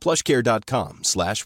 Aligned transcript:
plushcare.com 0.00 1.00
slash. 1.02 1.44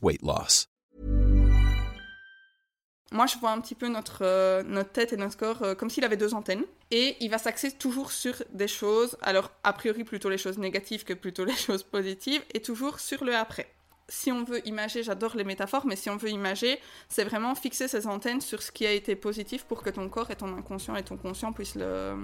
Moi, 3.12 3.27
je 3.27 3.38
vois 3.38 3.50
un 3.50 3.61
petit 3.61 3.74
peu 3.74 3.88
notre, 3.88 4.22
euh, 4.22 4.62
notre 4.64 4.91
tête 4.91 5.12
et 5.12 5.16
notre 5.16 5.36
corps 5.36 5.62
euh, 5.62 5.74
comme 5.74 5.88
s'il 5.88 6.05
avait 6.05 6.16
deux 6.16 6.34
antennes. 6.34 6.64
Et 6.91 7.16
il 7.20 7.30
va 7.30 7.38
s'axer 7.38 7.70
toujours 7.70 8.11
sur 8.11 8.34
des 8.52 8.66
choses, 8.66 9.16
alors 9.22 9.52
a 9.62 9.72
priori 9.72 10.05
plutôt 10.05 10.28
les 10.28 10.38
choses 10.38 10.58
négatives 10.58 11.05
que 11.05 11.12
plutôt 11.12 11.44
les 11.52 11.55
choses 11.55 11.83
positives, 11.83 12.42
et 12.52 12.61
toujours 12.61 12.98
sur 12.98 13.24
le 13.24 13.36
après. 13.36 13.69
Si 14.08 14.33
on 14.33 14.44
veut 14.44 14.66
imager, 14.66 15.02
j'adore 15.02 15.36
les 15.36 15.44
métaphores, 15.44 15.86
mais 15.86 15.96
si 15.96 16.11
on 16.11 16.16
veut 16.16 16.28
imager, 16.30 16.78
c'est 17.08 17.24
vraiment 17.24 17.55
fixer 17.55 17.89
ses 17.89 18.06
antennes 18.06 18.41
sur 18.41 18.62
ce 18.62 18.70
qui 18.70 18.86
a 18.86 18.92
été 18.92 19.16
positif 19.16 19.64
pour 19.64 19.83
que 19.83 19.91
ton 19.91 20.08
corps 20.08 20.30
et 20.30 20.36
ton 20.36 20.55
inconscient 20.56 20.96
et 20.96 21.02
ton 21.02 21.16
conscient 21.16 21.52
puissent 21.52 21.77
le, 21.77 22.16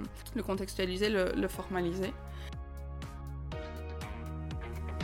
contextualiser, 0.43 1.09
le 1.09 1.49
formaliser. 1.49 2.13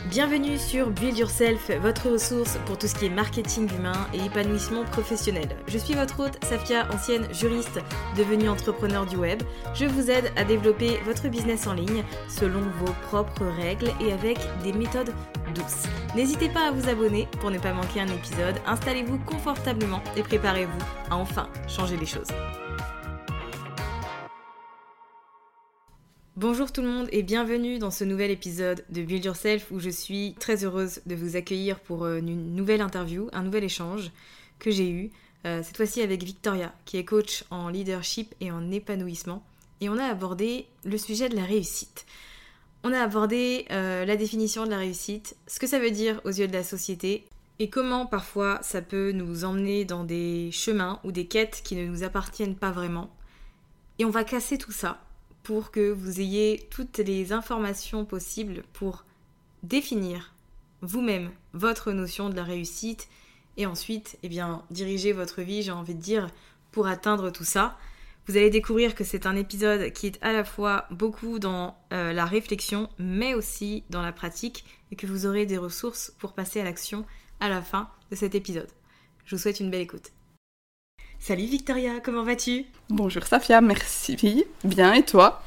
Bienvenue 0.09 0.57
sur 0.57 0.89
Build 0.89 1.17
Yourself, 1.17 1.69
votre 1.81 2.09
ressource 2.09 2.57
pour 2.65 2.77
tout 2.77 2.87
ce 2.87 2.95
qui 2.95 3.07
est 3.07 3.09
marketing 3.09 3.69
humain 3.77 4.07
et 4.13 4.23
épanouissement 4.23 4.85
professionnel. 4.85 5.49
Je 5.67 5.77
suis 5.77 5.95
votre 5.95 6.21
hôte, 6.21 6.41
Safia, 6.45 6.87
ancienne 6.93 7.27
juriste 7.33 7.81
devenue 8.15 8.47
entrepreneur 8.47 9.05
du 9.05 9.17
web. 9.17 9.43
Je 9.73 9.83
vous 9.83 10.09
aide 10.09 10.31
à 10.37 10.45
développer 10.45 10.97
votre 11.05 11.27
business 11.27 11.67
en 11.67 11.73
ligne 11.73 12.05
selon 12.29 12.61
vos 12.79 12.93
propres 13.07 13.47
règles 13.57 13.91
et 13.99 14.13
avec 14.13 14.37
des 14.63 14.71
méthodes 14.71 15.13
douces. 15.53 15.83
N'hésitez 16.15 16.47
pas 16.47 16.69
à 16.69 16.71
vous 16.71 16.87
abonner 16.87 17.27
pour 17.41 17.51
ne 17.51 17.59
pas 17.59 17.73
manquer 17.73 17.99
un 17.99 18.07
épisode. 18.07 18.55
Installez-vous 18.65 19.17
confortablement 19.25 20.01
et 20.15 20.23
préparez-vous 20.23 21.11
à 21.11 21.17
enfin 21.17 21.49
changer 21.67 21.97
les 21.97 22.05
choses. 22.05 22.29
Bonjour 26.37 26.71
tout 26.71 26.83
le 26.83 26.87
monde 26.87 27.07
et 27.11 27.23
bienvenue 27.23 27.79
dans 27.79 27.89
ce 27.89 28.03
nouvel 28.03 28.29
épisode 28.29 28.85
de 28.91 29.01
Build 29.01 29.25
Yourself 29.25 29.71
où 29.71 29.79
je 29.79 29.89
suis 29.89 30.35
très 30.39 30.63
heureuse 30.63 31.01
de 31.07 31.15
vous 31.15 31.35
accueillir 31.35 31.79
pour 31.79 32.03
euh, 32.03 32.19
une 32.19 32.53
nouvelle 32.53 32.81
interview, 32.81 33.27
un 33.33 33.41
nouvel 33.41 33.63
échange 33.63 34.11
que 34.59 34.69
j'ai 34.69 34.87
eu, 34.87 35.09
euh, 35.47 35.63
cette 35.63 35.77
fois-ci 35.77 35.99
avec 35.99 36.21
Victoria 36.21 36.75
qui 36.85 36.97
est 36.97 37.05
coach 37.05 37.43
en 37.49 37.69
leadership 37.69 38.35
et 38.39 38.51
en 38.51 38.69
épanouissement 38.69 39.43
et 39.81 39.89
on 39.89 39.97
a 39.97 40.03
abordé 40.03 40.67
le 40.85 40.99
sujet 40.99 41.27
de 41.27 41.35
la 41.35 41.43
réussite. 41.43 42.05
On 42.83 42.93
a 42.93 42.99
abordé 42.99 43.65
euh, 43.71 44.05
la 44.05 44.15
définition 44.15 44.65
de 44.65 44.69
la 44.69 44.77
réussite, 44.77 45.35
ce 45.47 45.59
que 45.59 45.65
ça 45.65 45.79
veut 45.79 45.89
dire 45.89 46.21
aux 46.23 46.29
yeux 46.29 46.47
de 46.47 46.53
la 46.53 46.63
société 46.63 47.25
et 47.57 47.71
comment 47.71 48.05
parfois 48.05 48.59
ça 48.61 48.83
peut 48.83 49.11
nous 49.11 49.43
emmener 49.43 49.85
dans 49.85 50.03
des 50.03 50.51
chemins 50.51 50.99
ou 51.03 51.11
des 51.11 51.25
quêtes 51.25 51.63
qui 51.63 51.75
ne 51.75 51.87
nous 51.87 52.03
appartiennent 52.03 52.55
pas 52.55 52.69
vraiment. 52.69 53.09
Et 53.97 54.05
on 54.05 54.11
va 54.11 54.23
casser 54.23 54.59
tout 54.59 54.71
ça 54.71 55.01
pour 55.47 55.71
que 55.71 55.93
vous 55.93 56.19
ayez 56.19 56.67
toutes 56.69 56.97
les 56.97 57.31
informations 57.31 58.03
possibles 58.03 58.63
pour 58.73 59.05
définir 59.63 60.33
vous-même 60.81 61.31
votre 61.53 61.93
notion 61.93 62.29
de 62.29 62.35
la 62.35 62.43
réussite 62.43 63.07
et 63.55 63.65
ensuite, 63.65 64.19
eh 64.23 64.29
diriger 64.71 65.13
votre 65.13 65.41
vie, 65.41 65.63
j'ai 65.63 65.71
envie 65.71 65.95
de 65.95 66.01
dire, 66.01 66.29
pour 66.73 66.87
atteindre 66.87 67.29
tout 67.29 67.45
ça. 67.45 67.77
Vous 68.27 68.35
allez 68.35 68.49
découvrir 68.49 68.93
que 68.93 69.05
c'est 69.05 69.25
un 69.25 69.37
épisode 69.37 69.93
qui 69.93 70.07
est 70.07 70.19
à 70.21 70.33
la 70.33 70.43
fois 70.43 70.85
beaucoup 70.91 71.39
dans 71.39 71.77
euh, 71.93 72.11
la 72.11 72.25
réflexion, 72.25 72.89
mais 72.99 73.33
aussi 73.33 73.85
dans 73.89 74.01
la 74.01 74.11
pratique, 74.11 74.65
et 74.91 74.97
que 74.97 75.07
vous 75.07 75.25
aurez 75.27 75.45
des 75.45 75.57
ressources 75.57 76.13
pour 76.19 76.33
passer 76.33 76.59
à 76.59 76.65
l'action 76.65 77.05
à 77.39 77.47
la 77.47 77.61
fin 77.61 77.89
de 78.11 78.17
cet 78.17 78.35
épisode. 78.35 78.69
Je 79.23 79.37
vous 79.37 79.41
souhaite 79.41 79.61
une 79.61 79.71
belle 79.71 79.79
écoute. 79.79 80.11
Salut 81.19 81.45
Victoria, 81.45 81.99
comment 82.03 82.23
vas-tu? 82.23 82.65
Bonjour 82.89 83.25
Safia, 83.25 83.59
merci. 83.61 84.45
Bien, 84.63 84.93
et 84.93 85.03
toi? 85.03 85.41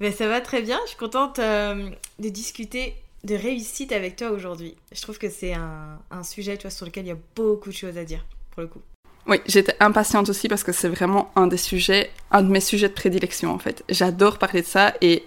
Ben, 0.00 0.12
Ça 0.12 0.28
va 0.28 0.40
très 0.40 0.60
bien, 0.62 0.78
je 0.84 0.90
suis 0.90 0.98
contente 0.98 1.38
euh, 1.38 1.88
de 2.18 2.28
discuter 2.28 2.94
de 3.24 3.34
réussite 3.34 3.92
avec 3.92 4.16
toi 4.16 4.30
aujourd'hui. 4.30 4.76
Je 4.92 5.00
trouve 5.00 5.18
que 5.18 5.30
c'est 5.30 5.54
un, 5.54 5.98
un 6.10 6.22
sujet 6.22 6.56
toi, 6.56 6.70
sur 6.70 6.86
lequel 6.86 7.06
il 7.06 7.08
y 7.08 7.12
a 7.12 7.16
beaucoup 7.34 7.70
de 7.70 7.74
choses 7.74 7.96
à 7.96 8.04
dire, 8.04 8.24
pour 8.50 8.62
le 8.62 8.68
coup. 8.68 8.80
Oui, 9.26 9.38
j'étais 9.46 9.74
impatiente 9.80 10.28
aussi 10.28 10.48
parce 10.48 10.62
que 10.62 10.72
c'est 10.72 10.88
vraiment 10.88 11.30
un 11.36 11.46
des 11.46 11.56
sujets, 11.56 12.10
un 12.30 12.42
de 12.42 12.48
mes 12.48 12.60
sujets 12.60 12.88
de 12.88 12.94
prédilection 12.94 13.52
en 13.52 13.58
fait. 13.58 13.84
J'adore 13.88 14.38
parler 14.38 14.62
de 14.62 14.66
ça 14.66 14.94
et 15.00 15.24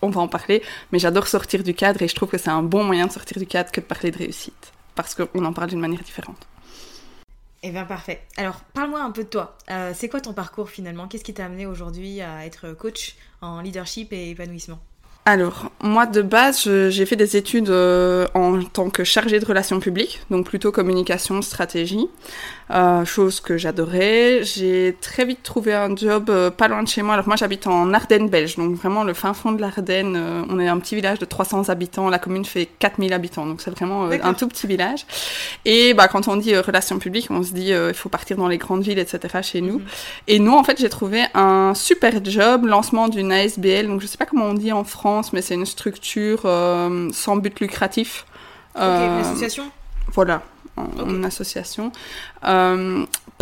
on 0.00 0.10
va 0.10 0.20
en 0.20 0.28
parler, 0.28 0.62
mais 0.90 0.98
j'adore 0.98 1.26
sortir 1.26 1.62
du 1.62 1.74
cadre 1.74 2.00
et 2.02 2.08
je 2.08 2.14
trouve 2.14 2.30
que 2.30 2.38
c'est 2.38 2.50
un 2.50 2.62
bon 2.62 2.84
moyen 2.84 3.06
de 3.06 3.12
sortir 3.12 3.38
du 3.38 3.46
cadre 3.46 3.70
que 3.70 3.80
de 3.80 3.86
parler 3.86 4.10
de 4.10 4.18
réussite 4.18 4.72
parce 4.94 5.14
qu'on 5.14 5.44
en 5.44 5.52
parle 5.52 5.68
d'une 5.70 5.80
manière 5.80 6.02
différente. 6.02 6.46
Eh 7.62 7.70
bien 7.70 7.84
parfait. 7.84 8.20
Alors 8.36 8.60
parle-moi 8.74 9.02
un 9.02 9.12
peu 9.12 9.22
de 9.24 9.28
toi. 9.28 9.56
Euh, 9.70 9.92
c'est 9.94 10.08
quoi 10.08 10.20
ton 10.20 10.34
parcours 10.34 10.68
finalement? 10.68 11.06
Qu'est-ce 11.06 11.24
qui 11.24 11.34
t'a 11.34 11.44
amené 11.46 11.66
aujourd'hui 11.66 12.20
à 12.20 12.44
être 12.44 12.72
coach 12.72 13.14
en 13.40 13.60
leadership 13.60 14.12
et 14.12 14.30
épanouissement? 14.30 14.80
Alors, 15.24 15.70
moi 15.80 16.06
de 16.06 16.20
base, 16.20 16.68
j'ai 16.88 17.06
fait 17.06 17.14
des 17.14 17.36
études 17.36 17.70
euh, 17.70 18.26
en 18.34 18.60
tant 18.60 18.90
que 18.90 19.04
chargée 19.04 19.38
de 19.38 19.44
relations 19.44 19.78
publiques, 19.78 20.20
donc 20.30 20.46
plutôt 20.46 20.72
communication, 20.72 21.42
stratégie, 21.42 22.08
euh, 22.72 23.04
chose 23.04 23.38
que 23.38 23.56
j'adorais. 23.56 24.40
J'ai 24.42 24.96
très 25.00 25.24
vite 25.24 25.44
trouvé 25.44 25.74
un 25.74 25.94
job 25.94 26.28
euh, 26.28 26.50
pas 26.50 26.66
loin 26.66 26.82
de 26.82 26.88
chez 26.88 27.02
moi. 27.02 27.14
Alors 27.14 27.28
moi 27.28 27.36
j'habite 27.36 27.68
en 27.68 27.94
Ardennes 27.94 28.28
belge, 28.30 28.56
donc 28.56 28.74
vraiment 28.74 29.04
le 29.04 29.14
fin 29.14 29.32
fond 29.32 29.52
de 29.52 29.60
l'Ardenne. 29.60 30.20
On 30.50 30.58
est 30.58 30.66
un 30.66 30.80
petit 30.80 30.96
village 30.96 31.20
de 31.20 31.24
300 31.24 31.68
habitants, 31.68 32.08
la 32.08 32.18
commune 32.18 32.44
fait 32.44 32.66
4000 32.80 33.12
habitants, 33.12 33.46
donc 33.46 33.60
c'est 33.60 33.70
vraiment 33.70 34.06
un 34.10 34.34
tout 34.34 34.48
petit 34.48 34.66
village. 34.66 35.06
Et 35.64 35.94
bah, 35.94 36.08
quand 36.08 36.26
on 36.26 36.34
dit 36.34 36.56
relations 36.56 36.98
publiques, 36.98 37.28
on 37.30 37.44
se 37.44 37.52
dit 37.52 37.70
il 37.70 37.94
faut 37.94 38.08
partir 38.08 38.36
dans 38.38 38.48
les 38.48 38.58
grandes 38.58 38.82
villes, 38.82 38.98
etc. 38.98 39.38
chez 39.42 39.60
nous. 39.60 39.78
Mhm. 39.78 39.86
Et 40.26 40.38
nous, 40.40 40.52
en 40.52 40.64
fait, 40.64 40.80
j'ai 40.80 40.88
trouvé 40.88 41.22
un 41.34 41.74
super 41.76 42.12
job, 42.24 42.66
lancement 42.66 43.06
d'une 43.06 43.30
ASBL, 43.30 43.86
donc 43.86 44.00
je 44.00 44.08
sais 44.08 44.18
pas 44.18 44.26
comment 44.26 44.46
on 44.46 44.54
dit 44.54 44.72
en 44.72 44.82
France, 44.82 45.11
mais 45.32 45.42
c'est 45.42 45.54
une 45.54 45.66
structure 45.66 46.42
euh, 46.44 47.08
sans 47.12 47.36
but 47.36 47.60
lucratif. 47.60 48.24
Ok, 48.74 48.82
une 48.82 49.20
association? 49.20 49.64
Voilà, 50.08 50.42
en- 50.76 51.08
une 51.08 51.24
association 51.24 51.92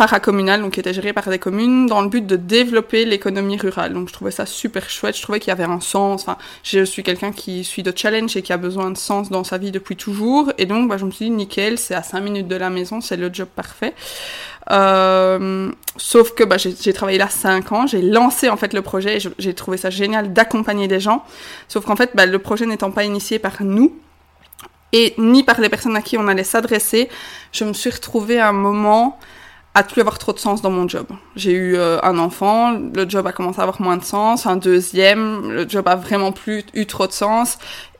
paracommunale, 0.01 0.61
donc 0.63 0.73
qui 0.73 0.79
était 0.79 0.95
gérée 0.95 1.13
par 1.13 1.29
des 1.29 1.37
communes, 1.37 1.85
dans 1.85 2.01
le 2.01 2.09
but 2.09 2.25
de 2.25 2.35
développer 2.35 3.05
l'économie 3.05 3.55
rurale. 3.55 3.93
Donc 3.93 4.07
je 4.07 4.13
trouvais 4.13 4.31
ça 4.31 4.47
super 4.47 4.89
chouette, 4.89 5.15
je 5.15 5.21
trouvais 5.21 5.39
qu'il 5.39 5.49
y 5.49 5.51
avait 5.51 5.63
un 5.63 5.79
sens. 5.79 6.23
Enfin, 6.23 6.37
je 6.63 6.83
suis 6.83 7.03
quelqu'un 7.03 7.31
qui 7.31 7.63
suit 7.63 7.83
de 7.83 7.93
challenge 7.95 8.35
et 8.35 8.41
qui 8.41 8.51
a 8.51 8.57
besoin 8.57 8.89
de 8.89 8.97
sens 8.97 9.29
dans 9.29 9.43
sa 9.43 9.59
vie 9.59 9.69
depuis 9.69 9.95
toujours. 9.95 10.51
Et 10.57 10.65
donc, 10.65 10.89
bah, 10.89 10.97
je 10.97 11.05
me 11.05 11.11
suis 11.11 11.25
dit, 11.25 11.29
nickel, 11.31 11.77
c'est 11.77 11.93
à 11.93 12.01
5 12.01 12.19
minutes 12.21 12.47
de 12.47 12.55
la 12.55 12.71
maison, 12.71 12.99
c'est 12.99 13.15
le 13.15 13.29
job 13.31 13.47
parfait. 13.55 13.93
Euh, 14.71 15.71
sauf 15.97 16.33
que 16.33 16.43
bah, 16.43 16.57
j'ai 16.57 16.93
travaillé 16.93 17.19
là 17.19 17.29
5 17.29 17.71
ans, 17.71 17.85
j'ai 17.85 18.01
lancé 18.01 18.49
en 18.49 18.57
fait 18.57 18.73
le 18.73 18.81
projet 18.81 19.17
et 19.17 19.19
je- 19.19 19.29
j'ai 19.37 19.53
trouvé 19.53 19.77
ça 19.77 19.91
génial 19.91 20.33
d'accompagner 20.33 20.87
des 20.87 20.99
gens. 20.99 21.23
Sauf 21.67 21.85
qu'en 21.85 21.95
fait, 21.95 22.09
bah, 22.15 22.25
le 22.25 22.39
projet 22.39 22.65
n'étant 22.65 22.89
pas 22.89 23.03
initié 23.03 23.37
par 23.37 23.61
nous, 23.61 23.93
et 24.93 25.13
ni 25.19 25.43
par 25.43 25.61
les 25.61 25.69
personnes 25.69 25.95
à 25.95 26.01
qui 26.01 26.17
on 26.17 26.27
allait 26.27 26.43
s'adresser, 26.43 27.07
je 27.51 27.65
me 27.65 27.73
suis 27.73 27.91
retrouvée 27.91 28.39
à 28.39 28.49
un 28.49 28.53
moment 28.53 29.19
à 29.73 29.83
plus 29.83 30.01
avoir 30.01 30.17
trop 30.17 30.33
de 30.33 30.39
sens 30.39 30.61
dans 30.61 30.71
mon 30.71 30.87
job. 30.87 31.07
J'ai 31.35 31.53
eu 31.53 31.75
euh, 31.75 31.99
un 32.03 32.17
enfant, 32.17 32.71
le 32.71 33.09
job 33.09 33.25
a 33.27 33.31
commencé 33.31 33.59
à 33.59 33.63
avoir 33.63 33.81
moins 33.81 33.97
de 33.97 34.03
sens, 34.03 34.45
un 34.45 34.57
deuxième, 34.57 35.51
le 35.51 35.69
job 35.69 35.87
a 35.87 35.95
vraiment 35.95 36.31
plus 36.31 36.65
eu 36.73 36.85
trop 36.85 37.07
de 37.07 37.13
sens, 37.13 37.57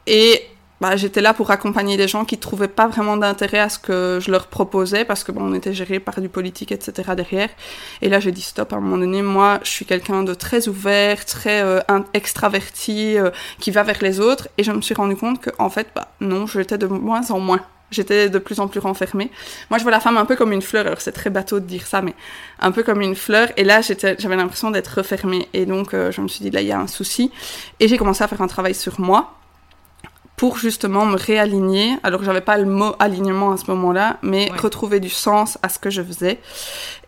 et 0.07 0.41
bah, 0.81 0.95
j'étais 0.95 1.21
là 1.21 1.35
pour 1.35 1.51
accompagner 1.51 1.95
des 1.95 2.07
gens 2.07 2.25
qui 2.25 2.39
trouvaient 2.39 2.67
pas 2.67 2.87
vraiment 2.87 3.15
d'intérêt 3.15 3.59
à 3.59 3.69
ce 3.69 3.77
que 3.77 4.17
je 4.19 4.31
leur 4.31 4.47
proposais 4.47 5.05
parce 5.05 5.23
que 5.23 5.31
bon, 5.31 5.43
on 5.43 5.53
était 5.53 5.73
géré 5.73 5.99
par 5.99 6.19
du 6.19 6.27
politique, 6.27 6.71
etc. 6.71 7.11
derrière. 7.15 7.49
Et 8.01 8.09
là, 8.09 8.19
j'ai 8.19 8.31
dit 8.31 8.41
stop. 8.41 8.73
À 8.73 8.77
un 8.77 8.79
moment 8.79 8.97
donné, 8.97 9.21
moi, 9.21 9.59
je 9.61 9.69
suis 9.69 9.85
quelqu'un 9.85 10.23
de 10.23 10.33
très 10.33 10.67
ouvert, 10.67 11.23
très 11.23 11.61
euh, 11.61 11.81
extraverti, 12.15 13.15
euh, 13.15 13.29
qui 13.59 13.69
va 13.69 13.83
vers 13.83 14.01
les 14.01 14.19
autres. 14.19 14.47
Et 14.57 14.63
je 14.63 14.71
me 14.71 14.81
suis 14.81 14.95
rendu 14.95 15.15
compte 15.15 15.39
que, 15.39 15.51
en 15.59 15.69
fait, 15.69 15.87
bah, 15.93 16.07
non, 16.19 16.47
j'étais 16.47 16.79
de 16.79 16.87
moins 16.87 17.29
en 17.29 17.39
moins. 17.39 17.61
J'étais 17.91 18.29
de 18.29 18.39
plus 18.39 18.59
en 18.59 18.67
plus 18.67 18.79
renfermée. 18.79 19.29
Moi, 19.69 19.77
je 19.77 19.83
vois 19.83 19.91
la 19.91 19.99
femme 19.99 20.17
un 20.17 20.25
peu 20.25 20.35
comme 20.35 20.53
une 20.53 20.61
fleur. 20.61 20.87
Alors, 20.87 21.01
c'est 21.01 21.11
très 21.11 21.29
bateau 21.29 21.59
de 21.59 21.65
dire 21.65 21.85
ça, 21.85 22.01
mais 22.01 22.15
un 22.59 22.71
peu 22.71 22.83
comme 22.83 23.01
une 23.01 23.15
fleur. 23.15 23.49
Et 23.57 23.63
là, 23.63 23.81
j'étais, 23.81 24.15
j'avais 24.17 24.37
l'impression 24.37 24.71
d'être 24.71 24.97
refermée. 24.97 25.47
Et 25.53 25.65
donc, 25.65 25.93
euh, 25.93 26.11
je 26.11 26.21
me 26.21 26.27
suis 26.27 26.41
dit, 26.41 26.49
là, 26.49 26.61
il 26.61 26.67
y 26.67 26.71
a 26.71 26.79
un 26.79 26.87
souci. 26.87 27.31
Et 27.79 27.87
j'ai 27.87 27.97
commencé 27.97 28.23
à 28.23 28.27
faire 28.27 28.41
un 28.41 28.47
travail 28.47 28.73
sur 28.73 28.99
moi 28.99 29.33
pour 30.41 30.57
justement 30.57 31.05
me 31.05 31.17
réaligner. 31.17 31.97
Alors 32.01 32.23
j'avais 32.23 32.41
pas 32.41 32.57
le 32.57 32.65
mot 32.65 32.95
alignement 32.97 33.51
à 33.51 33.57
ce 33.57 33.69
moment-là, 33.69 34.17
mais 34.23 34.49
retrouver 34.57 34.99
du 34.99 35.11
sens 35.11 35.59
à 35.61 35.69
ce 35.69 35.77
que 35.77 35.91
je 35.91 36.01
faisais. 36.01 36.39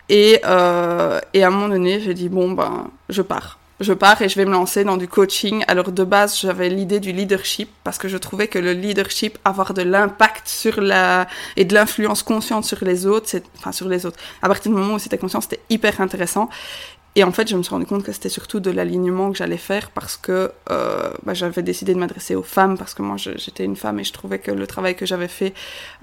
Et, 0.07 0.39
euh, 0.45 1.19
et 1.33 1.44
à 1.44 1.47
un 1.47 1.50
moment 1.50 1.69
donné, 1.69 2.00
j'ai 2.00 2.13
dit 2.13 2.29
bon 2.29 2.51
ben 2.51 2.91
je 3.09 3.24
pars. 3.24 3.57
Je 3.83 3.91
pars 3.91 4.21
et 4.21 4.30
je 4.30 4.35
vais 4.35 4.45
me 4.45 4.51
lancer 4.51 4.85
dans 4.85 4.95
du 4.95 5.09
coaching. 5.09 5.65
Alors 5.68 5.91
de 5.91 6.03
base, 6.06 6.39
j'avais 6.39 6.69
l'idée 6.69 7.01
du 7.01 7.12
leadership 7.12 7.69
parce 7.83 7.97
que 7.97 8.07
je 8.07 8.18
trouvais 8.18 8.47
que 8.47 8.57
le 8.57 8.71
leadership, 8.71 9.38
avoir 9.44 9.74
de 9.74 9.81
l'impact 9.81 10.47
sur 10.47 10.80
la 10.80 11.27
et 11.57 11.65
de 11.65 11.74
l'influence 11.74 12.24
consciente 12.24 12.63
sur 12.63 12.83
les 12.85 13.06
autres, 13.06 13.27
enfin 13.57 13.74
sur 13.74 13.89
les 13.89 14.06
autres. 14.06 14.18
À 14.41 14.47
partir 14.47 14.71
du 14.71 14.77
moment 14.77 14.94
où 14.94 15.00
c'était 15.00 15.18
conscient, 15.18 15.41
c'était 15.41 15.59
hyper 15.69 16.00
intéressant. 16.00 16.50
Et 17.15 17.24
en 17.24 17.31
fait, 17.31 17.47
je 17.47 17.56
me 17.56 17.62
suis 17.62 17.69
rendu 17.71 17.85
compte 17.85 18.03
que 18.03 18.12
c'était 18.12 18.30
surtout 18.30 18.59
de 18.59 18.71
l'alignement 18.71 19.31
que 19.31 19.38
j'allais 19.38 19.57
faire 19.57 19.91
parce 19.91 20.18
que 20.18 20.51
euh, 20.71 21.12
bah, 21.24 21.33
j'avais 21.33 21.62
décidé 21.62 21.94
de 21.94 22.00
m'adresser 22.00 22.33
aux 22.36 22.41
femmes 22.41 22.77
parce 22.77 22.95
que 22.95 23.03
moi 23.03 23.18
j'étais 23.18 23.65
une 23.65 23.75
femme 23.75 24.00
et 24.00 24.03
je 24.03 24.13
trouvais 24.13 24.39
que 24.39 24.50
le 24.50 24.65
travail 24.65 24.95
que 24.95 25.06
j'avais 25.06 25.27
fait 25.27 25.53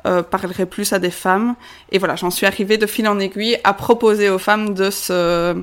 euh, 0.07 0.23
parlerait 0.23 0.67
plus 0.67 0.93
à 0.93 1.01
des 1.01 1.11
femmes. 1.11 1.57
Et 1.91 1.99
voilà, 1.99 2.15
j'en 2.15 2.31
suis 2.31 2.47
arrivée 2.47 2.79
de 2.79 2.87
fil 2.87 3.09
en 3.09 3.19
aiguille 3.19 3.59
à 3.65 3.73
proposer 3.73 4.29
aux 4.29 4.39
femmes 4.39 4.75
de 4.75 4.91
se 4.91 5.57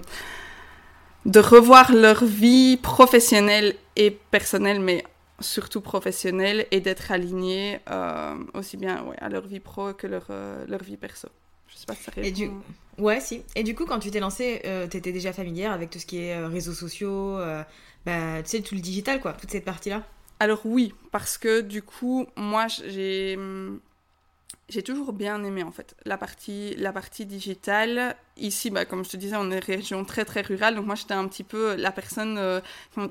de 1.27 1.39
revoir 1.39 1.94
leur 1.94 2.24
vie 2.24 2.77
professionnelle 2.77 3.75
et 3.97 4.12
personnelle, 4.12 4.79
mais 4.79 5.03
surtout 5.39 5.81
professionnelle, 5.81 6.65
et 6.71 6.79
d'être 6.79 7.12
alignées 7.12 7.79
euh, 7.91 8.35
aussi 8.53 8.77
bien 8.77 9.03
ouais, 9.03 9.18
à 9.19 9.29
leur 9.29 9.45
vie 9.45 9.59
pro 9.59 9.94
que 9.94 10.07
leur, 10.07 10.25
euh, 10.29 10.65
leur 10.68 10.81
vie 10.81 10.97
perso. 10.97 11.27
Je 11.68 11.75
sais 11.75 11.85
pas 11.85 11.95
si 11.95 12.03
ça 12.03 12.12
répond. 12.15 12.27
Et 12.27 12.31
du... 12.31 12.50
Ouais, 12.97 13.19
si. 13.19 13.44
Et 13.56 13.63
du 13.63 13.75
coup, 13.75 13.85
quand 13.85 14.00
tu 14.00 14.09
t'es 14.09 14.21
lancée, 14.21 14.62
euh, 14.65 14.88
tu 14.88 14.97
étais 14.97 15.12
déjà 15.12 15.33
familière 15.33 15.74
avec 15.74 15.89
tout 15.89 16.00
ce 16.00 16.06
qui 16.06 16.19
est 16.19 16.33
euh, 16.33 16.47
réseaux 16.47 16.74
sociaux, 16.74 17.38
bah, 18.06 18.41
tu 18.41 18.50
sais, 18.50 18.62
tout 18.62 18.73
le 18.73 18.81
digital, 18.81 19.19
quoi, 19.19 19.33
toute 19.33 19.51
cette 19.51 19.65
partie-là 19.65 20.03
Alors 20.39 20.62
oui, 20.65 20.94
parce 21.12 21.38
que 21.38 21.59
du 21.59 21.83
coup, 21.83 22.25
moi, 22.38 22.68
j'ai 22.68 23.38
j'ai 24.69 24.83
toujours 24.83 25.13
bien 25.13 25.44
aimé 25.45 25.63
en 25.63 25.71
fait 25.71 25.95
la 26.03 26.18
partie 26.18 26.75
la 26.75 26.91
partie 26.91 27.25
digitale 27.25 28.18
ici 28.39 28.69
bah, 28.69 28.85
comme 28.85 29.03
je 29.03 29.09
te 29.09 29.17
disais 29.17 29.35
on 29.37 29.51
est 29.51 29.59
région 29.59 30.03
très 30.05 30.25
très 30.25 30.41
rurale 30.41 30.75
donc 30.75 30.85
moi 30.85 30.95
j'étais 30.95 31.13
un 31.13 31.27
petit 31.27 31.43
peu 31.43 31.75
la 31.75 31.91
personne 31.91 32.37
euh, 32.37 32.59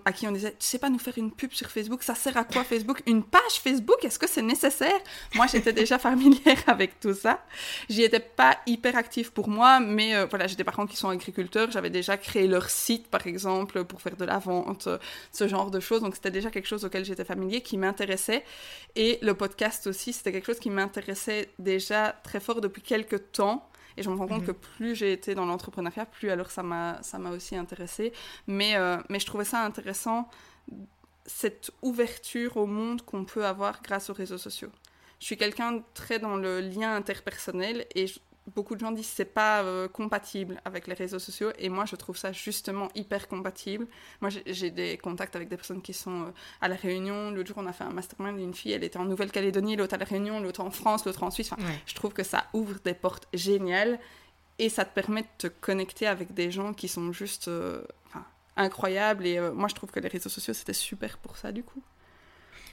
à 0.04 0.12
qui 0.12 0.26
on 0.26 0.32
disait 0.32 0.52
tu 0.52 0.66
sais 0.66 0.78
pas 0.78 0.90
nous 0.90 0.98
faire 0.98 1.16
une 1.16 1.32
pub 1.32 1.52
sur 1.52 1.70
Facebook 1.70 2.02
ça 2.02 2.14
sert 2.14 2.36
à 2.36 2.44
quoi 2.44 2.64
Facebook? 2.72 3.02
Une 3.06 3.22
page 3.22 3.60
Facebook? 3.62 4.04
Est-ce 4.04 4.18
que 4.18 4.28
c'est 4.28 4.42
nécessaire? 4.42 4.98
Moi 5.34 5.46
j'étais 5.46 5.72
déjà 5.72 5.98
familière 5.98 6.62
avec 6.66 7.00
tout 7.00 7.14
ça. 7.14 7.44
J'y 7.88 8.02
étais 8.02 8.20
pas 8.20 8.58
hyper 8.66 8.96
active 8.96 9.32
pour 9.32 9.48
moi 9.48 9.80
mais 9.80 10.14
euh, 10.14 10.26
voilà 10.26 10.46
j'ai 10.46 10.56
des 10.56 10.64
parents 10.64 10.86
qui 10.86 10.96
sont 10.96 11.08
agriculteurs 11.08 11.70
j'avais 11.70 11.90
déjà 11.90 12.16
créé 12.16 12.46
leur 12.46 12.70
site 12.70 13.08
par 13.08 13.26
exemple 13.26 13.84
pour 13.84 14.00
faire 14.00 14.16
de 14.16 14.24
la 14.24 14.38
vente 14.38 14.88
ce 15.32 15.48
genre 15.48 15.70
de 15.70 15.80
choses 15.80 16.02
donc 16.02 16.14
c'était 16.14 16.30
déjà 16.30 16.50
quelque 16.50 16.66
chose 16.66 16.84
auquel 16.84 17.04
j'étais 17.04 17.24
familier 17.24 17.60
qui 17.60 17.78
m'intéressait. 17.78 18.44
Et 18.94 19.18
le 19.22 19.34
podcast 19.34 19.86
aussi 19.86 20.12
c'était 20.12 20.32
quelque 20.32 20.46
chose 20.46 20.60
qui 20.60 20.70
m'intéressait 20.70 21.50
déjà 21.58 22.14
très 22.22 22.40
fort 22.40 22.60
depuis 22.60 22.82
quelques 22.82 23.32
temps. 23.32 23.68
Et 23.96 24.02
je 24.02 24.10
me 24.10 24.14
rends 24.16 24.26
compte 24.26 24.42
mhm. 24.42 24.46
que 24.46 24.52
plus 24.52 24.94
j'ai 24.94 25.12
été 25.12 25.34
dans 25.34 25.46
l'entrepreneuriat, 25.46 26.06
plus 26.06 26.30
alors 26.30 26.50
ça 26.50 26.62
m'a, 26.62 27.02
ça 27.02 27.18
m'a 27.18 27.30
aussi 27.30 27.56
intéressé. 27.56 28.12
Mais, 28.46 28.76
euh, 28.76 28.98
mais 29.08 29.18
je 29.20 29.26
trouvais 29.26 29.44
ça 29.44 29.64
intéressant, 29.64 30.28
cette 31.24 31.70
ouverture 31.82 32.56
au 32.56 32.66
monde 32.66 33.02
qu'on 33.02 33.24
peut 33.24 33.44
avoir 33.44 33.82
grâce 33.82 34.10
aux 34.10 34.14
réseaux 34.14 34.38
sociaux. 34.38 34.70
Je 35.18 35.26
suis 35.26 35.36
quelqu'un 35.36 35.82
très 35.94 36.18
dans 36.18 36.36
le 36.36 36.60
lien 36.60 36.94
interpersonnel 36.94 37.86
et 37.94 38.06
je, 38.06 38.18
beaucoup 38.54 38.74
de 38.74 38.80
gens 38.80 38.92
disent 38.92 39.08
que 39.08 39.16
c'est 39.16 39.24
pas 39.24 39.62
euh, 39.62 39.88
compatible 39.88 40.60
avec 40.64 40.86
les 40.86 40.94
réseaux 40.94 41.18
sociaux 41.18 41.50
et 41.58 41.68
moi 41.68 41.84
je 41.84 41.96
trouve 41.96 42.16
ça 42.16 42.32
justement 42.32 42.88
hyper 42.94 43.28
compatible. 43.28 43.86
Moi 44.20 44.30
j'ai 44.46 44.70
des 44.70 44.98
contacts 44.98 45.34
avec 45.36 45.48
des 45.48 45.56
personnes 45.56 45.82
qui 45.82 45.92
sont 45.92 46.22
euh, 46.22 46.30
à 46.60 46.68
la 46.68 46.76
Réunion. 46.76 47.30
L'autre 47.30 47.48
jour 47.48 47.58
on 47.58 47.66
a 47.66 47.72
fait 47.72 47.84
un 47.84 47.90
mastermind 47.90 48.38
une 48.38 48.54
fille, 48.54 48.72
elle 48.72 48.84
était 48.84 48.98
en 48.98 49.04
Nouvelle-Calédonie, 49.04 49.76
l'autre 49.76 49.94
à 49.94 49.98
la 49.98 50.04
Réunion, 50.04 50.40
l'autre 50.40 50.60
en 50.60 50.70
France, 50.70 51.04
l'autre 51.04 51.22
en 51.22 51.30
Suisse. 51.30 51.50
Je 51.86 51.94
trouve 51.94 52.12
que 52.12 52.22
ça 52.22 52.46
ouvre 52.52 52.78
des 52.84 52.94
portes 52.94 53.26
géniales 53.34 53.98
et 54.58 54.68
ça 54.68 54.84
te 54.84 54.94
permet 54.94 55.22
de 55.22 55.28
te 55.38 55.46
connecter 55.48 56.06
avec 56.06 56.32
des 56.32 56.50
gens 56.50 56.72
qui 56.72 56.88
sont 56.88 57.12
juste 57.12 57.48
euh, 57.48 57.82
incroyables 58.56 59.26
et 59.26 59.40
moi 59.50 59.68
je 59.68 59.74
trouve 59.74 59.90
que 59.90 60.00
les 60.00 60.08
réseaux 60.08 60.30
sociaux 60.30 60.54
c'était 60.54 60.72
super 60.72 61.18
pour 61.18 61.36
ça 61.36 61.52
du 61.52 61.62
coup. 61.62 61.82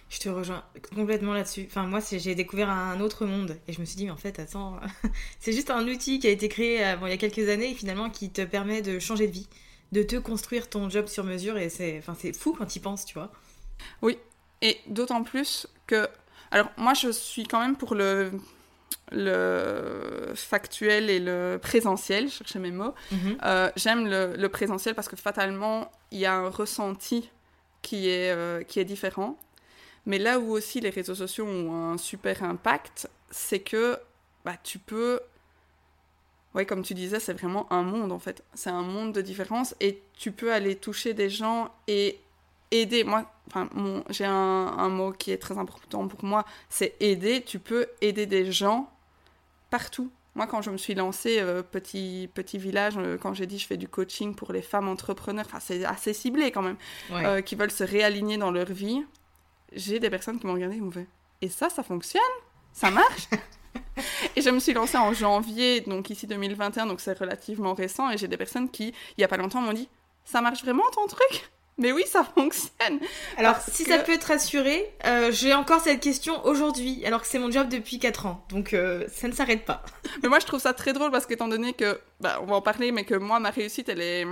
Je 0.09 0.19
te 0.19 0.29
rejoins 0.29 0.63
complètement 0.95 1.33
là-dessus. 1.33 1.65
Enfin, 1.67 1.87
moi, 1.87 1.99
j'ai 2.11 2.35
découvert 2.35 2.69
un 2.69 2.99
autre 2.99 3.25
monde 3.25 3.57
et 3.67 3.73
je 3.73 3.79
me 3.79 3.85
suis 3.85 3.95
dit, 3.95 4.05
mais 4.05 4.11
en 4.11 4.17
fait, 4.17 4.39
attends, 4.39 4.79
c'est 5.39 5.53
juste 5.53 5.71
un 5.71 5.87
outil 5.87 6.19
qui 6.19 6.27
a 6.27 6.29
été 6.29 6.49
créé 6.49 6.85
euh, 6.85 6.95
il 7.03 7.09
y 7.09 7.13
a 7.13 7.17
quelques 7.17 7.49
années 7.49 7.71
et 7.71 7.75
finalement 7.75 8.09
qui 8.09 8.29
te 8.29 8.41
permet 8.41 8.81
de 8.81 8.99
changer 8.99 9.27
de 9.27 9.31
vie, 9.31 9.47
de 9.91 10.03
te 10.03 10.15
construire 10.15 10.69
ton 10.69 10.89
job 10.89 11.07
sur 11.07 11.23
mesure 11.23 11.57
et 11.57 11.69
c'est 11.69 11.97
enfin, 11.97 12.15
fou 12.37 12.55
quand 12.57 12.65
tu 12.65 12.77
y 12.77 12.81
penses, 12.81 13.05
tu 13.05 13.15
vois. 13.15 13.31
Oui, 14.01 14.17
et 14.61 14.77
d'autant 14.87 15.23
plus 15.23 15.67
que. 15.87 16.07
Alors, 16.51 16.69
moi, 16.77 16.93
je 16.93 17.09
suis 17.09 17.45
quand 17.45 17.59
même 17.59 17.75
pour 17.75 17.95
le 17.95 18.31
le 19.11 20.33
factuel 20.35 21.09
et 21.09 21.19
le 21.19 21.59
présentiel, 21.61 22.29
je 22.29 22.35
cherchais 22.35 22.59
mes 22.59 22.71
mots. 22.71 22.93
Mhm. 23.11 23.37
Euh, 23.43 23.71
j'aime 23.75 24.07
le, 24.07 24.47
présentiel 24.47 24.95
parce 24.95 25.07
que 25.07 25.15
fatalement, 25.15 25.91
il 26.11 26.19
y 26.19 26.25
a 26.25 26.33
un 26.33 26.49
ressenti 26.49 27.29
qui 27.81 28.09
est, 28.09 28.31
euh, 28.31 28.63
qui 28.63 28.79
est 28.79 28.85
différent. 28.85 29.37
Mais 30.05 30.17
là 30.17 30.39
où 30.39 30.51
aussi 30.51 30.79
les 30.81 30.89
réseaux 30.89 31.15
sociaux 31.15 31.45
ont 31.45 31.91
un 31.91 31.97
super 31.97 32.43
impact, 32.43 33.09
c'est 33.29 33.59
que 33.59 33.97
bah, 34.43 34.55
tu 34.63 34.79
peux... 34.79 35.19
Oui, 36.55 36.65
comme 36.65 36.83
tu 36.83 36.93
disais, 36.93 37.19
c'est 37.19 37.33
vraiment 37.33 37.71
un 37.71 37.81
monde 37.81 38.11
en 38.11 38.19
fait. 38.19 38.43
C'est 38.53 38.69
un 38.69 38.83
monde 38.83 39.13
de 39.13 39.21
différence 39.21 39.75
et 39.79 40.01
tu 40.17 40.31
peux 40.31 40.53
aller 40.53 40.75
toucher 40.75 41.13
des 41.13 41.29
gens 41.29 41.73
et 41.87 42.19
aider. 42.69 43.03
Moi, 43.03 43.25
enfin, 43.47 43.69
j'ai 44.09 44.25
un, 44.25 44.31
un, 44.31 44.89
mot 44.89 45.11
qui 45.11 45.31
est 45.31 45.37
très 45.37 45.57
important 45.57 46.07
pour 46.07 46.23
moi, 46.23 46.45
c'est 46.69 46.95
aider. 46.99 47.41
Tu 47.41 47.57
peux 47.57 47.87
aider 48.01 48.27
des 48.27 48.51
gens 48.51 48.91
partout. 49.71 50.11
Moi, 50.35 50.47
quand 50.47 50.61
je 50.61 50.71
me 50.71 50.77
suis 50.77 50.95
lancée, 50.95 51.39
euh, 51.39 51.61
petit, 51.61 52.29
petit 52.33 52.57
village, 52.57 52.93
euh, 52.97 53.17
quand 53.17 53.33
j'ai 53.33 53.45
dit 53.45 53.59
je 53.59 53.67
fais 53.67 53.77
du 53.77 53.87
coaching 53.87 54.33
pour 54.35 54.51
les 54.51 54.63
femmes 54.63 54.87
entrepreneurs, 54.87 55.47
c'est 55.59 55.85
assez 55.85 56.13
ciblé 56.13 56.51
quand 56.51 56.63
même, 56.63 56.77
euh, 57.11 57.41
qui 57.41 57.55
veulent 57.55 57.71
se 57.71 57.83
réaligner 57.83 58.37
dans 58.37 58.51
leur 58.51 58.71
vie 58.71 59.03
j'ai 59.75 59.99
des 59.99 60.09
personnes 60.09 60.39
qui 60.39 60.47
m'ont 60.47 60.53
regardé 60.53 60.77
et 60.77 60.81
m'ont 60.81 60.91
fait 60.91 61.07
Et 61.41 61.49
ça, 61.49 61.69
ça 61.69 61.83
fonctionne? 61.83 62.21
Ça 62.73 62.91
marche 62.91 63.27
Et 64.35 64.41
je 64.41 64.49
me 64.49 64.59
suis 64.59 64.73
lancée 64.73 64.97
en 64.97 65.13
janvier, 65.13 65.81
donc 65.81 66.09
ici 66.09 66.27
2021, 66.27 66.87
donc 66.87 67.01
c'est 67.01 67.17
relativement 67.17 67.73
récent, 67.73 68.09
et 68.09 68.17
j'ai 68.17 68.27
des 68.27 68.37
personnes 68.37 68.69
qui, 68.69 68.87
il 68.89 69.19
n'y 69.19 69.23
a 69.23 69.27
pas 69.27 69.37
longtemps, 69.37 69.61
m'ont 69.61 69.73
dit 69.73 69.89
Ça 70.25 70.41
marche 70.41 70.63
vraiment 70.63 70.89
ton 70.91 71.07
truc 71.07 71.49
mais 71.77 71.91
oui, 71.91 72.03
ça 72.05 72.23
fonctionne. 72.23 72.99
Alors, 73.37 73.57
si 73.57 73.83
ça 73.83 73.99
peut 73.99 74.17
te 74.17 74.27
rassurer, 74.27 74.93
euh, 75.05 75.31
j'ai 75.31 75.53
encore 75.53 75.81
cette 75.81 76.01
question 76.01 76.45
aujourd'hui, 76.45 77.03
alors 77.05 77.21
que 77.21 77.27
c'est 77.27 77.39
mon 77.39 77.49
job 77.49 77.67
depuis 77.67 77.97
4 77.97 78.27
ans. 78.27 78.45
Donc, 78.49 78.73
euh, 78.73 79.07
ça 79.11 79.27
ne 79.27 79.33
s'arrête 79.33 79.65
pas. 79.65 79.83
Mais 80.21 80.29
moi, 80.29 80.39
je 80.39 80.45
trouve 80.45 80.59
ça 80.59 80.73
très 80.73 80.93
drôle 80.93 81.09
parce 81.09 81.25
qu'étant 81.25 81.47
donné 81.47 81.73
que, 81.73 81.99
bah, 82.19 82.39
on 82.41 82.45
va 82.45 82.55
en 82.57 82.61
parler, 82.61 82.91
mais 82.91 83.05
que 83.05 83.15
moi, 83.15 83.39
ma 83.39 83.49
réussite, 83.49 83.89
elle 83.89 84.01
est, 84.01 84.25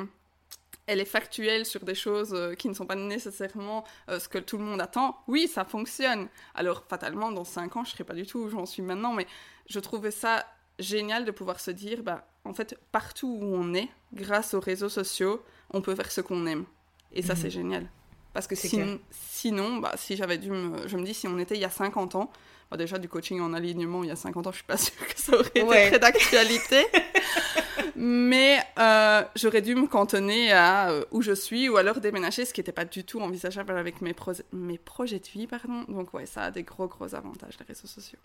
elle 0.91 0.99
est 0.99 1.05
factuelle 1.05 1.65
sur 1.65 1.85
des 1.85 1.95
choses 1.95 2.33
euh, 2.33 2.53
qui 2.53 2.67
ne 2.67 2.73
sont 2.73 2.85
pas 2.85 2.95
nécessairement 2.95 3.85
euh, 4.09 4.19
ce 4.19 4.27
que 4.27 4.37
tout 4.37 4.57
le 4.57 4.63
monde 4.65 4.81
attend, 4.81 5.17
oui, 5.27 5.47
ça 5.47 5.63
fonctionne. 5.63 6.27
Alors, 6.53 6.83
fatalement, 6.89 7.31
dans 7.31 7.45
5 7.45 7.77
ans, 7.77 7.83
je 7.85 7.89
ne 7.89 7.93
serai 7.93 8.03
pas 8.03 8.13
du 8.13 8.25
tout 8.25 8.39
où 8.39 8.49
j'en 8.49 8.65
suis 8.65 8.81
maintenant, 8.81 9.13
mais 9.13 9.25
je 9.67 9.79
trouvais 9.79 10.11
ça 10.11 10.45
génial 10.79 11.23
de 11.23 11.31
pouvoir 11.31 11.61
se 11.61 11.71
dire, 11.71 12.03
bah, 12.03 12.27
en 12.43 12.53
fait, 12.53 12.77
partout 12.91 13.39
où 13.41 13.55
on 13.55 13.73
est, 13.73 13.87
grâce 14.13 14.53
aux 14.53 14.59
réseaux 14.59 14.89
sociaux, 14.89 15.41
on 15.69 15.81
peut 15.81 15.95
faire 15.95 16.11
ce 16.11 16.19
qu'on 16.19 16.45
aime. 16.45 16.65
Et 17.13 17.21
ça, 17.21 17.35
mhm. 17.35 17.39
c'est 17.41 17.49
génial. 17.49 17.89
Parce 18.33 18.47
que 18.47 18.55
sinon, 18.55 19.77
bah, 19.77 19.93
si 19.95 20.17
j'avais 20.17 20.37
dû 20.37 20.51
me... 20.51 20.87
Je 20.89 20.97
me 20.97 21.03
dis, 21.03 21.13
si 21.13 21.27
on 21.27 21.39
était 21.39 21.55
il 21.55 21.61
y 21.61 21.65
a 21.65 21.69
50 21.69 22.15
ans, 22.15 22.31
bah, 22.71 22.77
déjà 22.77 22.97
du 22.97 23.09
coaching 23.09 23.41
en 23.41 23.53
alignement 23.53 24.03
il 24.03 24.07
y 24.07 24.11
a 24.11 24.15
50 24.15 24.47
ans, 24.47 24.51
je 24.51 24.57
suis 24.57 24.65
pas 24.65 24.77
sûre 24.77 25.05
que 25.05 25.19
ça 25.19 25.33
aurait 25.33 25.49
été 25.53 25.89
très 25.89 25.99
d'actualité. 25.99 26.85
Mais 27.95 28.59
euh, 28.79 29.23
j'aurais 29.35 29.61
dû 29.61 29.75
me 29.75 29.87
cantonner 29.87 30.51
à 30.53 30.89
euh, 30.89 31.03
où 31.11 31.21
je 31.21 31.33
suis 31.33 31.69
ou 31.69 31.77
alors 31.77 31.99
déménager, 31.99 32.45
ce 32.45 32.53
qui 32.53 32.61
n'était 32.61 32.71
pas 32.71 32.85
du 32.85 33.03
tout 33.03 33.19
envisageable 33.19 33.77
avec 33.77 34.01
mes, 34.01 34.15
mes 34.53 34.77
projets 34.77 35.19
de 35.19 35.27
vie. 35.27 35.47
Pardon. 35.47 35.83
Donc 35.89 36.13
ouais, 36.13 36.25
ça 36.25 36.43
a 36.43 36.51
des 36.51 36.63
gros 36.63 36.87
gros 36.87 37.13
avantages, 37.13 37.57
les 37.59 37.65
réseaux 37.65 37.87
sociaux. 37.87 38.19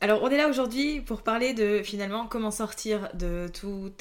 Alors 0.00 0.22
on 0.22 0.28
est 0.28 0.36
là 0.36 0.48
aujourd'hui 0.48 1.00
pour 1.00 1.22
parler 1.22 1.54
de 1.54 1.82
finalement 1.82 2.26
comment 2.26 2.50
sortir 2.50 3.08
de, 3.14 3.50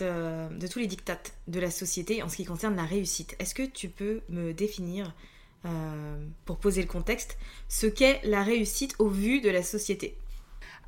euh, 0.01 0.49
de 0.49 0.67
tous 0.67 0.79
les 0.79 0.87
dictates 0.87 1.33
de 1.47 1.59
la 1.59 1.71
société 1.71 2.21
en 2.23 2.29
ce 2.29 2.37
qui 2.37 2.45
concerne 2.45 2.75
la 2.75 2.83
réussite. 2.83 3.35
Est-ce 3.39 3.55
que 3.55 3.63
tu 3.63 3.87
peux 3.89 4.21
me 4.29 4.53
définir, 4.53 5.13
pour 6.45 6.57
poser 6.57 6.81
le 6.81 6.87
contexte, 6.87 7.37
ce 7.67 7.87
qu'est 7.87 8.21
la 8.23 8.43
réussite 8.43 8.95
au 8.99 9.07
vu 9.07 9.41
de 9.41 9.49
la 9.49 9.63
société 9.63 10.17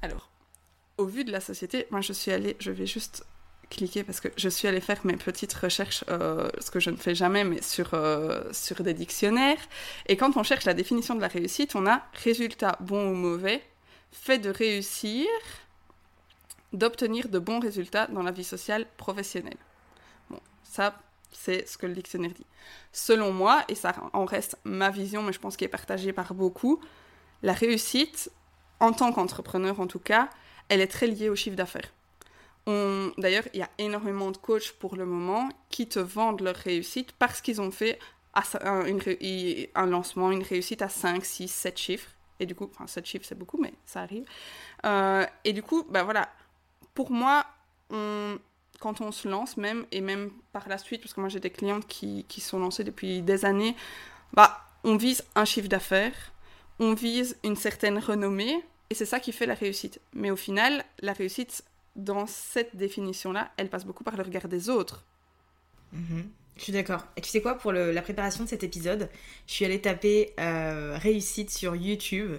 Alors, 0.01 0.29
au 0.97 1.05
vu 1.05 1.23
de 1.23 1.31
la 1.31 1.41
société, 1.41 1.87
moi 1.91 2.01
je 2.01 2.13
suis 2.13 2.31
allée, 2.31 2.55
je 2.59 2.71
vais 2.71 2.85
juste 2.85 3.25
cliquer 3.69 4.03
parce 4.03 4.19
que 4.19 4.29
je 4.37 4.49
suis 4.49 4.67
allée 4.67 4.81
faire 4.81 5.05
mes 5.05 5.17
petites 5.17 5.53
recherches, 5.53 6.03
euh, 6.09 6.49
ce 6.59 6.71
que 6.71 6.79
je 6.79 6.89
ne 6.89 6.95
fais 6.95 7.15
jamais, 7.15 7.43
mais 7.43 7.61
sur, 7.61 7.93
euh, 7.93 8.51
sur 8.53 8.81
des 8.81 8.93
dictionnaires. 8.93 9.59
Et 10.07 10.17
quand 10.17 10.37
on 10.37 10.43
cherche 10.43 10.65
la 10.65 10.73
définition 10.73 11.15
de 11.15 11.21
la 11.21 11.27
réussite, 11.27 11.75
on 11.75 11.85
a 11.85 12.03
résultat 12.23 12.77
bon 12.79 13.11
ou 13.11 13.13
mauvais, 13.13 13.61
fait 14.11 14.39
de 14.39 14.49
réussir, 14.49 15.27
d'obtenir 16.73 17.29
de 17.29 17.39
bons 17.39 17.59
résultats 17.59 18.07
dans 18.07 18.23
la 18.23 18.31
vie 18.31 18.43
sociale 18.43 18.85
professionnelle. 18.97 19.57
Bon, 20.29 20.39
ça, 20.63 20.97
c'est 21.37 21.67
ce 21.67 21.77
que 21.77 21.85
le 21.85 21.93
dictionnaire 21.93 22.31
dit. 22.31 22.45
Selon 22.91 23.31
moi, 23.31 23.63
et 23.67 23.75
ça 23.75 23.93
en 24.13 24.25
reste 24.25 24.57
ma 24.63 24.89
vision, 24.89 25.21
mais 25.21 25.33
je 25.33 25.39
pense 25.39 25.55
qu'elle 25.55 25.67
est 25.67 25.69
partagée 25.69 26.11
par 26.11 26.33
beaucoup, 26.33 26.81
la 27.43 27.53
réussite, 27.53 28.31
en 28.79 28.91
tant 28.91 29.11
qu'entrepreneur 29.13 29.79
en 29.79 29.87
tout 29.87 29.99
cas, 29.99 30.29
elle 30.69 30.81
est 30.81 30.87
très 30.87 31.07
liée 31.07 31.29
au 31.29 31.35
chiffre 31.35 31.55
d'affaires. 31.55 31.91
D'ailleurs, 32.65 33.45
il 33.53 33.59
y 33.59 33.63
a 33.63 33.69
énormément 33.77 34.29
de 34.31 34.37
coachs 34.37 34.73
pour 34.73 34.97
le 34.97 35.05
moment 35.05 35.47
qui 35.69 35.87
te 35.87 35.99
vendent 35.99 36.41
leur 36.41 36.55
réussite 36.55 37.13
parce 37.13 37.39
qu'ils 37.39 37.61
ont 37.61 37.71
fait 37.71 37.97
un, 38.33 39.85
lancement, 39.85 40.31
une 40.31 40.43
réussite 40.43 40.81
à 40.81 40.89
5, 40.89 41.23
6, 41.23 41.47
7 41.47 41.77
chiffres. 41.77 42.09
Et 42.41 42.45
du 42.45 42.55
coup, 42.55 42.69
enfin 42.69 42.85
7 42.85 43.05
chiffres 43.05 43.25
c'est 43.25 43.37
beaucoup, 43.37 43.57
mais 43.57 43.73
ça 43.85 44.01
arrive. 44.01 44.25
Euh, 44.85 45.25
et 45.45 45.53
du 45.53 45.63
coup, 45.63 45.85
ben 45.89 46.03
voilà, 46.03 46.29
pour 46.93 47.09
moi, 47.09 47.45
quand 48.79 49.01
on 49.01 49.11
se 49.11 49.27
lance 49.27 49.57
même, 49.57 49.85
et 49.91 50.01
même 50.01 50.31
par 50.51 50.67
la 50.69 50.77
suite, 50.77 51.01
parce 51.01 51.13
que 51.13 51.19
moi 51.19 51.29
j'ai 51.29 51.39
des 51.39 51.49
clientes 51.49 51.87
qui, 51.87 52.25
qui 52.27 52.41
sont 52.41 52.59
lancées 52.59 52.83
depuis 52.83 53.21
des 53.21 53.45
années, 53.45 53.75
bah, 54.33 54.61
on 54.83 54.97
vise 54.97 55.23
un 55.35 55.45
chiffre 55.45 55.67
d'affaires, 55.67 56.33
on 56.79 56.93
vise 56.93 57.37
une 57.43 57.55
certaine 57.55 57.97
renommée, 57.97 58.63
et 58.89 58.95
c'est 58.95 59.05
ça 59.05 59.19
qui 59.19 59.31
fait 59.31 59.45
la 59.45 59.55
réussite. 59.55 59.99
Mais 60.13 60.31
au 60.31 60.35
final, 60.35 60.85
la 60.99 61.13
réussite, 61.13 61.63
dans 61.95 62.27
cette 62.27 62.75
définition-là, 62.75 63.51
elle 63.57 63.69
passe 63.69 63.85
beaucoup 63.85 64.03
par 64.03 64.15
le 64.15 64.23
regard 64.23 64.47
des 64.47 64.69
autres. 64.69 65.03
Mhm. 65.91 66.29
Je 66.57 66.63
suis 66.63 66.73
d'accord. 66.73 67.05
Et 67.15 67.21
tu 67.21 67.29
sais 67.29 67.41
quoi, 67.41 67.55
pour 67.55 67.71
la 67.71 68.01
préparation 68.01 68.43
de 68.43 68.49
cet 68.49 68.63
épisode, 68.63 69.09
je 69.45 69.53
suis 69.53 69.65
allée 69.65 69.79
taper 69.79 70.33
euh, 70.39 70.97
réussite 70.97 71.51
sur 71.51 71.75
YouTube. 71.75 72.33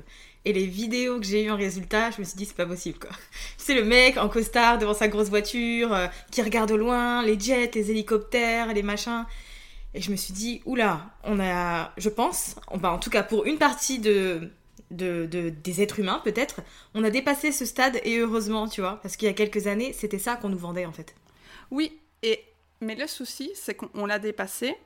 Et 0.44 0.52
les 0.52 0.66
vidéos 0.66 1.18
que 1.18 1.26
j'ai 1.26 1.44
eues 1.44 1.50
en 1.50 1.56
résultat, 1.56 2.10
je 2.10 2.20
me 2.20 2.24
suis 2.24 2.36
dit, 2.36 2.46
c'est 2.46 2.56
pas 2.56 2.66
possible 2.66 2.98
quoi. 2.98 3.10
C'est 3.56 3.74
le 3.74 3.84
mec 3.84 4.16
en 4.16 4.28
costard 4.28 4.78
devant 4.78 4.94
sa 4.94 5.08
grosse 5.08 5.28
voiture, 5.28 5.92
euh, 5.92 6.06
qui 6.30 6.42
regarde 6.42 6.70
au 6.70 6.76
loin, 6.76 7.22
les 7.22 7.38
jets, 7.38 7.70
les 7.74 7.90
hélicoptères, 7.90 8.72
les 8.72 8.82
machins. 8.82 9.26
Et 9.94 10.00
je 10.00 10.10
me 10.10 10.16
suis 10.16 10.32
dit, 10.32 10.62
oula, 10.64 11.10
on 11.24 11.40
a, 11.40 11.92
je 11.96 12.08
pense, 12.08 12.56
bah, 12.76 12.92
en 12.92 12.98
tout 12.98 13.10
cas 13.10 13.22
pour 13.22 13.46
une 13.46 13.58
partie 13.58 13.98
de, 13.98 14.50
de, 14.90 15.26
des 15.26 15.82
êtres 15.82 16.00
humains, 16.00 16.20
peut-être, 16.24 16.60
on 16.94 17.04
a 17.04 17.10
dépassé 17.10 17.52
ce 17.52 17.64
stade 17.64 18.00
et 18.04 18.18
heureusement, 18.18 18.68
tu 18.68 18.80
vois, 18.80 19.00
parce 19.02 19.16
qu'il 19.16 19.26
y 19.26 19.30
a 19.30 19.34
quelques 19.34 19.66
années, 19.66 19.92
c'était 19.92 20.18
ça 20.18 20.36
qu'on 20.36 20.48
nous 20.48 20.58
vendait 20.58 20.86
en 20.86 20.92
fait. 20.92 21.14
Oui, 21.70 21.98
et 22.22 22.44
mais 22.80 22.94
le 22.94 23.06
souci, 23.06 23.50
c'est 23.54 23.74
qu'on 23.74 24.06
l'a 24.06 24.18
dépassé, 24.18 24.76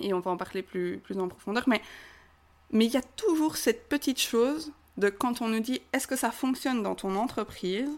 et 0.00 0.12
on 0.12 0.20
va 0.20 0.30
en 0.30 0.36
parler 0.36 0.62
plus, 0.62 0.98
plus 0.98 1.18
en 1.18 1.28
profondeur, 1.28 1.64
mais 1.66 1.80
mais 2.70 2.86
il 2.86 2.92
y 2.92 2.96
a 2.96 3.02
toujours 3.02 3.56
cette 3.56 3.88
petite 3.88 4.20
chose 4.20 4.72
de 4.96 5.08
quand 5.08 5.42
on 5.42 5.48
nous 5.48 5.60
dit 5.60 5.80
est-ce 5.92 6.06
que 6.06 6.16
ça 6.16 6.30
fonctionne 6.30 6.82
dans 6.82 6.94
ton 6.94 7.16
entreprise, 7.16 7.90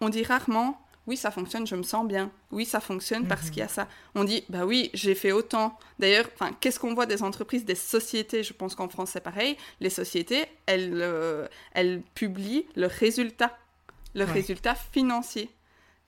on 0.00 0.08
dit 0.08 0.24
rarement 0.24 0.80
oui, 1.08 1.16
ça 1.16 1.30
fonctionne, 1.30 1.66
je 1.66 1.74
me 1.74 1.82
sens 1.82 2.06
bien. 2.06 2.30
Oui, 2.50 2.66
ça 2.66 2.80
fonctionne 2.80 3.26
parce 3.26 3.44
mhm. 3.44 3.50
qu'il 3.50 3.58
y 3.60 3.62
a 3.62 3.68
ça. 3.68 3.88
On 4.14 4.24
dit, 4.24 4.44
bah 4.50 4.66
oui, 4.66 4.90
j'ai 4.92 5.14
fait 5.14 5.32
autant. 5.32 5.78
D'ailleurs, 5.98 6.28
qu'est-ce 6.60 6.78
qu'on 6.78 6.92
voit 6.92 7.06
des 7.06 7.22
entreprises, 7.22 7.64
des 7.64 7.74
sociétés? 7.74 8.42
Je 8.42 8.52
pense 8.52 8.74
qu'en 8.74 8.90
France, 8.90 9.12
c'est 9.12 9.22
pareil. 9.22 9.56
Les 9.80 9.88
sociétés, 9.88 10.44
elles, 10.66 11.00
euh, 11.00 11.48
elles 11.72 12.02
publient 12.14 12.66
le 12.76 12.88
résultat, 12.88 13.56
le 14.14 14.24
résultat 14.24 14.74
financier. 14.74 15.48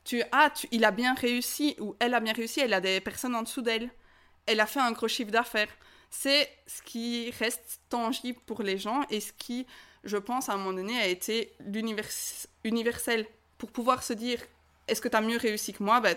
Tu, 0.04 0.22
ah, 0.32 0.50
tu, 0.54 0.68
il 0.70 0.84
a 0.84 0.90
bien 0.90 1.14
réussi, 1.14 1.76
ou 1.80 1.96
elle 1.98 2.12
a 2.12 2.20
bien 2.20 2.34
réussi, 2.34 2.60
elle 2.60 2.74
a 2.74 2.82
des 2.82 3.00
personnes 3.00 3.34
en 3.34 3.42
dessous 3.42 3.62
d'elle. 3.62 3.88
Elle 4.44 4.60
a 4.60 4.66
fait 4.66 4.80
un 4.80 4.92
gros 4.92 5.08
chiffre 5.08 5.30
d'affaires. 5.30 5.70
C'est 6.10 6.48
ce 6.66 6.82
qui 6.82 7.30
reste 7.38 7.80
tangible 7.88 8.38
pour 8.46 8.62
les 8.62 8.78
gens 8.78 9.02
et 9.10 9.20
ce 9.20 9.32
qui, 9.32 9.66
je 10.04 10.16
pense, 10.16 10.48
à 10.48 10.54
un 10.54 10.56
moment 10.56 10.72
donné, 10.72 10.98
a 10.98 11.06
été 11.06 11.52
universel 12.64 13.26
pour 13.58 13.70
pouvoir 13.70 14.02
se 14.02 14.12
dire 14.12 14.40
est-ce 14.88 15.00
que 15.00 15.08
tu 15.08 15.16
as 15.16 15.20
mieux 15.20 15.38
réussi 15.38 15.72
que 15.72 15.82
moi 15.82 16.00
ben, 16.00 16.16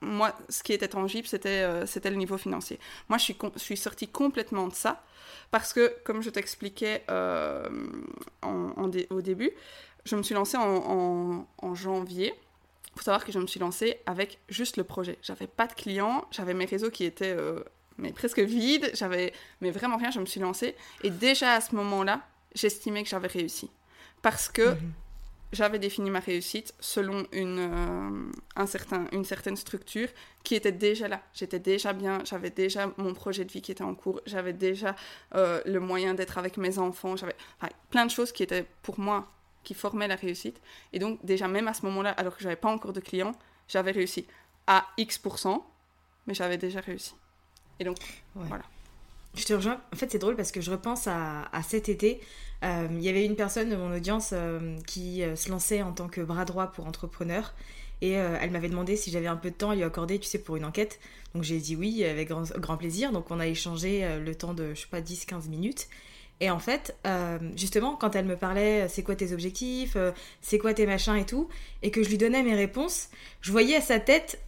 Moi, 0.00 0.32
ce 0.48 0.62
qui 0.62 0.72
était 0.72 0.88
tangible, 0.88 1.26
c'était 1.26 1.62
euh, 1.64 1.86
le 2.04 2.10
niveau 2.16 2.38
financier. 2.38 2.78
Moi, 3.08 3.18
je 3.18 3.24
suis, 3.24 3.36
je 3.56 3.74
sortie 3.74 4.06
complètement 4.06 4.68
de 4.68 4.74
ça 4.74 5.02
parce 5.50 5.72
que, 5.72 5.94
comme 6.04 6.22
je 6.22 6.30
t'expliquais 6.30 7.02
euh, 7.10 7.68
au 8.42 9.20
début, 9.20 9.50
je 10.04 10.16
me 10.16 10.22
suis 10.22 10.34
lancée 10.34 10.56
en, 10.56 11.46
en, 11.58 11.74
janvier. 11.74 12.34
Il 12.92 12.98
faut 12.98 13.04
savoir 13.04 13.24
que 13.24 13.32
je 13.32 13.38
me 13.38 13.46
suis 13.46 13.58
lancée 13.58 13.98
avec 14.06 14.38
juste 14.48 14.76
le 14.76 14.84
projet. 14.84 15.18
J'avais 15.22 15.46
pas 15.46 15.66
de 15.66 15.72
clients, 15.72 16.26
j'avais 16.30 16.54
mes 16.54 16.66
réseaux 16.66 16.90
qui 16.90 17.04
étaient 17.04 17.34
euh, 17.36 17.60
mais 17.98 18.12
presque 18.12 18.40
vides, 18.40 18.90
j'avais 18.94 19.32
mais 19.60 19.70
vraiment 19.70 19.96
rien. 19.96 20.10
Je 20.10 20.20
me 20.20 20.26
suis 20.26 20.40
lancée 20.40 20.74
et 21.02 21.10
déjà 21.10 21.54
à 21.54 21.60
ce 21.60 21.74
moment-là, 21.74 22.22
j'estimais 22.54 23.02
que 23.02 23.08
j'avais 23.08 23.28
réussi 23.28 23.70
parce 24.22 24.48
que 24.48 24.70
mhm 24.70 24.92
j'avais 25.54 25.78
défini 25.78 26.10
ma 26.10 26.20
réussite 26.20 26.74
selon 26.80 27.26
une, 27.32 27.58
euh, 27.58 28.32
un 28.56 28.66
certain, 28.66 29.06
une 29.12 29.24
certaine 29.24 29.56
structure 29.56 30.08
qui 30.42 30.54
était 30.54 30.72
déjà 30.72 31.08
là. 31.08 31.22
J'étais 31.32 31.58
déjà 31.58 31.92
bien, 31.92 32.18
j'avais 32.24 32.50
déjà 32.50 32.92
mon 32.96 33.14
projet 33.14 33.44
de 33.44 33.52
vie 33.52 33.62
qui 33.62 33.72
était 33.72 33.84
en 33.84 33.94
cours, 33.94 34.20
j'avais 34.26 34.52
déjà 34.52 34.94
euh, 35.34 35.62
le 35.64 35.80
moyen 35.80 36.14
d'être 36.14 36.38
avec 36.38 36.56
mes 36.56 36.78
enfants, 36.78 37.16
j'avais 37.16 37.36
plein 37.90 38.04
de 38.04 38.10
choses 38.10 38.32
qui 38.32 38.42
étaient 38.42 38.66
pour 38.82 38.98
moi, 38.98 39.30
qui 39.62 39.74
formaient 39.74 40.08
la 40.08 40.16
réussite. 40.16 40.60
Et 40.92 40.98
donc 40.98 41.24
déjà 41.24 41.48
même 41.48 41.68
à 41.68 41.74
ce 41.74 41.86
moment-là, 41.86 42.10
alors 42.10 42.36
que 42.36 42.42
j'avais 42.42 42.56
pas 42.56 42.68
encore 42.68 42.92
de 42.92 43.00
clients, 43.00 43.32
j'avais 43.68 43.92
réussi 43.92 44.26
à 44.66 44.86
X%, 44.98 45.64
mais 46.26 46.34
j'avais 46.34 46.58
déjà 46.58 46.80
réussi. 46.80 47.14
Et 47.80 47.84
donc, 47.84 47.98
voilà. 48.34 48.64
Je 49.36 49.44
te 49.44 49.52
rejoins. 49.52 49.80
En 49.92 49.96
fait, 49.96 50.10
c'est 50.10 50.18
drôle 50.18 50.36
parce 50.36 50.52
que 50.52 50.60
je 50.60 50.70
repense 50.70 51.08
à, 51.08 51.62
cet 51.66 51.88
été. 51.88 52.20
Euh, 52.62 52.86
il 52.90 53.02
y 53.02 53.08
avait 53.08 53.24
une 53.24 53.36
personne 53.36 53.68
de 53.68 53.76
mon 53.76 53.94
audience 53.94 54.30
euh, 54.32 54.78
qui 54.86 55.22
euh, 55.22 55.36
se 55.36 55.50
lançait 55.50 55.82
en 55.82 55.92
tant 55.92 56.08
que 56.08 56.20
bras 56.20 56.44
droit 56.44 56.68
pour 56.68 56.86
entrepreneur. 56.86 57.52
Et 58.00 58.10
elle 58.10 58.50
m'avait 58.50 58.68
demandé 58.68 58.96
si 58.96 59.10
j'avais 59.10 59.28
un 59.28 59.36
peu 59.36 59.50
de 59.50 59.54
temps 59.54 59.70
à 59.70 59.74
lui 59.74 59.82
accorder, 59.82 60.18
tu 60.18 60.28
sais, 60.28 60.38
pour 60.38 60.56
une 60.56 60.66
enquête. 60.66 61.00
Donc 61.34 61.42
j'ai 61.42 61.58
dit 61.58 61.74
oui, 61.74 62.04
avec 62.04 62.28
grand, 62.28 62.76
plaisir. 62.76 63.12
Donc 63.12 63.30
on 63.30 63.40
a 63.40 63.46
échangé 63.46 64.18
le 64.22 64.34
temps 64.34 64.52
de, 64.52 64.74
je 64.74 64.80
sais 64.80 64.88
pas, 64.90 65.00
10-15 65.00 65.48
minutes. 65.48 65.88
Et 66.40 66.50
en 66.50 66.58
fait, 66.58 66.94
justement, 67.56 67.96
quand 67.96 68.14
elle 68.14 68.26
me 68.26 68.36
parlait, 68.36 68.88
c'est 68.88 69.02
quoi 69.02 69.16
tes 69.16 69.32
objectifs, 69.32 69.96
c'est 70.42 70.58
quoi 70.58 70.74
tes 70.74 70.84
machins 70.84 71.16
et 71.16 71.24
tout, 71.24 71.48
et 71.82 71.90
que 71.90 72.02
je 72.02 72.10
lui 72.10 72.18
donnais 72.18 72.42
mes 72.42 72.54
réponses, 72.54 73.08
je 73.40 73.50
voyais 73.52 73.76
à 73.76 73.80
sa 73.80 74.00
tête, 74.00 74.38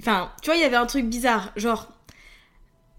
enfin, 0.00 0.32
tu 0.40 0.46
vois, 0.46 0.56
il 0.56 0.62
y 0.62 0.64
avait 0.64 0.76
un 0.76 0.86
truc 0.86 1.04
bizarre, 1.04 1.52
genre, 1.56 1.92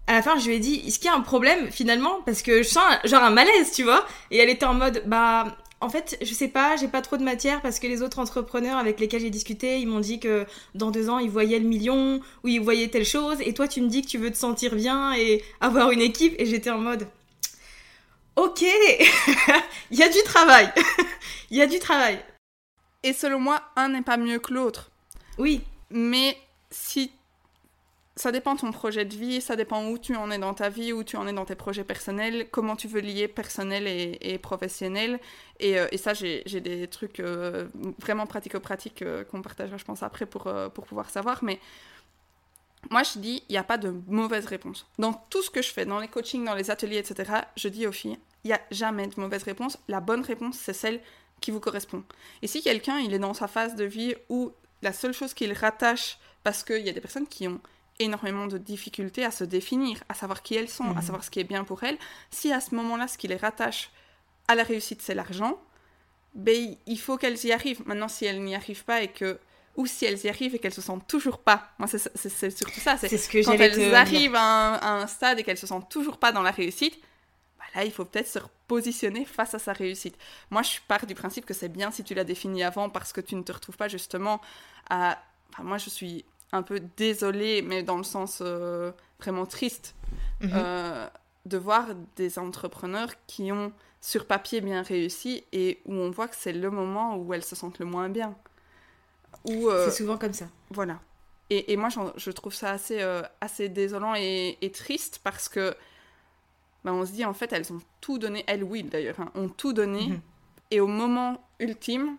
à 0.06 0.12
la 0.12 0.22
fin, 0.22 0.38
je 0.38 0.46
lui 0.46 0.56
ai 0.56 0.58
dit, 0.60 0.82
est-ce 0.86 0.98
qu'il 0.98 1.06
y 1.06 1.12
a 1.12 1.16
un 1.16 1.20
problème 1.20 1.70
finalement? 1.70 2.20
Parce 2.24 2.42
que 2.42 2.62
je 2.62 2.68
sens 2.68 2.84
genre 3.04 3.22
un 3.22 3.30
malaise, 3.30 3.72
tu 3.72 3.82
vois? 3.82 4.06
Et 4.30 4.38
elle 4.38 4.48
était 4.48 4.66
en 4.66 4.74
mode, 4.74 5.02
bah, 5.06 5.56
en 5.80 5.88
fait, 5.88 6.16
je 6.22 6.32
sais 6.32 6.48
pas, 6.48 6.76
j'ai 6.76 6.88
pas 6.88 7.02
trop 7.02 7.16
de 7.16 7.24
matière 7.24 7.60
parce 7.60 7.80
que 7.80 7.86
les 7.86 8.02
autres 8.02 8.18
entrepreneurs 8.18 8.78
avec 8.78 8.98
lesquels 9.00 9.20
j'ai 9.20 9.30
discuté, 9.30 9.78
ils 9.78 9.86
m'ont 9.86 10.00
dit 10.00 10.20
que 10.20 10.46
dans 10.74 10.90
deux 10.90 11.10
ans, 11.10 11.18
ils 11.18 11.30
voyaient 11.30 11.58
le 11.58 11.66
million 11.66 12.20
ou 12.44 12.48
ils 12.48 12.60
voyaient 12.60 12.88
telle 12.88 13.04
chose. 13.04 13.38
Et 13.40 13.52
toi, 13.52 13.68
tu 13.68 13.80
me 13.80 13.88
dis 13.88 14.02
que 14.02 14.08
tu 14.08 14.18
veux 14.18 14.30
te 14.30 14.36
sentir 14.36 14.74
bien 14.74 15.12
et 15.14 15.44
avoir 15.60 15.90
une 15.90 16.00
équipe. 16.00 16.34
Et 16.38 16.46
j'étais 16.46 16.70
en 16.70 16.78
mode, 16.78 17.08
ok, 18.36 18.62
il 19.90 19.98
y 19.98 20.02
a 20.02 20.08
du 20.08 20.22
travail. 20.24 20.72
Il 21.50 21.56
y 21.56 21.62
a 21.62 21.68
du 21.68 21.78
travail. 21.78 22.18
Et 23.04 23.12
selon 23.12 23.38
moi, 23.38 23.62
un 23.76 23.90
n'est 23.90 24.02
pas 24.02 24.16
mieux 24.16 24.40
que 24.40 24.52
l'autre. 24.52 24.90
Oui. 25.38 25.60
Mais 25.90 26.36
si 26.72 27.12
ça 28.16 28.32
dépend 28.32 28.54
de 28.54 28.60
ton 28.60 28.72
projet 28.72 29.04
de 29.04 29.14
vie, 29.14 29.42
ça 29.42 29.56
dépend 29.56 29.88
où 29.88 29.98
tu 29.98 30.16
en 30.16 30.30
es 30.30 30.38
dans 30.38 30.54
ta 30.54 30.70
vie, 30.70 30.94
où 30.94 31.04
tu 31.04 31.18
en 31.18 31.28
es 31.28 31.34
dans 31.34 31.44
tes 31.44 31.54
projets 31.54 31.84
personnels, 31.84 32.48
comment 32.50 32.74
tu 32.74 32.88
veux 32.88 33.00
lier 33.00 33.28
personnel 33.28 33.86
et, 33.86 34.38
professionnel. 34.38 35.20
Et, 35.60 35.78
euh, 35.78 35.86
ça, 35.98 36.14
j'ai 36.14 36.42
des 36.60 36.88
trucs 36.88 37.20
euh, 37.20 37.68
vraiment 37.98 38.26
pratico-pratiques 38.26 39.02
euh, 39.02 39.22
qu'on 39.24 39.42
partagera, 39.42 39.76
je 39.76 39.84
pense, 39.84 40.02
après 40.02 40.24
pour, 40.24 40.50
pour 40.72 40.86
pouvoir 40.86 41.10
savoir. 41.10 41.44
Mais 41.44 41.60
moi, 42.90 43.02
je 43.02 43.18
dis, 43.18 43.42
il 43.50 43.52
n'y 43.52 43.58
a 43.58 43.64
pas 43.64 43.76
de 43.76 43.94
mauvaise 44.06 44.46
réponse. 44.46 44.86
Dans 44.98 45.12
tout 45.12 45.42
ce 45.42 45.50
que 45.50 45.60
je 45.60 45.70
fais, 45.70 45.84
dans 45.84 46.00
les 46.00 46.08
coachings, 46.08 46.44
dans 46.44 46.54
les 46.54 46.70
ateliers, 46.70 46.98
etc., 46.98 47.40
je 47.54 47.68
dis 47.68 47.86
aux 47.86 47.92
filles, 47.92 48.18
il 48.44 48.48
n'y 48.48 48.54
a 48.54 48.60
jamais 48.70 49.08
de 49.08 49.20
mauvaise 49.20 49.42
réponse. 49.42 49.78
La 49.88 50.00
bonne 50.00 50.22
réponse, 50.22 50.56
c'est 50.56 50.72
celle 50.72 51.00
qui 51.42 51.50
vous 51.50 51.60
correspond. 51.60 52.02
Et 52.40 52.46
si 52.46 52.62
quelqu'un, 52.62 52.98
il 52.98 53.12
est 53.12 53.18
dans 53.18 53.34
sa 53.34 53.46
phase 53.46 53.74
de 53.74 53.84
vie 53.84 54.14
où 54.30 54.52
la 54.80 54.94
seule 54.94 55.12
chose 55.12 55.34
qu'ils 55.34 55.52
rattachent, 55.52 56.18
parce 56.44 56.62
qu'il 56.62 56.78
y 56.78 56.88
a 56.88 56.92
des 56.92 57.00
personnes 57.00 57.26
qui 57.26 57.46
ont 57.46 57.60
énormément 57.98 58.46
de 58.46 58.58
difficultés 58.58 59.24
à 59.24 59.30
se 59.30 59.44
définir, 59.44 60.02
à 60.08 60.14
savoir 60.14 60.42
qui 60.42 60.54
elles 60.54 60.68
sont, 60.68 60.90
à 60.90 60.94
Mhm. 60.94 61.02
savoir 61.02 61.24
ce 61.24 61.30
qui 61.30 61.40
est 61.40 61.44
bien 61.44 61.64
pour 61.64 61.82
elles. 61.84 61.98
Si 62.30 62.52
à 62.52 62.60
ce 62.60 62.74
moment-là, 62.74 63.08
ce 63.08 63.18
qui 63.18 63.28
les 63.28 63.36
rattache 63.36 63.90
à 64.48 64.54
la 64.54 64.62
réussite, 64.64 65.02
c'est 65.02 65.14
l'argent, 65.14 65.58
ben, 66.34 66.76
il 66.86 66.98
faut 66.98 67.16
qu'elles 67.16 67.42
y 67.44 67.52
arrivent. 67.52 67.82
Maintenant, 67.86 68.08
si 68.08 68.26
elles 68.26 68.42
n'y 68.42 68.54
arrivent 68.54 68.84
pas 68.84 69.02
et 69.02 69.08
que 69.08 69.38
ou 69.76 69.86
si 69.86 70.06
elles 70.06 70.24
y 70.24 70.28
arrivent 70.28 70.54
et 70.54 70.58
qu'elles 70.58 70.72
se 70.74 70.80
sentent 70.80 71.06
toujours 71.06 71.38
pas. 71.38 71.70
Moi, 71.78 71.86
c'est 71.88 72.50
surtout 72.50 72.80
ça. 72.80 72.96
C'est 72.96 73.16
ce 73.18 73.28
que 73.28 73.44
quand 73.44 73.52
elles 73.52 73.72
te 73.72 73.92
arrivent 73.94 74.34
à 74.34 74.40
un, 74.42 74.74
à 74.74 74.90
un 75.02 75.06
stade 75.06 75.38
et 75.38 75.42
qu'elles 75.44 75.58
se 75.58 75.66
sentent 75.66 75.90
toujours 75.90 76.16
pas 76.18 76.32
dans 76.32 76.40
la 76.42 76.50
réussite, 76.50 76.98
bah 77.58 77.64
là, 77.74 77.84
il 77.84 77.92
faut 77.92 78.04
peut-être 78.06 78.28
se 78.28 78.38
repositionner 78.38 79.26
face 79.26 79.54
à 79.54 79.58
sa 79.58 79.72
réussite. 79.74 80.16
Moi, 80.50 80.62
je 80.62 80.78
pars 80.88 81.06
du 81.06 81.14
principe 81.14 81.44
que 81.46 81.52
c'est 81.54 81.68
bien 81.68 81.90
si 81.90 82.04
tu 82.04 82.14
l'as 82.14 82.24
défini 82.24 82.62
avant 82.64 82.88
parce 82.88 83.12
que 83.12 83.20
tu 83.20 83.34
ne 83.36 83.42
te 83.42 83.52
retrouves 83.52 83.76
pas 83.76 83.88
justement 83.88 84.40
à. 84.88 85.18
Enfin, 85.52 85.62
moi, 85.62 85.76
je 85.78 85.90
suis 85.90 86.24
un 86.52 86.62
peu 86.62 86.80
désolée, 86.96 87.62
mais 87.62 87.82
dans 87.82 87.96
le 87.98 88.04
sens 88.04 88.40
euh, 88.44 88.92
vraiment 89.20 89.46
triste, 89.46 89.94
Mhm. 90.40 90.50
euh, 90.54 91.08
de 91.46 91.56
voir 91.58 91.86
des 92.16 92.38
entrepreneurs 92.38 93.10
qui 93.26 93.50
ont 93.52 93.72
sur 94.00 94.26
papier 94.26 94.60
bien 94.60 94.82
réussi 94.82 95.44
et 95.52 95.80
où 95.86 95.94
on 95.94 96.10
voit 96.10 96.28
que 96.28 96.36
c'est 96.36 96.52
le 96.52 96.70
moment 96.70 97.16
où 97.16 97.32
elles 97.34 97.44
se 97.44 97.56
sentent 97.56 97.78
le 97.78 97.86
moins 97.86 98.08
bien. 98.08 98.36
Euh, 99.48 99.84
C'est 99.90 99.96
souvent 99.96 100.18
comme 100.18 100.32
ça. 100.32 100.46
voilà. 100.70 101.00
Et, 101.50 101.72
et 101.72 101.76
moi, 101.76 101.88
je 102.16 102.30
trouve 102.32 102.52
ça 102.52 102.70
assez, 102.72 103.00
assez 103.40 103.68
désolant 103.68 104.14
et, 104.16 104.58
et 104.60 104.72
triste 104.72 105.20
parce 105.22 105.48
que 105.48 105.74
ben, 106.84 106.92
on 106.92 107.06
se 107.06 107.12
dit, 107.12 107.24
en 107.24 107.34
fait, 107.34 107.52
elles 107.52 107.72
ont 107.72 107.80
tout 108.00 108.18
donné, 108.18 108.44
elles, 108.48 108.64
oui, 108.64 108.82
d'ailleurs, 108.82 109.18
hein, 109.20 109.30
ont 109.34 109.48
tout 109.48 109.72
donné. 109.72 110.08
Mhm. 110.08 110.20
Et 110.72 110.80
au 110.80 110.86
moment 110.88 111.40
ultime, 111.60 112.16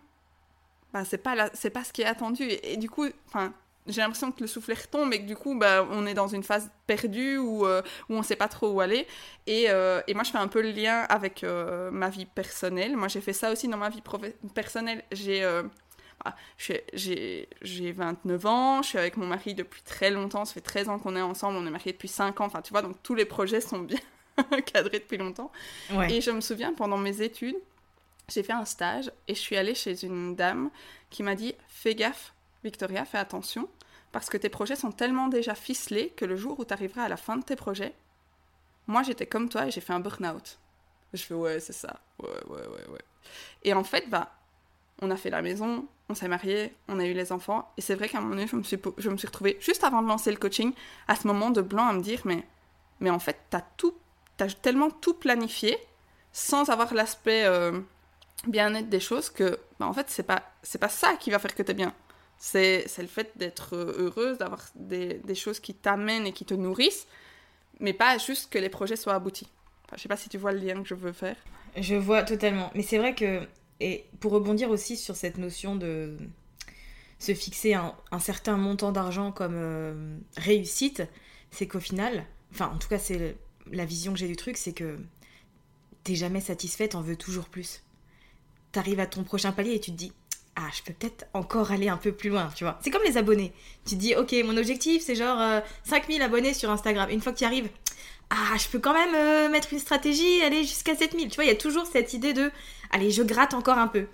ben, 0.94 1.04
c'est 1.04 1.18
pas, 1.18 1.36
la- 1.36 1.50
pas 1.50 1.84
ce 1.84 1.92
qui 1.94 2.02
est 2.02 2.06
attendu. 2.06 2.44
Et, 2.44 2.74
et 2.74 2.78
du 2.78 2.90
coup, 2.90 3.06
enfin, 3.28 3.54
j'ai 3.88 4.02
l'impression 4.02 4.32
que 4.32 4.42
le 4.42 4.48
soufflet 4.48 4.76
retombe 4.76 5.14
et 5.14 5.22
que 5.22 5.26
du 5.28 5.36
coup, 5.36 5.58
ben, 5.58 5.88
on 5.92 6.06
est 6.06 6.14
dans 6.14 6.28
une 6.28 6.44
phase 6.44 6.70
perdue 6.88 7.38
où, 7.38 7.66
euh, 7.66 7.82
où 8.10 8.16
on 8.16 8.24
sait 8.24 8.36
pas 8.36 8.48
trop 8.48 8.70
où 8.70 8.82
aller. 8.82 9.08
Et, 9.46 9.66
euh, 9.70 10.02
et 10.08 10.14
moi, 10.14 10.24
je 10.24 10.32
fais 10.32 10.38
un 10.38 10.48
peu 10.48 10.62
le 10.62 10.72
lien 10.72 11.02
avec 11.10 11.44
euh, 11.44 11.90
ma 11.92 12.10
vie 12.10 12.26
personnelle. 12.26 12.96
Moi, 12.98 13.08
j'ai 13.08 13.22
fait 13.22 13.34
ça 13.34 13.52
aussi 13.52 13.68
dans 13.68 13.78
ma 13.78 13.90
vie 13.90 14.02
personnelle. 14.54 15.04
J'ai. 15.12 15.44
euh, 15.44 15.64
ah, 16.26 16.36
suis- 16.58 16.82
J'ai 16.94 17.48
j'ai 17.62 17.92
29 17.92 18.46
ans, 18.46 18.82
je 18.82 18.90
suis 18.90 18.98
avec 18.98 19.18
mon 19.18 19.28
mari 19.28 19.54
depuis 19.54 19.82
très 19.84 20.10
longtemps, 20.10 20.46
ça 20.46 20.54
fait 20.54 20.62
13 20.62 20.90
ans 20.90 20.98
qu'on 21.00 21.16
est 21.16 21.22
ensemble, 21.22 21.58
on 21.58 21.66
est 21.68 21.70
mariés 21.70 21.92
depuis 21.94 22.08
5 22.08 22.42
ans, 22.42 22.46
enfin 22.46 22.62
tu 22.62 22.72
vois, 22.72 22.82
donc 22.82 22.96
tous 23.04 23.14
les 23.16 23.26
projets 23.26 23.62
sont 23.62 23.80
bien 23.80 24.00
cadrés 24.66 25.00
depuis 25.00 25.18
longtemps. 25.18 25.52
Ouais. 25.94 26.12
Et 26.12 26.22
je 26.22 26.32
me 26.32 26.42
souviens, 26.42 26.74
pendant 26.74 26.98
mes 26.98 27.22
études, 27.22 27.56
j'ai 28.30 28.42
fait 28.44 28.54
un 28.54 28.66
stage 28.66 29.12
et 29.28 29.36
je 29.36 29.40
suis 29.40 29.56
allée 29.58 29.76
chez 29.76 30.04
une 30.06 30.36
dame 30.36 30.70
qui 31.12 31.22
m'a 31.24 31.36
dit 31.36 31.54
Fais 31.68 31.94
gaffe, 31.96 32.34
Victoria, 32.64 33.06
fais 33.06 33.20
attention, 33.20 33.70
parce 34.18 34.32
que 34.32 34.38
tes 34.38 34.50
projets 34.50 34.76
sont 34.76 34.92
tellement 34.92 35.28
déjà 35.28 35.54
ficelés 35.54 36.10
que 36.16 36.26
le 36.26 36.36
jour 36.36 36.60
où 36.60 36.66
tu 36.66 36.74
arriveras 36.74 37.04
à 37.04 37.08
la 37.08 37.18
fin 37.18 37.38
de 37.38 37.44
tes 37.44 37.56
projets, 37.56 37.94
moi 38.88 39.04
j'étais 39.04 39.28
comme 39.28 39.48
toi 39.48 39.68
et 39.68 39.70
j'ai 39.70 39.80
fait 39.80 39.94
un 39.94 40.00
burn-out. 40.00 40.58
Je 41.14 41.22
fais 41.22 41.36
Ouais, 41.36 41.60
c'est 41.60 41.72
ça. 41.72 42.00
Ouais, 42.18 42.30
ouais, 42.48 42.62
ouais, 42.62 42.88
ouais. 42.94 43.02
Et 43.62 43.76
en 43.76 43.84
fait, 43.84 44.10
bah, 44.10 44.32
on 45.04 45.12
a 45.12 45.18
fait 45.18 45.30
la 45.30 45.44
maison, 45.44 45.88
on 46.10 46.16
s'est 46.16 46.28
mariés, 46.28 46.74
on 46.88 47.00
a 47.00 47.06
eu 47.06 47.14
les 47.14 47.32
enfants. 47.32 47.72
Et 47.78 47.82
c'est 47.82 47.94
vrai 47.94 48.10
qu'à 48.10 48.18
un 48.18 48.22
moment 48.22 48.34
donné, 48.34 48.48
je 48.48 48.56
me, 48.56 48.64
suis, 48.64 48.80
je 48.98 49.10
me 49.12 49.18
suis 49.18 49.28
retrouvée, 49.28 49.56
juste 49.62 49.84
avant 49.84 50.02
de 50.02 50.08
lancer 50.08 50.32
le 50.32 50.38
coaching, 50.38 50.74
à 51.08 51.16
ce 51.16 51.28
moment 51.28 51.52
de 51.52 51.62
blanc 51.62 51.86
à 51.86 51.94
me 51.94 52.02
dire 52.02 52.22
Mais, 52.26 52.44
mais 53.00 53.12
en 53.12 53.20
fait, 53.20 53.38
t'as 53.52 53.62
tout, 53.78 53.94
t'as 54.36 54.48
tellement 54.48 54.90
tout 54.90 55.14
planifié 55.14 55.78
sans 56.32 56.72
avoir 56.72 56.92
l'aspect 56.96 57.46
euh, 57.46 57.80
bien-être 58.48 58.90
des 58.90 59.00
choses 59.00 59.30
que, 59.30 59.60
bah, 59.80 59.86
en 59.86 59.94
fait, 59.94 60.10
c'est 60.10 60.24
pas, 60.24 60.42
pas 60.82 60.90
ça 60.90 61.18
qui 61.18 61.30
va 61.30 61.38
faire 61.38 61.54
que 61.54 61.62
t'es 61.62 61.76
bien. 61.76 61.94
C'est, 62.40 62.86
le 62.98 63.08
fait 63.08 63.32
d'être 63.36 63.76
heureuse, 63.76 64.38
d'avoir 64.38 64.64
des, 64.76 65.16
des 65.16 65.36
choses 65.36 65.60
qui 65.60 65.74
t'amènent 65.74 66.28
et 66.28 66.34
qui 66.34 66.46
te 66.46 66.54
nourrissent, 66.54 67.08
mais 67.80 67.94
pas 67.94 68.18
juste 68.18 68.52
que 68.52 68.60
les 68.60 68.70
projets 68.70 68.96
soient 68.96 69.16
aboutis. 69.16 69.48
Enfin, 69.86 69.96
je 69.98 70.04
sais 70.04 70.10
pas 70.10 70.18
si 70.18 70.30
tu 70.30 70.38
vois 70.38 70.52
le 70.52 70.60
lien 70.60 70.82
que 70.82 70.88
je 70.88 70.96
veux 70.96 71.14
faire. 71.14 71.36
Je 71.76 71.96
vois 71.96 72.24
totalement. 72.24 72.72
Mais 72.76 72.84
c'est 72.84 72.98
vrai 72.98 73.16
que, 73.16 73.48
et 73.80 74.06
pour 74.20 74.32
rebondir 74.32 74.70
aussi 74.70 74.98
sur 74.98 75.16
cette 75.16 75.38
notion 75.38 75.76
de 75.76 76.18
se 77.20 77.34
fixer 77.34 77.74
un, 77.74 77.96
un 78.12 78.20
certain 78.20 78.58
montant 78.58 78.92
d'argent 78.92 79.32
comme 79.32 79.56
euh, 79.56 80.18
réussite, 80.38 81.04
c'est 81.52 81.68
qu'au 81.68 81.80
final, 81.80 82.26
enfin 82.52 82.72
en 82.74 82.78
tout 82.78 82.88
cas 82.88 83.00
c'est 83.00 83.36
la 83.72 83.86
vision 83.86 84.14
que 84.14 84.20
j'ai 84.20 84.28
du 84.28 84.36
truc, 84.36 84.58
c'est 84.58 84.74
que 84.74 85.00
t'es 86.04 86.16
jamais 86.16 86.42
satisfaite, 86.42 86.92
t'en 86.92 87.02
veux 87.02 87.16
toujours 87.16 87.50
plus. 87.50 87.84
T'arrives 88.72 89.00
à 89.00 89.08
ton 89.08 89.24
prochain 89.24 89.52
palier 89.52 89.74
et 89.74 89.80
tu 89.80 89.92
te 89.92 89.98
dis, 89.98 90.14
ah 90.58 90.68
je 90.76 90.82
peux 90.82 90.92
peut-être 90.94 91.26
encore 91.34 91.72
aller 91.72 91.88
un 91.88 91.98
peu 91.98 92.12
plus 92.12 92.30
loin, 92.30 92.50
tu 92.56 92.66
vois. 92.66 92.78
C'est 92.84 92.90
comme 92.90 93.04
les 93.06 93.18
abonnés. 93.18 93.54
Tu 93.86 93.96
te 93.96 94.00
dis, 94.00 94.16
ok 94.16 94.36
mon 94.44 94.58
objectif 94.58 95.02
c'est 95.04 95.16
genre 95.16 95.40
euh, 95.40 95.62
5000 95.86 96.22
abonnés 96.22 96.54
sur 96.54 96.70
Instagram. 96.70 97.10
Une 97.10 97.22
fois 97.22 97.32
que 97.32 97.38
tu 97.38 97.44
y 97.44 97.48
arrives, 97.48 97.70
ah, 98.30 98.58
je 98.58 98.68
peux 98.68 98.80
quand 98.80 98.94
même 98.94 99.16
euh, 99.16 99.50
mettre 99.50 99.72
une 99.72 99.80
stratégie, 99.80 100.42
aller 100.42 100.64
jusqu'à 100.64 100.96
7000. 100.96 101.30
Tu 101.30 101.36
vois, 101.36 101.46
il 101.46 101.48
y 101.48 101.52
a 101.52 101.56
toujours 101.56 101.86
cette 101.86 102.14
idée 102.14 102.34
de, 102.34 102.52
allez, 102.92 103.12
je 103.12 103.24
gratte 103.24 103.54
encore 103.54 103.78
un 103.78 103.88
peu. 103.88 104.08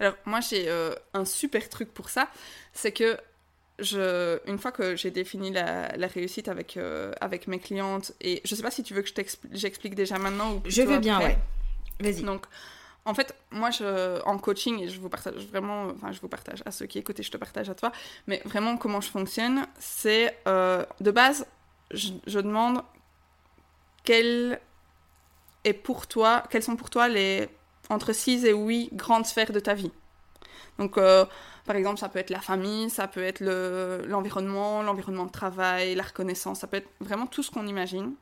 Alors, 0.00 0.14
moi, 0.24 0.40
j'ai 0.40 0.68
euh, 0.68 0.92
un 1.12 1.24
super 1.24 1.68
truc 1.68 1.92
pour 1.94 2.10
ça. 2.10 2.28
C'est 2.72 2.90
que, 2.90 3.16
je, 3.78 4.40
une 4.48 4.58
fois 4.58 4.72
que 4.72 4.96
j'ai 4.96 5.10
défini 5.12 5.52
la, 5.52 5.96
la 5.96 6.06
réussite 6.08 6.48
avec, 6.48 6.76
euh, 6.76 7.12
avec 7.20 7.46
mes 7.46 7.60
clientes, 7.60 8.12
et 8.20 8.40
je 8.44 8.54
sais 8.56 8.62
pas 8.62 8.72
si 8.72 8.82
tu 8.82 8.92
veux 8.92 9.02
que 9.02 9.08
je 9.08 9.22
j'explique 9.52 9.94
déjà 9.94 10.18
maintenant 10.18 10.54
ou 10.54 10.62
Je 10.66 10.82
veux 10.82 10.98
bien, 10.98 11.16
après. 11.16 11.38
ouais. 12.00 12.12
Vas-y. 12.12 12.22
Donc, 12.22 12.46
en 13.06 13.14
fait, 13.14 13.34
moi, 13.50 13.70
je, 13.70 14.22
en 14.24 14.38
coaching, 14.38 14.80
et 14.80 14.88
je 14.88 15.00
vous 15.00 15.08
partage 15.08 15.46
vraiment, 15.48 15.88
enfin, 15.94 16.12
je 16.12 16.20
vous 16.20 16.28
partage 16.28 16.62
à 16.66 16.70
ceux 16.70 16.86
qui 16.86 16.98
écoutent 16.98 17.20
et 17.20 17.22
je 17.22 17.30
te 17.30 17.36
partage 17.36 17.68
à 17.70 17.74
toi, 17.74 17.92
mais 18.26 18.40
vraiment, 18.44 18.76
comment 18.76 19.00
je 19.00 19.10
fonctionne, 19.10 19.66
c'est, 19.78 20.36
euh, 20.48 20.84
de 21.00 21.10
base, 21.10 21.46
je, 21.90 22.12
demande 22.40 22.82
pour 25.72 26.06
toi, 26.06 26.42
quelles 26.50 26.62
sont 26.62 26.76
pour 26.76 26.90
toi 26.90 27.08
les 27.08 27.48
entre 27.90 28.12
6 28.12 28.44
et 28.44 28.52
8 28.52 28.90
grandes 28.94 29.26
sphères 29.26 29.52
de 29.52 29.60
ta 29.60 29.74
vie. 29.74 29.90
Donc, 30.78 30.98
euh, 30.98 31.26
par 31.66 31.76
exemple, 31.76 31.98
ça 32.00 32.08
peut 32.08 32.18
être 32.18 32.30
la 32.30 32.40
famille, 32.40 32.90
ça 32.90 33.08
peut 33.08 33.22
être 33.22 33.40
le- 33.40 34.04
l'environnement, 34.06 34.82
l'environnement 34.82 35.26
de 35.26 35.30
travail, 35.32 35.94
la 35.94 36.02
reconnaissance, 36.04 36.60
ça 36.60 36.66
peut 36.66 36.78
être 36.78 36.88
vraiment 37.00 37.26
tout 37.26 37.42
ce 37.42 37.50
qu'on 37.50 37.66
imagine. 37.66 38.14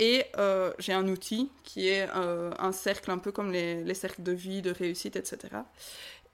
Et 0.00 0.24
euh, 0.36 0.72
j'ai 0.78 0.92
un 0.92 1.08
outil 1.08 1.50
qui 1.64 1.88
est 1.88 2.08
euh, 2.14 2.52
un 2.58 2.72
cercle 2.72 3.10
un 3.10 3.18
peu 3.18 3.32
comme 3.32 3.50
les, 3.50 3.82
les 3.82 3.94
cercles 3.94 4.22
de 4.22 4.32
vie, 4.32 4.62
de 4.62 4.70
réussite, 4.70 5.16
etc. 5.16 5.38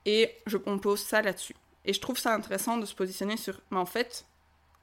Et 0.05 0.35
je, 0.45 0.57
on 0.67 0.77
pose 0.77 0.99
ça 0.99 1.21
là-dessus. 1.23 1.55
Et 1.83 1.93
je 1.93 1.99
trouve 1.99 2.17
ça 2.19 2.33
intéressant 2.33 2.77
de 2.77 2.85
se 2.85 2.93
positionner 2.93 3.37
sur, 3.37 3.59
mais 3.71 3.77
en 3.79 3.85
fait, 3.87 4.25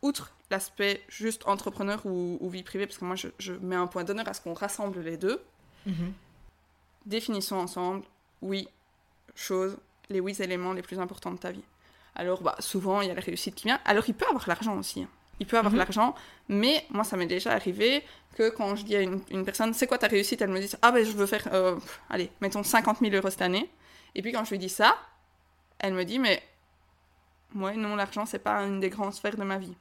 outre 0.02 0.32
l'aspect 0.50 1.02
juste 1.08 1.46
entrepreneur 1.46 2.04
ou, 2.04 2.38
ou 2.40 2.48
vie 2.50 2.62
privée, 2.64 2.86
parce 2.86 2.98
que 2.98 3.04
moi 3.04 3.14
je, 3.16 3.28
je 3.38 3.52
mets 3.54 3.76
un 3.76 3.86
point 3.86 4.02
d'honneur 4.04 4.26
à 4.28 4.34
ce 4.34 4.40
qu'on 4.40 4.54
rassemble 4.54 5.00
les 5.00 5.16
deux, 5.16 5.40
Mhm. 5.86 6.12
définissons 7.06 7.56
ensemble, 7.56 8.04
oui, 8.40 8.68
choses, 9.34 9.76
les 10.10 10.20
oui 10.20 10.36
éléments 10.40 10.72
les 10.72 10.82
plus 10.82 10.98
importants 11.00 11.32
de 11.32 11.38
ta 11.38 11.50
vie. 11.50 11.64
Alors, 12.14 12.42
bah, 12.42 12.54
souvent, 12.60 13.00
il 13.00 13.08
y 13.08 13.10
a 13.10 13.14
la 13.14 13.20
réussite 13.20 13.54
qui 13.54 13.64
vient. 13.64 13.80
Alors, 13.84 14.04
il 14.06 14.14
peut 14.14 14.26
avoir 14.28 14.46
l'argent 14.48 14.76
aussi. 14.78 15.02
hein. 15.02 15.08
Il 15.42 15.46
peut 15.46 15.58
avoir 15.58 15.72
Mhm. 15.72 15.78
l'argent, 15.80 16.14
mais 16.48 16.86
moi, 16.90 17.02
ça 17.02 17.16
m'est 17.16 17.26
déjà 17.26 17.50
arrivé 17.52 18.04
que 18.36 18.48
quand 18.50 18.76
je 18.76 18.84
dis 18.84 18.94
à 18.94 19.00
une, 19.02 19.20
une 19.30 19.44
personne, 19.44 19.74
c'est 19.74 19.88
quoi 19.88 19.98
ta 19.98 20.06
réussite? 20.06 20.40
Elle 20.40 20.50
me 20.50 20.60
dit, 20.60 20.70
ah 20.82 20.92
ben, 20.92 21.04
je 21.04 21.10
veux 21.10 21.26
faire, 21.26 21.48
euh, 21.52 21.76
allez, 22.08 22.30
mettons 22.40 22.62
50 22.62 23.00
000 23.00 23.12
euros 23.16 23.28
cette 23.28 23.42
année. 23.42 23.68
Et 24.14 24.22
puis, 24.22 24.30
quand 24.30 24.44
je 24.44 24.50
lui 24.50 24.58
dis 24.60 24.68
ça, 24.68 24.96
elle 25.80 25.94
me 25.94 26.04
dit, 26.04 26.20
mais, 26.20 26.40
moi, 27.54 27.72
non, 27.72 27.96
l'argent, 27.96 28.24
c'est 28.24 28.38
pas 28.38 28.58
une 28.62 28.78
des 28.78 28.88
grandes 28.88 29.14
sphères 29.14 29.36
de 29.36 29.42
ma 29.42 29.58
vie. 29.58 29.74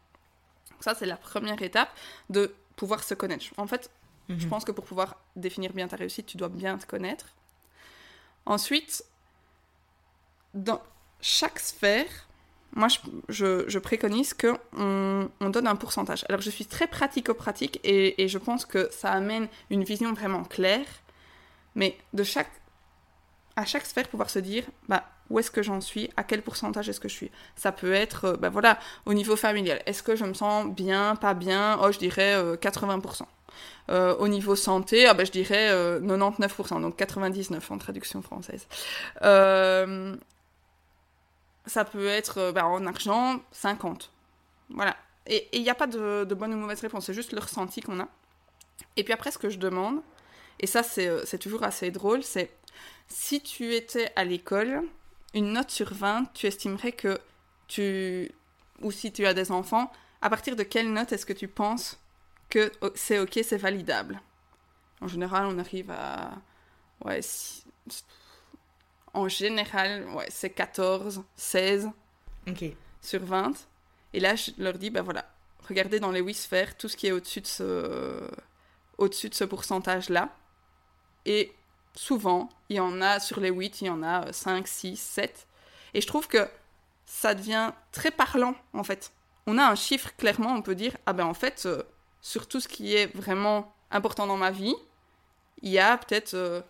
Donc 0.72 0.82
ça, 0.84 0.96
c'est 0.96 1.06
la 1.06 1.16
première 1.18 1.62
étape 1.62 1.90
de 2.32 2.56
pouvoir 2.76 3.04
se 3.04 3.14
connaître. 3.14 3.46
En 3.58 3.68
fait, 3.68 3.92
je 4.30 4.34
Mhm. 4.46 4.50
pense 4.50 4.66
que 4.66 4.72
pour 4.72 4.86
pouvoir 4.86 5.18
définir 5.36 5.74
bien 5.74 5.88
ta 5.88 5.96
réussite, 5.96 6.26
tu 6.26 6.38
dois 6.38 6.50
bien 6.50 6.80
te 6.80 6.88
connaître. 6.88 7.28
Ensuite, 8.48 9.04
dans 10.56 10.82
chaque 11.22 11.60
sphère, 11.60 12.08
moi, 12.74 12.88
je, 13.30 13.78
préconise 13.80 14.34
qu'on 14.34 15.30
on 15.40 15.50
donne 15.50 15.68
un 15.68 15.76
pourcentage. 15.76 16.26
Alors, 16.30 16.42
je 16.42 16.50
suis 16.50 16.66
très 16.66 16.88
pratico-pratique 16.88 17.80
et, 17.84 18.28
je 18.28 18.38
pense 18.38 18.66
que 18.66 18.90
ça 18.92 19.12
amène 19.12 19.48
une 19.70 19.84
vision 19.84 20.14
vraiment 20.14 20.44
claire. 20.44 20.86
Mais 21.76 21.98
de 22.14 22.24
chaque, 22.24 22.52
à 23.56 23.66
chaque 23.66 23.86
sphère, 23.86 24.08
pouvoir 24.08 24.30
se 24.30 24.40
dire, 24.40 24.64
bah, 24.88 25.06
où 25.30 25.40
est-ce 25.40 25.52
que 25.52 25.64
j'en 25.64 25.80
suis, 25.82 26.10
à 26.18 26.24
quel 26.24 26.42
pourcentage 26.42 26.90
est-ce 26.90 27.00
que 27.00 27.08
je 27.08 27.14
suis? 27.14 27.32
Ça 27.56 27.72
peut 27.72 27.94
être, 27.94 28.26
euh, 28.26 28.38
bah 28.38 28.50
voilà, 28.50 28.78
au 29.06 29.14
niveau 29.14 29.38
familial. 29.38 29.82
Est-ce 29.86 30.04
que 30.04 30.18
je 30.18 30.26
me 30.26 30.34
sens 30.34 30.68
bien, 30.68 31.16
pas 31.16 31.34
bien? 31.34 31.80
Oh, 31.82 31.92
je 31.92 32.00
dirais 32.00 32.34
euh, 32.36 32.58
80%. 32.58 33.24
Euh, 33.90 34.16
au 34.18 34.28
niveau 34.28 34.56
santé, 34.56 35.06
ah 35.08 35.14
ben, 35.14 35.26
je 35.26 35.32
dirais 35.32 35.70
euh, 35.70 36.00
99%, 36.00 36.82
donc 36.82 36.96
99 36.96 37.72
en 37.72 37.78
traduction 37.78 38.22
française. 38.22 38.68
Euh, 39.24 40.16
ça 41.66 41.86
peut 41.86 42.08
être 42.08 42.38
euh, 42.40 42.52
bah, 42.52 42.66
en 42.66 42.86
argent 42.86 43.42
50. 43.52 44.12
Voilà. 44.70 44.96
Et 45.28 45.48
il 45.54 45.62
n'y 45.62 45.70
a 45.70 45.76
pas 45.76 45.88
de, 45.88 46.24
de 46.24 46.36
bonne 46.36 46.54
ou 46.54 46.58
mauvaise 46.58 46.82
réponse, 46.82 47.06
c'est 47.06 47.14
juste 47.14 47.34
le 47.34 47.40
ressenti 47.40 47.82
qu'on 47.82 48.00
a. 48.00 48.08
Et 48.98 49.04
puis 49.04 49.14
après, 49.14 49.32
ce 49.32 49.38
que 49.38 49.50
je 49.50 49.58
demande, 49.58 50.02
et 50.60 50.68
ça 50.68 50.84
c'est 50.84 51.08
euh, 51.08 51.38
toujours 51.40 51.64
assez 51.64 51.92
drôle, 51.92 52.24
c'est 52.24 52.52
si 53.08 53.42
tu 53.42 53.76
étais 53.76 54.12
à 54.16 54.24
l'école, 54.24 54.84
une 55.34 55.54
note 55.54 55.70
sur 55.70 55.94
20, 55.94 56.34
tu 56.34 56.48
estimerais 56.48 56.92
que 56.92 57.20
tu, 57.68 58.32
ou 58.82 58.92
si 58.92 59.12
tu 59.12 59.26
as 59.26 59.34
des 59.34 59.52
enfants, 59.52 59.92
à 60.22 60.30
partir 60.30 60.56
de 60.56 60.64
quelle 60.64 60.92
note 60.92 61.12
est-ce 61.12 61.26
que 61.26 61.34
tu 61.34 61.48
penses 61.48 62.00
que 62.50 62.72
oh, 62.82 62.90
c'est 62.96 63.20
ok, 63.20 63.40
c'est 63.44 63.58
validable? 63.58 64.22
En 65.02 65.08
général, 65.08 65.46
on 65.46 65.58
arrive 65.58 65.92
à. 65.92 66.32
Ouais, 67.04 67.22
en 69.14 69.28
général, 69.28 70.08
ouais, 70.10 70.28
c'est 70.30 70.50
14, 70.50 71.24
16 71.36 71.90
sur 73.02 73.24
20. 73.24 73.54
Et 74.14 74.20
là, 74.20 74.36
je 74.36 74.52
leur 74.58 74.78
dis, 74.78 74.90
ben 74.90 75.02
voilà, 75.02 75.26
regardez 75.68 76.00
dans 76.00 76.12
les 76.12 76.22
Wisphères 76.22 76.78
tout 76.78 76.88
ce 76.88 76.98
qui 76.98 77.08
est 77.08 77.12
au-dessus 77.12 77.42
de 77.42 77.48
ce, 77.48 78.30
au-dessus 78.98 79.30
de 79.30 79.36
ce 79.36 79.44
pourcentage-là. 79.44 80.30
Et 81.26 81.54
souvent, 81.96 82.50
il 82.70 82.78
y 82.78 82.80
en 82.80 83.02
a 83.02 83.20
sur 83.20 83.40
les 83.40 83.50
8, 83.50 83.82
il 83.82 83.88
y 83.88 83.90
en 83.90 84.04
a 84.04 84.32
5, 84.32 84.68
6, 84.68 84.98
7. 84.98 85.48
Et 85.94 86.02
je 86.02 86.08
trouve 86.08 86.28
que 86.28 86.48
ça 87.06 87.36
devient 87.36 87.72
très 87.92 88.12
parlant, 88.12 88.56
en 88.74 88.84
fait. 88.84 89.12
On 89.48 89.58
a 89.58 89.66
un 89.66 89.76
chiffre, 89.76 90.16
clairement, 90.16 90.54
on 90.54 90.62
peut 90.62 90.76
dire, 90.76 90.96
ah 91.06 91.14
ben 91.14 91.26
en 91.26 91.34
fait, 91.34 91.64
euh, 91.66 91.84
sur 92.22 92.48
tout 92.48 92.60
ce 92.60 92.68
qui 92.68 92.96
est 92.96 93.08
vraiment 93.16 93.74
important 93.90 94.28
dans 94.28 94.38
ma 94.38 94.52
vie, 94.52 94.76
il 95.62 95.72
y 95.72 95.80
a 95.80 95.98
peut-être, 95.98 96.34
euh, 96.34 96.62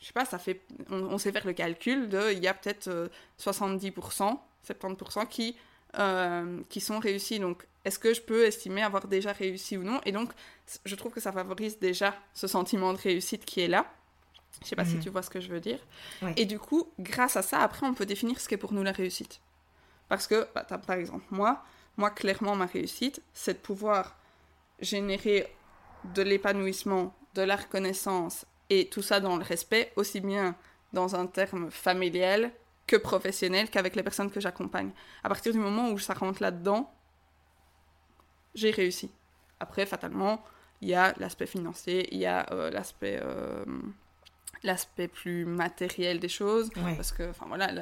je 0.00 0.06
sais 0.06 0.12
pas, 0.12 0.24
ça 0.24 0.38
fait, 0.38 0.62
on, 0.90 1.18
sait 1.18 1.30
faire 1.30 1.46
le 1.46 1.52
calcul 1.52 2.08
de, 2.08 2.32
il 2.32 2.38
y 2.38 2.48
a 2.48 2.54
peut-être 2.54 3.10
70%, 3.38 4.22
euh, 4.22 4.34
70% 4.66 5.28
qui, 5.28 5.56
qui 6.68 6.80
sont 6.80 6.98
réussis. 6.98 7.38
Donc, 7.38 7.66
est-ce 7.84 7.98
que 7.98 8.14
je 8.14 8.22
peux 8.22 8.44
estimer 8.44 8.82
avoir 8.82 9.06
déjà 9.08 9.32
réussi 9.32 9.76
ou 9.76 9.82
non? 9.82 10.00
Et 10.06 10.12
donc, 10.12 10.30
je 10.84 10.94
trouve 10.94 11.12
que 11.12 11.20
ça 11.20 11.32
favorise 11.32 11.78
déjà 11.78 12.14
ce 12.32 12.46
sentiment 12.46 12.94
de 12.94 12.98
réussite 12.98 13.44
qui 13.44 13.60
est 13.60 13.68
là. 13.68 13.92
Je 14.62 14.68
sais 14.68 14.76
pas 14.76 14.84
si 14.84 14.96
mhm. 14.96 15.02
tu 15.02 15.10
vois 15.10 15.22
ce 15.22 15.30
que 15.30 15.40
je 15.40 15.48
veux 15.48 15.60
dire. 15.60 15.78
Et 16.36 16.44
du 16.44 16.58
coup, 16.58 16.88
grâce 16.98 17.36
à 17.36 17.42
ça, 17.42 17.60
après, 17.60 17.86
on 17.86 17.94
peut 17.94 18.06
définir 18.06 18.40
ce 18.40 18.48
qu'est 18.48 18.56
pour 18.56 18.72
nous 18.72 18.82
la 18.82 18.92
réussite. 18.92 19.40
Parce 20.08 20.26
que, 20.26 20.48
bah, 20.54 20.64
par 20.64 20.96
exemple, 20.96 21.24
moi, 21.30 21.62
moi, 21.96 22.10
clairement, 22.10 22.56
ma 22.56 22.66
réussite, 22.66 23.22
c'est 23.32 23.54
de 23.54 23.58
pouvoir 23.58 24.16
générer 24.80 25.54
de 26.14 26.22
l'épanouissement, 26.22 27.14
de 27.34 27.42
la 27.42 27.56
reconnaissance 27.56 28.46
et 28.70 28.88
tout 28.88 29.02
ça 29.02 29.20
dans 29.20 29.36
le 29.36 29.42
respect, 29.42 29.92
aussi 29.96 30.20
bien 30.20 30.56
dans 30.92 31.14
un 31.14 31.26
terme 31.26 31.70
familial 31.70 32.52
que 32.86 32.96
professionnel 32.96 33.70
qu'avec 33.70 33.94
les 33.94 34.02
personnes 34.02 34.30
que 34.30 34.40
j'accompagne. 34.40 34.90
À 35.22 35.28
partir 35.28 35.52
du 35.52 35.58
moment 35.58 35.90
où 35.90 35.98
ça 35.98 36.14
rentre 36.14 36.42
là-dedans, 36.42 36.92
j'ai 38.54 38.70
réussi. 38.70 39.10
Après, 39.60 39.86
fatalement, 39.86 40.42
il 40.80 40.88
y 40.88 40.94
a 40.94 41.14
l'aspect 41.18 41.46
financier, 41.46 42.08
il 42.12 42.18
y 42.18 42.26
a 42.26 42.46
euh, 42.52 42.70
l'aspect 42.70 43.20
euh, 43.22 43.64
l'aspect 44.62 45.08
plus 45.08 45.44
matériel 45.44 46.20
des 46.20 46.28
choses. 46.28 46.70
Parce 46.74 47.12
que, 47.12 47.30
enfin 47.30 47.46
voilà, 47.46 47.72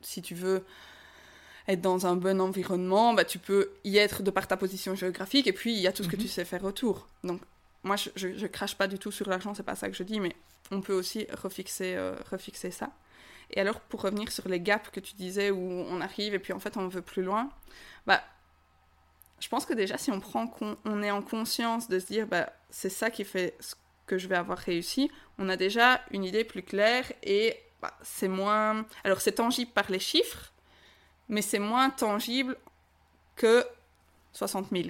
si 0.00 0.22
tu 0.22 0.34
veux 0.34 0.64
être 1.68 1.80
dans 1.80 2.06
un 2.06 2.16
bon 2.16 2.40
environnement, 2.40 3.14
bah, 3.14 3.24
tu 3.24 3.38
peux 3.38 3.70
y 3.84 3.98
être 3.98 4.22
de 4.22 4.30
par 4.30 4.46
ta 4.48 4.56
position 4.56 4.94
géographique, 4.94 5.46
et 5.46 5.52
puis 5.52 5.72
il 5.72 5.80
y 5.80 5.86
a 5.86 5.92
tout 5.92 6.02
ce 6.02 6.08
que 6.08 6.16
tu 6.16 6.22
mhm. 6.22 6.28
sais 6.28 6.44
faire 6.44 6.64
autour. 6.64 7.06
Donc, 7.24 7.40
moi, 7.84 7.96
je, 7.96 8.10
je, 8.14 8.46
crache 8.46 8.76
pas 8.76 8.86
du 8.86 8.98
tout 8.98 9.10
sur 9.10 9.28
l'argent, 9.28 9.54
c'est 9.54 9.62
pas 9.62 9.74
ça 9.74 9.88
que 9.88 9.96
je 9.96 10.02
dis, 10.02 10.20
mais 10.20 10.36
on 10.70 10.80
peut 10.80 10.92
aussi 10.92 11.26
refixer, 11.32 11.94
euh, 11.96 12.14
refixer 12.30 12.70
ça. 12.70 12.90
Et 13.50 13.60
alors, 13.60 13.80
pour 13.80 14.02
revenir 14.02 14.30
sur 14.30 14.48
les 14.48 14.60
gaps 14.60 14.90
que 14.90 15.00
tu 15.00 15.14
disais, 15.14 15.50
où 15.50 15.58
on 15.58 16.00
arrive 16.00 16.34
et 16.34 16.38
puis 16.38 16.52
en 16.52 16.60
fait 16.60 16.76
on 16.76 16.88
veut 16.88 17.02
plus 17.02 17.22
loin, 17.22 17.50
bah, 18.06 18.22
je 19.40 19.48
pense 19.48 19.66
que 19.66 19.74
déjà, 19.74 19.98
si 19.98 20.10
on, 20.10 20.20
prend 20.20 20.50
on 20.84 21.02
est 21.02 21.10
en 21.10 21.22
conscience 21.22 21.88
de 21.88 21.98
se 21.98 22.06
dire, 22.06 22.26
bah, 22.26 22.52
c'est 22.70 22.88
ça 22.88 23.10
qui 23.10 23.24
fait 23.24 23.56
ce 23.58 23.74
que 24.06 24.16
je 24.16 24.28
vais 24.28 24.36
avoir 24.36 24.58
réussi, 24.58 25.10
on 25.38 25.48
a 25.48 25.56
déjà 25.56 26.00
une 26.12 26.24
idée 26.24 26.44
plus 26.44 26.62
claire 26.62 27.12
et 27.22 27.56
bah, 27.80 27.92
c'est 28.02 28.28
moins... 28.28 28.86
Alors 29.02 29.20
c'est 29.20 29.32
tangible 29.32 29.72
par 29.72 29.90
les 29.90 29.98
chiffres, 29.98 30.52
mais 31.28 31.42
c'est 31.42 31.58
moins 31.58 31.90
tangible 31.90 32.56
que 33.34 33.66
60 34.32 34.68
000, 34.70 34.88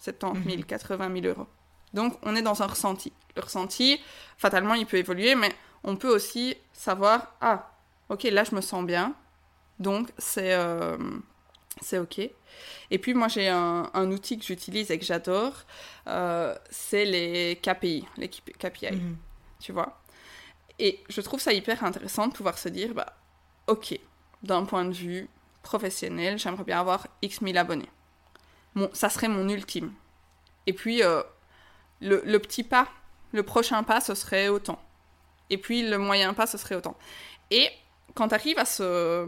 70 0.00 0.50
000, 0.50 0.62
80 0.62 1.20
000 1.22 1.26
euros. 1.26 1.46
Donc 1.98 2.16
on 2.22 2.36
est 2.36 2.42
dans 2.42 2.62
un 2.62 2.66
ressenti. 2.66 3.12
Le 3.34 3.42
ressenti, 3.42 4.00
fatalement, 4.36 4.74
il 4.74 4.86
peut 4.86 4.98
évoluer, 4.98 5.34
mais 5.34 5.52
on 5.82 5.96
peut 5.96 6.14
aussi 6.14 6.56
savoir, 6.72 7.34
ah, 7.40 7.72
ok, 8.08 8.22
là 8.22 8.44
je 8.44 8.54
me 8.54 8.60
sens 8.60 8.84
bien, 8.86 9.14
donc 9.80 10.10
c'est... 10.16 10.54
Euh, 10.54 10.96
c'est 11.80 11.98
OK. 11.98 12.18
Et 12.18 12.98
puis 12.98 13.14
moi 13.14 13.28
j'ai 13.28 13.48
un, 13.48 14.10
outil 14.10 14.36
que 14.36 14.44
j'utilise 14.44 14.90
et 14.90 14.98
que 14.98 15.04
j'adore, 15.04 15.54
euh, 16.08 16.56
c'est 16.70 17.04
les 17.04 17.56
KPI, 17.62 18.04
les 18.16 18.28
KPI, 18.28 18.96
mhm. 18.96 19.16
tu 19.60 19.72
vois? 19.72 20.00
Et 20.80 21.04
je 21.08 21.20
trouve 21.20 21.40
ça 21.40 21.52
hyper 21.52 21.84
intéressant 21.84 22.26
de 22.28 22.32
pouvoir 22.32 22.58
se 22.58 22.68
dire, 22.68 22.94
bah, 22.94 23.16
OK, 23.68 23.98
d'un 24.42 24.64
point 24.64 24.84
de 24.84 24.92
vue 24.92 25.28
professionnel, 25.62 26.38
j'aimerais 26.38 26.64
bien 26.64 26.80
avoir 26.80 27.06
X 27.22 27.42
mille 27.42 27.58
abonnés. 27.58 27.90
Bon, 28.74 28.90
ça 28.92 29.08
serait 29.08 29.28
mon 29.28 29.48
ultime. 29.48 29.92
Et 30.66 30.72
puis 30.72 31.02
euh, 31.02 31.22
le, 32.00 32.38
petit 32.38 32.62
pas, 32.62 32.88
le 33.32 33.42
prochain 33.42 33.82
pas, 33.82 34.00
ce 34.00 34.14
serait 34.14 34.48
autant. 34.48 34.80
Et 35.50 35.58
puis 35.58 35.88
le 35.88 35.98
moyen 35.98 36.34
pas, 36.34 36.46
ce 36.46 36.58
serait 36.58 36.74
autant. 36.74 36.96
Et 37.50 37.70
quand 38.14 38.28
tu 38.28 38.34
arrives 38.34 38.58
à 38.58 38.64
ce, 38.64 39.26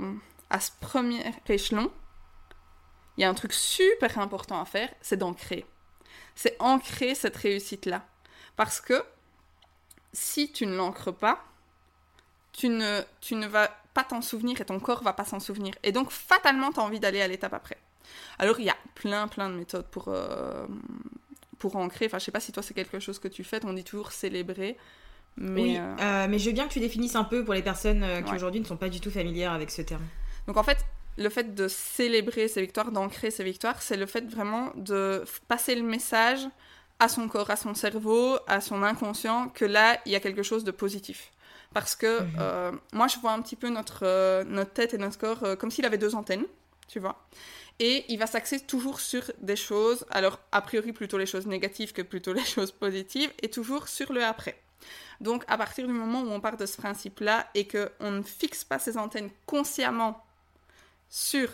à 0.50 0.61
ce 0.61 0.70
premier 0.80 1.24
échelon, 1.48 1.90
il 3.16 3.22
y 3.22 3.24
a 3.24 3.28
un 3.28 3.35
truc 3.35 3.52
super 3.52 4.18
important 4.18 4.61
à 4.61 4.64
faire, 4.64 4.88
c'est 5.00 5.16
d'ancrer. 5.16 5.66
C'est 6.35 6.56
ancrer 6.59 7.14
cette 7.14 7.37
réussite-là. 7.37 8.02
Parce 8.56 8.80
que 8.80 9.02
si 10.12 10.52
tu 10.52 10.66
ne 10.66 10.76
l'ancres 10.76 11.12
pas, 11.12 11.44
tu 12.52 12.68
ne, 12.68 13.02
tu 13.20 13.35
ne 13.35 13.46
vas 13.46 13.70
pas 13.94 14.04
t'en 14.04 14.22
souvenir 14.22 14.61
et 14.61 14.64
ton 14.64 14.80
corps 14.80 15.02
va 15.02 15.12
pas 15.12 15.24
s'en 15.24 15.40
souvenir. 15.40 15.74
Et 15.83 15.92
donc, 15.92 16.11
fatalement, 16.11 16.72
tu 16.72 16.80
as 16.80 16.83
envie 16.83 17.00
d'aller 17.00 17.20
à 17.20 17.28
l'étape 17.28 17.54
après. 17.54 17.78
Alors, 18.38 18.59
il 18.59 18.66
y 18.66 18.70
a 18.70 18.76
plein, 18.94 19.28
plein 19.28 19.50
de 19.50 19.54
méthodes 19.54 19.87
pour, 19.87 20.09
euh, 20.09 20.66
pour 21.61 21.77
ancrer. 21.77 22.07
Enfin, 22.07 22.18
je 22.18 22.25
sais 22.25 22.33
pas 22.33 22.40
si 22.40 22.51
toi, 22.51 22.62
c'est 22.62 22.75
quelque 22.75 22.99
chose 22.99 23.20
que 23.20 23.29
tu 23.29 23.44
fais. 23.44 23.64
On 23.64 23.73
dit 23.73 23.85
toujours 23.85 24.11
célébrer. 24.11 24.77
Mais, 25.37 25.62
oui, 25.62 25.77
euh, 25.79 25.96
euh, 26.01 26.27
mais 26.29 26.40
je 26.40 26.46
veux 26.46 26.53
bien 26.53 26.66
que 26.66 26.73
tu 26.73 26.81
définisses 26.81 27.14
un 27.14 27.23
peu 27.23 27.44
pour 27.44 27.55
les 27.55 27.62
personnes 27.62 28.05
qui 28.27 28.35
aujourd'hui 28.35 28.61
ne 28.61 28.66
sont 28.66 28.77
pas 28.77 28.88
du 28.88 29.01
tout 29.01 29.12
familières 29.12 29.53
avec 29.53 29.70
ce 29.70 29.83
terme. 29.83 30.03
Donc, 30.49 30.57
en 30.57 30.64
fait, 30.64 30.79
le 31.16 31.29
fait 31.29 31.55
de 31.55 31.68
célébrer 31.68 32.49
ses 32.49 32.62
victoires, 32.62 32.90
d'ancrer 32.90 33.31
ses 33.31 33.44
victoires, 33.44 33.81
c'est 33.81 33.96
le 33.96 34.07
fait 34.07 34.29
vraiment 34.29 34.73
de 34.75 35.25
passer 35.46 35.77
le 35.77 35.83
message 35.83 36.40
à 36.99 37.09
son 37.09 37.29
corps, 37.29 37.51
à 37.51 37.57
son 37.57 37.75
cerveau, 37.75 38.38
à 38.46 38.61
son 38.61 38.83
inconscient, 38.83 39.49
que 39.49 39.64
là, 39.64 39.99
il 40.07 40.12
y 40.12 40.16
a 40.16 40.20
quelque 40.20 40.42
chose 40.42 40.64
de 40.64 40.70
positif. 40.70 41.33
Parce 41.73 41.94
que 41.94 42.23
mhm. 42.23 42.31
euh, 42.38 42.73
moi, 42.92 43.07
je 43.07 43.18
vois 43.18 43.33
un 43.33 43.40
petit 43.40 43.57
peu 43.57 43.68
notre, 43.68 44.01
euh, 44.05 44.44
notre 44.44 44.73
tête 44.73 44.94
et 44.94 44.99
notre 44.99 45.18
corps 45.18 45.42
euh, 45.44 45.57
comme 45.57 45.70
s'il 45.70 45.85
avait 45.85 45.99
deux 45.99 46.14
antennes, 46.14 46.44
tu 46.88 46.99
vois. 46.99 47.16
Et 47.80 48.04
il 48.08 48.18
va 48.18 48.26
s'axer 48.26 48.60
toujours 48.60 49.00
sur 49.00 49.22
des 49.40 49.56
choses, 49.56 50.04
alors 50.10 50.38
a 50.52 50.60
priori 50.60 50.92
plutôt 50.92 51.16
les 51.16 51.26
choses 51.26 51.46
négatives 51.46 51.92
que 51.92 52.02
plutôt 52.02 52.34
les 52.34 52.44
choses 52.54 52.70
positives, 52.70 53.32
et 53.42 53.48
toujours 53.48 53.88
sur 53.88 54.12
le 54.12 54.22
après. 54.22 54.60
Donc 55.20 55.44
à 55.48 55.58
partir 55.58 55.86
du 55.86 55.92
moment 55.92 56.22
où 56.22 56.30
on 56.30 56.40
part 56.40 56.56
de 56.56 56.66
ce 56.66 56.76
principe-là 56.76 57.48
et 57.54 57.66
qu'on 57.66 58.10
ne 58.10 58.22
fixe 58.22 58.64
pas 58.64 58.78
ses 58.78 58.96
antennes 58.96 59.30
consciemment 59.46 60.24
sur 61.08 61.50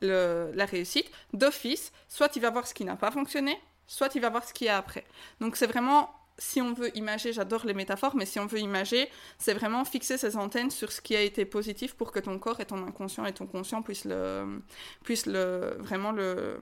la 0.00 0.64
réussite, 0.64 1.08
d'office, 1.32 1.92
soit 2.08 2.28
tu 2.28 2.40
vas 2.40 2.50
voir 2.50 2.66
ce 2.66 2.74
qui 2.74 2.84
n'a 2.84 2.96
pas 2.96 3.12
fonctionné, 3.12 3.56
soit 3.86 4.08
tu 4.08 4.20
vas 4.20 4.30
voir 4.30 4.44
ce 4.44 4.52
qu'il 4.52 4.66
y 4.66 4.70
a 4.70 4.76
après. 4.76 5.04
Donc 5.40 5.56
c'est 5.56 5.66
vraiment, 5.66 6.10
si 6.42 6.60
on 6.60 6.72
veut 6.72 6.94
imager, 6.96 7.32
j'adore 7.32 7.64
les 7.64 7.72
métaphores, 7.72 8.16
mais 8.16 8.26
si 8.26 8.40
on 8.40 8.46
veut 8.46 8.58
imager, 8.58 9.08
c'est 9.38 9.54
vraiment 9.54 9.84
fixer 9.84 10.18
ses 10.18 10.36
antennes 10.36 10.70
sur 10.70 10.90
ce 10.90 11.00
qui 11.00 11.14
a 11.14 11.20
été 11.20 11.44
positif 11.44 11.94
pour 11.94 12.10
que 12.10 12.18
ton 12.18 12.36
corps 12.38 12.58
et 12.60 12.66
ton 12.66 12.84
inconscient 12.84 13.24
et 13.24 13.32
ton 13.32 13.46
conscient 13.46 13.80
puissent, 13.80 14.04
le, 14.04 14.60
puissent 15.04 15.26
le, 15.26 15.76
vraiment 15.78 16.10
le, 16.10 16.60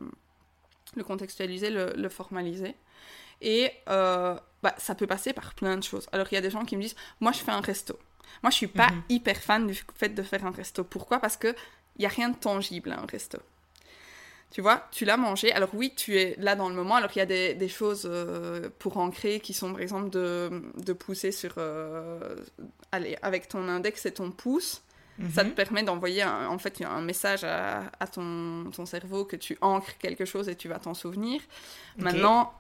le 0.96 1.02
contextualiser, 1.02 1.70
le, 1.70 2.08
formaliser. 2.10 2.74
Et 3.40 3.72
euh, 3.88 4.38
bah, 4.62 4.74
ça 4.76 4.94
peut 4.94 5.06
passer 5.06 5.32
par 5.32 5.54
plein 5.54 5.78
de 5.78 5.82
choses. 5.82 6.06
Alors 6.12 6.26
il 6.30 6.34
y 6.34 6.38
a 6.38 6.42
des 6.42 6.50
gens 6.50 6.66
qui 6.66 6.76
me 6.76 6.82
disent, 6.82 6.96
moi 7.20 7.32
je 7.32 7.38
fais 7.38 7.52
un 7.52 7.62
resto. 7.62 7.98
Moi 8.42 8.50
je 8.50 8.56
suis 8.56 8.66
pas 8.66 8.90
mhm. 8.90 9.02
hyper 9.08 9.38
fan 9.38 9.66
du 9.66 9.82
fait 9.94 10.10
de 10.10 10.22
faire 10.22 10.44
un 10.44 10.50
resto. 10.50 10.84
Pourquoi? 10.84 11.20
Parce 11.20 11.38
que 11.38 11.48
il 11.96 12.00
n'y 12.00 12.06
a 12.06 12.10
rien 12.10 12.28
de 12.28 12.36
tangible 12.36 12.92
à 12.92 13.00
un 13.00 13.06
resto. 13.06 13.38
Tu 14.50 14.62
vois, 14.62 14.88
tu 14.90 15.04
l'as 15.04 15.16
mangé. 15.16 15.52
Alors 15.52 15.70
oui, 15.74 15.92
tu 15.96 16.18
es 16.18 16.34
là 16.38 16.56
dans 16.56 16.68
le 16.68 16.74
moment. 16.74 16.96
Alors 16.96 17.10
il 17.14 17.18
y 17.18 17.22
a 17.22 17.26
des, 17.26 17.68
choses 17.68 18.08
euh, 18.10 18.68
pour 18.78 18.96
ancrer 18.96 19.38
qui 19.38 19.52
sont 19.52 19.72
par 19.72 19.80
exemple 19.80 20.10
de, 20.10 20.92
pousser 20.92 21.30
sur... 21.30 21.54
Euh, 21.58 22.36
allez, 22.90 23.16
avec 23.22 23.48
ton 23.48 23.68
index 23.68 24.06
et 24.06 24.12
ton 24.12 24.30
pouce. 24.30 24.82
Ça 25.34 25.44
te 25.44 25.48
mhm. 25.48 25.54
permet 25.54 25.82
d'envoyer 25.82 26.24
en 26.24 26.56
fait 26.56 26.80
un 26.82 27.02
message 27.02 27.44
à, 27.44 28.06
ton, 28.10 28.70
ton, 28.74 28.86
cerveau 28.86 29.26
que 29.26 29.36
tu 29.36 29.58
ancres 29.60 29.98
quelque 29.98 30.24
chose 30.24 30.48
et 30.48 30.56
tu 30.56 30.66
vas 30.66 30.78
t'en 30.78 30.94
souvenir. 30.94 31.42
Maintenant, 31.98 32.54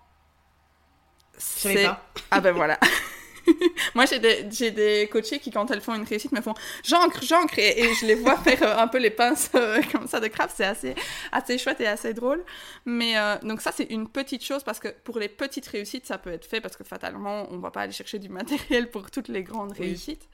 c'est... 1.38 1.86
Ah 2.30 2.40
ben 2.40 2.52
voilà. 2.52 2.78
Moi, 3.94 4.06
j'ai 4.06 4.18
des, 4.18 4.46
j'ai 4.50 4.70
des 4.70 5.08
coachés 5.10 5.38
qui, 5.38 5.50
quand 5.50 5.70
elles 5.70 5.80
font 5.80 5.94
une 5.94 6.04
réussite, 6.04 6.32
me 6.32 6.40
font 6.40 6.54
j'ancre, 6.84 7.22
j'ancre, 7.24 7.58
et, 7.58 7.80
et 7.80 7.94
je 7.94 8.06
les 8.06 8.14
vois 8.14 8.36
faire 8.42 8.62
euh, 8.62 8.76
un 8.78 8.88
peu 8.88 8.98
les 8.98 9.10
pinces 9.10 9.50
euh, 9.54 9.80
comme 9.92 10.06
ça 10.06 10.20
de 10.20 10.28
craft. 10.28 10.54
C'est 10.56 10.64
assez, 10.64 10.94
assez 11.32 11.58
chouette 11.58 11.80
et 11.80 11.86
assez 11.86 12.14
drôle. 12.14 12.44
Mais 12.84 13.18
euh, 13.18 13.36
donc, 13.42 13.60
ça, 13.60 13.72
c'est 13.72 13.84
une 13.84 14.08
petite 14.08 14.44
chose 14.44 14.62
parce 14.62 14.80
que 14.80 14.88
pour 14.88 15.18
les 15.18 15.28
petites 15.28 15.66
réussites, 15.66 16.06
ça 16.06 16.18
peut 16.18 16.32
être 16.32 16.44
fait 16.46 16.60
parce 16.60 16.76
que 16.76 16.84
fatalement, 16.84 17.46
on 17.50 17.58
va 17.58 17.70
pas 17.70 17.82
aller 17.82 17.92
chercher 17.92 18.18
du 18.18 18.28
matériel 18.28 18.90
pour 18.90 19.10
toutes 19.10 19.28
les 19.28 19.42
grandes 19.42 19.72
Oui. 19.78 19.86
réussites. 19.88 20.28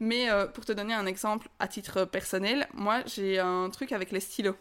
Mais 0.00 0.28
pour 0.54 0.64
te 0.64 0.72
donner 0.72 0.94
un 0.94 1.04
exemple 1.04 1.48
à 1.58 1.68
titre 1.68 2.06
personnel, 2.06 2.66
moi, 2.72 3.00
j'ai 3.04 3.38
un 3.38 3.68
truc 3.68 3.92
avec 3.92 4.12
les 4.12 4.20
stylos. 4.20 4.56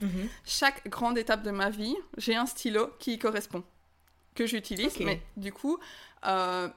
Mhm. 0.00 0.28
Chaque 0.44 0.88
grande 0.88 1.18
étape 1.18 1.42
de 1.42 1.50
ma 1.50 1.70
vie, 1.70 1.94
j'ai 2.16 2.34
un 2.34 2.46
stylo 2.46 2.90
qui 2.98 3.12
y 3.12 3.18
correspond, 3.18 3.62
que 4.34 4.46
j'utilise. 4.46 4.98
Mais 5.00 5.20
du 5.36 5.52
coup, 5.52 5.78
euh, 6.26 6.68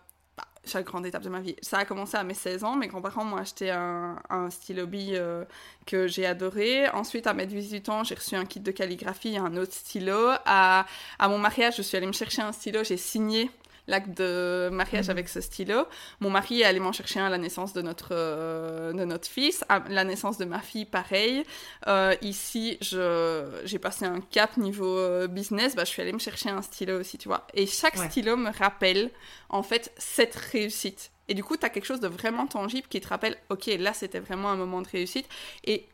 chaque 0.66 0.86
grande 0.86 1.06
étape 1.06 1.24
de 1.24 1.30
ma 1.30 1.40
vie, 1.40 1.56
ça 1.62 1.80
a 1.80 1.86
commencé 1.86 2.16
à 2.16 2.24
mes 2.24 2.34
16 2.34 2.64
ans. 2.64 2.76
Mes 2.76 2.88
grands-parents 2.88 3.26
m'ont 3.26 3.38
acheté 3.38 3.72
un, 3.72 4.18
un 4.30 4.50
stylo 4.50 4.88
bille 4.88 5.16
euh, 5.16 5.44
que 5.86 6.08
j'ai 6.08 6.26
adoré. 6.26 6.88
Ensuite, 6.90 7.28
à 7.28 7.34
mes 7.34 7.46
18 7.46 7.90
ans, 7.90 8.04
j'ai 8.04 8.16
reçu 8.16 8.36
un 8.36 8.46
kit 8.46 8.60
de 8.60 8.72
calligraphie, 8.72 9.38
un 9.38 9.58
autre 9.58 9.74
stylo. 9.74 10.32
À, 10.46 10.86
à 11.20 11.28
mon 11.28 11.38
mariage, 11.38 11.76
je 11.78 11.82
suis 11.82 11.98
allée 11.98 12.08
me 12.08 12.14
chercher 12.14 12.42
un 12.42 12.52
stylo, 12.52 12.84
j'ai 12.84 12.98
signé 12.98 13.52
l'acte 13.88 14.18
de 14.18 14.70
mariage 14.72 15.06
Mhm. 15.06 15.12
avec 15.12 15.30
ce 15.30 15.42
stylo. 15.42 15.86
Mon 16.20 16.30
mari 16.30 16.62
est 16.62 16.66
allé 16.66 16.80
m'en 16.80 16.92
chercher 16.92 17.20
un 17.20 17.26
à 17.26 17.30
la 17.30 17.38
naissance 17.38 17.74
de 17.74 17.82
notre, 17.82 18.10
euh, 18.12 18.94
de 18.94 19.04
notre 19.06 19.28
fils. 19.28 19.64
À 19.70 19.84
la 19.90 20.04
naissance 20.04 20.38
de 20.38 20.46
ma 20.46 20.60
fille, 20.60 20.86
pareil. 20.86 21.44
Euh, 21.88 22.16
ici, 22.22 22.78
j'ai 22.82 23.80
passé 23.80 24.06
un 24.06 24.22
cap 24.22 24.58
niveau 24.58 24.98
euh, 24.98 25.28
business. 25.28 25.76
Bah, 25.76 25.84
je 25.84 25.90
suis 25.90 26.02
allée 26.02 26.14
me 26.14 26.20
chercher 26.20 26.50
un 26.50 26.62
stylo 26.62 27.00
aussi, 27.00 27.18
tu 27.18 27.28
vois. 27.28 27.46
Et 27.54 27.66
chaque 27.68 27.98
Ouais. 27.98 28.10
stylo 28.10 28.38
me 28.38 28.52
rappelle, 28.58 29.12
en 29.50 29.64
fait, 29.64 29.92
cette 29.98 30.36
réussite. 30.36 31.12
Et 31.28 31.34
du 31.34 31.44
coup, 31.44 31.56
tu 31.58 31.66
as 31.66 31.70
quelque 31.70 31.86
chose 31.86 32.00
de 32.02 32.08
vraiment 32.08 32.48
tangible 32.48 32.88
qui 32.90 33.00
te 33.02 33.08
rappelle, 33.08 33.38
ok, 33.50 33.66
là, 33.80 33.94
c'était 33.94 34.20
vraiment 34.20 34.50
un 34.50 34.56
moment 34.58 34.82
de 34.82 34.88
réussite. 34.90 35.28
Et 35.66 35.88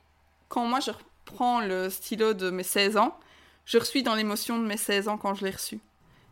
quand 0.48 0.66
moi, 0.66 0.80
je 0.80 0.92
reprends 0.92 1.62
le 1.62 1.90
stylo 1.90 2.34
de 2.34 2.50
mes 2.50 2.64
16 2.64 2.98
ans, 2.98 3.18
je 3.66 3.78
suis 3.80 4.02
dans 4.02 4.16
l'émotion 4.16 4.58
de 4.58 4.66
mes 4.66 4.78
16 4.78 5.08
ans 5.08 5.18
quand 5.18 5.36
je 5.36 5.46
l'ai 5.46 5.52
reçu. 5.52 5.80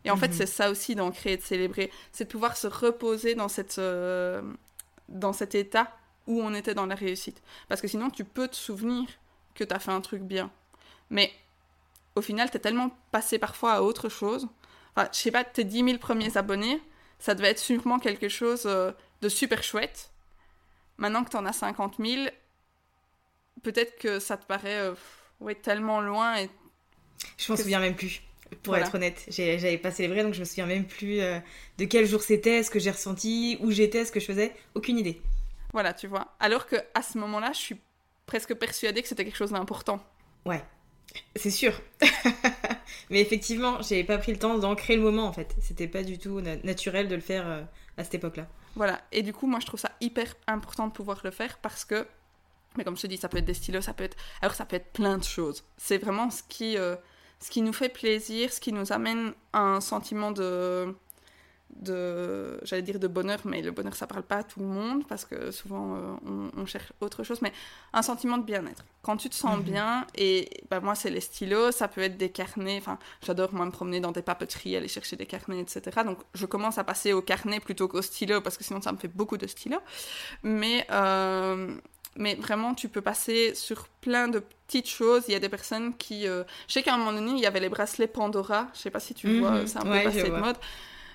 Et 0.04 0.10
en 0.10 0.16
fait, 0.16 0.28
Mhm. 0.28 0.32
c'est 0.34 0.46
ça 0.46 0.70
aussi 0.70 0.94
d'ancrer 0.94 1.32
et 1.32 1.36
de 1.36 1.42
célébrer. 1.42 1.90
C'est 2.12 2.24
de 2.24 2.30
pouvoir 2.30 2.56
se 2.56 2.66
reposer 2.66 3.34
dans, 3.34 3.48
cette, 3.48 3.78
euh, 3.78 4.42
dans 5.08 5.32
cet 5.32 5.54
état 5.54 5.96
où 6.26 6.40
on 6.42 6.54
était 6.54 6.74
dans 6.74 6.86
la 6.86 6.94
réussite. 6.94 7.42
Parce 7.68 7.80
que 7.80 7.88
sinon, 7.88 8.10
tu 8.10 8.24
peux 8.24 8.48
te 8.48 8.56
souvenir 8.56 9.08
que 9.54 9.64
tu 9.64 9.74
as 9.74 9.78
fait 9.78 9.90
un 9.92 10.00
truc 10.00 10.22
bien. 10.22 10.50
Mais 11.10 11.32
au 12.14 12.22
final, 12.22 12.50
tu 12.50 12.56
es 12.56 12.60
tellement 12.60 12.90
passé 13.10 13.38
parfois 13.38 13.72
à 13.74 13.82
autre 13.82 14.08
chose. 14.08 14.48
Enfin, 14.94 15.08
je 15.12 15.18
sais 15.18 15.30
pas, 15.30 15.44
tes 15.44 15.64
10 15.64 15.84
000 15.84 15.98
premiers 15.98 16.36
abonnés, 16.36 16.80
ça 17.18 17.34
devait 17.34 17.50
être 17.50 17.58
sûrement 17.58 17.98
quelque 17.98 18.28
chose 18.28 18.62
euh, 18.66 18.92
de 19.22 19.28
super 19.28 19.62
chouette. 19.62 20.10
Maintenant 20.96 21.24
que 21.24 21.30
tu 21.30 21.36
en 21.36 21.46
as 21.46 21.52
50 21.52 21.96
000, 21.98 22.28
peut-être 23.62 23.98
que 23.98 24.18
ça 24.18 24.36
te 24.36 24.46
paraît 24.46 24.78
euh, 24.80 24.94
ouais, 25.40 25.54
tellement 25.54 26.00
loin 26.00 26.36
et 26.38 26.50
Je 27.36 27.50
m'en 27.52 27.56
souviens 27.58 27.80
même 27.80 27.96
plus, 27.96 28.22
pour 28.62 28.72
Voilà. 28.72 28.86
être 28.86 28.94
honnête. 28.94 29.24
J'avais 29.28 29.78
pas 29.78 29.90
célébré, 29.90 30.22
donc 30.22 30.34
je 30.34 30.40
me 30.40 30.44
souviens 30.44 30.66
même 30.66 30.86
plus 30.86 31.20
euh, 31.20 31.38
de 31.78 31.84
quel 31.84 32.06
jour 32.06 32.22
c'était, 32.22 32.62
ce 32.62 32.70
que 32.70 32.78
j'ai 32.78 32.90
ressenti, 32.90 33.56
où 33.60 33.70
j'étais, 33.70 34.04
ce 34.04 34.12
que 34.12 34.20
je 34.20 34.26
faisais. 34.26 34.52
Aucune 34.74 34.98
idée. 34.98 35.20
Voilà, 35.72 35.92
tu 35.94 36.06
vois. 36.06 36.34
Alors 36.40 36.66
que 36.66 36.76
à 36.94 37.02
ce 37.02 37.18
moment-là, 37.18 37.50
je 37.52 37.58
suis 37.58 37.80
presque 38.26 38.54
persuadée 38.54 39.02
que 39.02 39.08
c'était 39.08 39.24
quelque 39.24 39.36
chose 39.36 39.52
d'important. 39.52 40.02
Ouais, 40.46 40.62
c'est 41.36 41.50
sûr. 41.50 41.78
Mais 43.10 43.20
effectivement, 43.20 43.80
j'avais 43.82 44.04
pas 44.04 44.18
pris 44.18 44.32
le 44.32 44.38
temps 44.38 44.58
d'ancrer 44.58 44.96
le 44.96 45.02
moment 45.02 45.26
en 45.26 45.32
fait. 45.32 45.54
C'était 45.60 45.88
pas 45.88 46.02
du 46.02 46.18
tout 46.18 46.40
na- 46.40 46.56
naturel 46.56 47.08
de 47.08 47.14
le 47.14 47.20
faire 47.20 47.46
euh, 47.46 47.62
à 47.96 48.04
cette 48.04 48.14
époque-là. 48.14 48.46
Voilà. 48.76 49.00
Et 49.12 49.22
du 49.22 49.32
coup, 49.32 49.46
moi, 49.46 49.60
je 49.60 49.66
trouve 49.66 49.80
ça 49.80 49.92
hyper 50.00 50.34
important 50.46 50.86
de 50.86 50.92
pouvoir 50.92 51.20
le 51.24 51.30
faire 51.30 51.58
parce 51.58 51.84
que, 51.84 52.06
mais 52.76 52.84
comme 52.84 52.96
je 52.96 53.02
te 53.02 53.06
dis, 53.06 53.16
ça 53.16 53.28
peut 53.28 53.38
être 53.38 53.44
des 53.44 53.54
stylos, 53.54 53.80
ça 53.82 53.92
peut 53.94 54.04
être, 54.04 54.16
alors 54.42 54.54
ça 54.54 54.64
peut 54.64 54.76
être 54.76 54.92
plein 54.92 55.18
de 55.18 55.24
choses. 55.24 55.64
C'est 55.76 55.98
vraiment 55.98 56.30
ce 56.30 56.42
qui, 56.48 56.76
euh, 56.76 56.96
ce 57.40 57.50
qui 57.50 57.62
nous 57.62 57.72
fait 57.72 57.88
plaisir, 57.88 58.52
ce 58.52 58.60
qui 58.60 58.72
nous 58.72 58.92
amène 58.92 59.32
un 59.52 59.80
sentiment 59.80 60.32
de, 60.32 60.94
de, 61.76 62.58
j'allais 62.64 62.82
dire 62.82 62.98
de 62.98 63.06
bonheur, 63.06 63.40
mais 63.44 63.62
le 63.62 63.70
bonheur, 63.70 63.94
ça 63.94 64.06
parle 64.06 64.22
pas 64.24 64.36
à 64.38 64.42
tout 64.42 64.60
le 64.60 64.66
monde 64.66 65.06
parce 65.06 65.24
que 65.24 65.50
souvent 65.50 65.96
euh, 65.96 66.14
on, 66.26 66.50
on 66.62 66.66
cherche 66.66 66.92
autre 67.00 67.22
chose, 67.24 67.40
mais 67.42 67.52
un 67.92 68.02
sentiment 68.02 68.38
de 68.38 68.44
bien-être. 68.44 68.84
Quand 69.02 69.16
tu 69.16 69.28
te 69.30 69.34
sens 69.34 69.58
Mhm. 69.58 69.62
bien, 69.62 70.06
et 70.16 70.48
bah, 70.70 70.80
moi, 70.80 70.94
c'est 70.94 71.10
les 71.10 71.20
stylos, 71.20 71.72
ça 71.72 71.86
peut 71.88 72.00
être 72.02 72.16
des 72.16 72.30
carnets, 72.30 72.78
enfin, 72.78 72.98
j'adore 73.24 73.52
moi 73.54 73.64
me 73.66 73.70
promener 73.70 74.00
dans 74.00 74.12
des 74.12 74.22
papeteries, 74.22 74.76
aller 74.76 74.88
chercher 74.88 75.16
des 75.16 75.26
carnets, 75.26 75.60
etc. 75.60 76.04
Donc, 76.04 76.18
je 76.34 76.46
commence 76.46 76.78
à 76.78 76.84
passer 76.84 77.12
au 77.12 77.22
carnet 77.22 77.60
plutôt 77.60 77.86
qu'au 77.88 78.02
stylo 78.02 78.40
parce 78.40 78.56
que 78.58 78.64
sinon, 78.64 78.80
ça 78.82 78.92
me 78.92 78.98
fait 78.98 79.08
beaucoup 79.08 79.36
de 79.36 79.46
stylos. 79.46 79.80
Mais, 80.42 80.86
euh, 80.90 81.74
mais 82.16 82.34
vraiment, 82.34 82.74
tu 82.74 82.88
peux 82.88 83.00
passer 83.02 83.54
sur 83.54 83.88
plein 84.00 84.28
de 84.28 84.40
petites 84.66 84.88
choses. 84.88 85.24
Il 85.28 85.32
y 85.32 85.36
a 85.36 85.38
des 85.40 85.48
personnes 85.48 85.96
qui. 85.96 86.26
euh, 86.26 86.44
Je 86.66 86.72
sais 86.74 86.82
qu'à 86.82 86.94
un 86.94 86.98
moment 86.98 87.12
donné, 87.12 87.32
il 87.32 87.38
y 87.40 87.46
avait 87.46 87.60
les 87.60 87.68
bracelets 87.68 88.06
Pandora. 88.08 88.68
Je 88.74 88.80
sais 88.80 88.90
pas 88.90 89.00
si 89.00 89.14
tu 89.14 89.26
Mhm. 89.28 89.38
vois, 89.40 89.66
c'est 89.66 89.78
un 89.78 89.82
peu 89.82 89.90
Ouais, 89.90 90.04
passé 90.04 90.24
de 90.24 90.28
vois. 90.28 90.40
mode. 90.40 90.56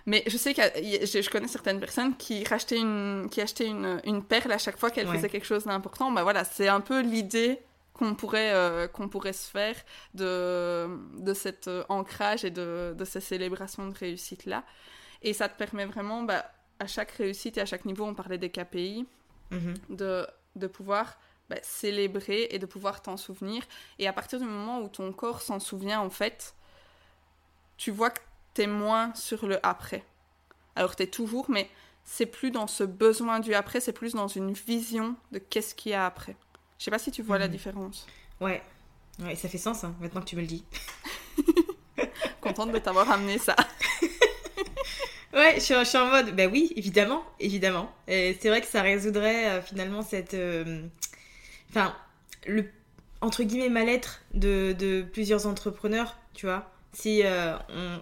Mais 0.05 0.23
je 0.27 0.35
sais 0.37 0.53
que 0.53 0.61
je 0.61 1.29
connais 1.29 1.47
certaines 1.47 1.79
personnes 1.79 2.15
qui 2.17 2.43
rachetaient 2.43 2.77
une, 2.79 3.29
qui 3.31 3.39
achetaient 3.41 3.67
une, 3.67 4.01
une 4.03 4.21
perle 4.23 4.51
à 4.51 4.57
chaque 4.57 4.77
fois 4.77 4.91
qu'elles 4.91 5.07
Ouais. 5.07 5.15
faisaient 5.15 5.29
quelque 5.29 5.45
chose 5.45 5.63
d'important. 5.63 6.11
Bah 6.11 6.23
voilà, 6.23 6.43
c'est 6.43 6.67
un 6.67 6.81
peu 6.81 6.99
l'idée 7.01 7.59
qu'on 7.93 8.13
pourrait, 8.15 8.51
euh, 8.53 8.87
qu'on 8.87 9.07
pourrait 9.07 9.33
se 9.33 9.49
faire 9.49 9.75
de, 10.13 10.87
de 11.21 11.33
cet 11.33 11.67
euh, 11.67 11.83
ancrage 11.89 12.43
et 12.43 12.49
de, 12.49 12.93
de 12.97 13.05
ces 13.05 13.21
célébrations 13.21 13.87
de 13.87 13.93
réussite-là. 13.97 14.63
Et 15.21 15.31
ça 15.33 15.47
te 15.47 15.57
permet 15.57 15.85
vraiment, 15.85 16.23
bah, 16.23 16.45
à 16.79 16.87
chaque 16.87 17.11
réussite 17.11 17.57
et 17.57 17.61
à 17.61 17.65
chaque 17.65 17.85
niveau, 17.85 18.03
on 18.05 18.13
parlait 18.13 18.37
des 18.37 18.49
KPI, 18.49 19.05
Mhm. 19.51 19.73
de, 19.89 20.25
de 20.55 20.67
pouvoir 20.67 21.17
bah, 21.49 21.57
célébrer 21.61 22.47
et 22.51 22.59
de 22.59 22.65
pouvoir 22.65 23.01
t'en 23.01 23.17
souvenir. 23.17 23.63
Et 23.99 24.07
à 24.07 24.13
partir 24.13 24.39
du 24.39 24.45
moment 24.45 24.79
où 24.81 24.87
ton 24.87 25.11
corps 25.13 25.41
s'en 25.41 25.59
souvient, 25.59 25.99
en 25.99 26.09
fait, 26.09 26.55
tu 27.77 27.91
vois 27.91 28.09
que 28.11 28.19
t'es 28.53 28.67
moins 28.67 29.13
sur 29.15 29.45
le 29.47 29.59
après. 29.65 30.03
Alors 30.75 30.95
t'es 30.95 31.07
toujours, 31.07 31.49
mais 31.49 31.69
c'est 32.03 32.25
plus 32.25 32.51
dans 32.51 32.67
ce 32.67 32.83
besoin 32.83 33.39
du 33.39 33.53
après, 33.53 33.79
c'est 33.79 33.93
plus 33.93 34.13
dans 34.13 34.27
une 34.27 34.53
vision 34.53 35.15
de 35.31 35.39
qu'est-ce 35.39 35.73
qu'il 35.75 35.91
y 35.91 35.95
a 35.95 36.05
après. 36.05 36.35
Je 36.79 36.85
sais 36.85 36.91
pas 36.91 36.99
si 36.99 37.11
tu 37.11 37.21
vois 37.23 37.37
la 37.37 37.45
Mhm. 37.47 37.51
différence. 37.51 38.07
Ouais. 38.41 38.61
Ouais, 39.19 39.35
ça 39.35 39.47
fait 39.47 39.57
sens 39.59 39.83
hein, 39.83 39.95
maintenant 40.01 40.21
que 40.21 40.25
tu 40.25 40.35
me 40.35 40.41
le 40.41 40.47
dis. 40.47 40.65
Contente 42.41 42.71
de 42.71 42.79
t'avoir 42.79 43.09
amené 43.11 43.37
ça. 43.37 43.55
Ouais, 45.33 45.55
je 45.55 45.83
suis, 45.83 45.97
en 45.97 46.07
mode, 46.09 46.35
bah 46.35 46.45
oui, 46.45 46.71
évidemment, 46.75 47.23
évidemment. 47.39 47.91
Et 48.07 48.37
c'est 48.39 48.49
vrai 48.49 48.61
que 48.61 48.67
ça 48.67 48.83
résoudrait 48.83 49.49
euh, 49.49 49.61
finalement 49.61 50.03
cette. 50.03 50.35
euh, 50.35 50.83
Enfin, 51.69 51.95
le. 52.45 52.65
Entre 53.21 53.43
guillemets, 53.43 53.69
mal-être 53.69 54.21
de, 54.33 55.01
plusieurs 55.13 55.47
entrepreneurs, 55.47 56.17
tu 56.33 56.45
vois. 56.45 56.69
Si 56.91 57.21
euh, 57.23 57.55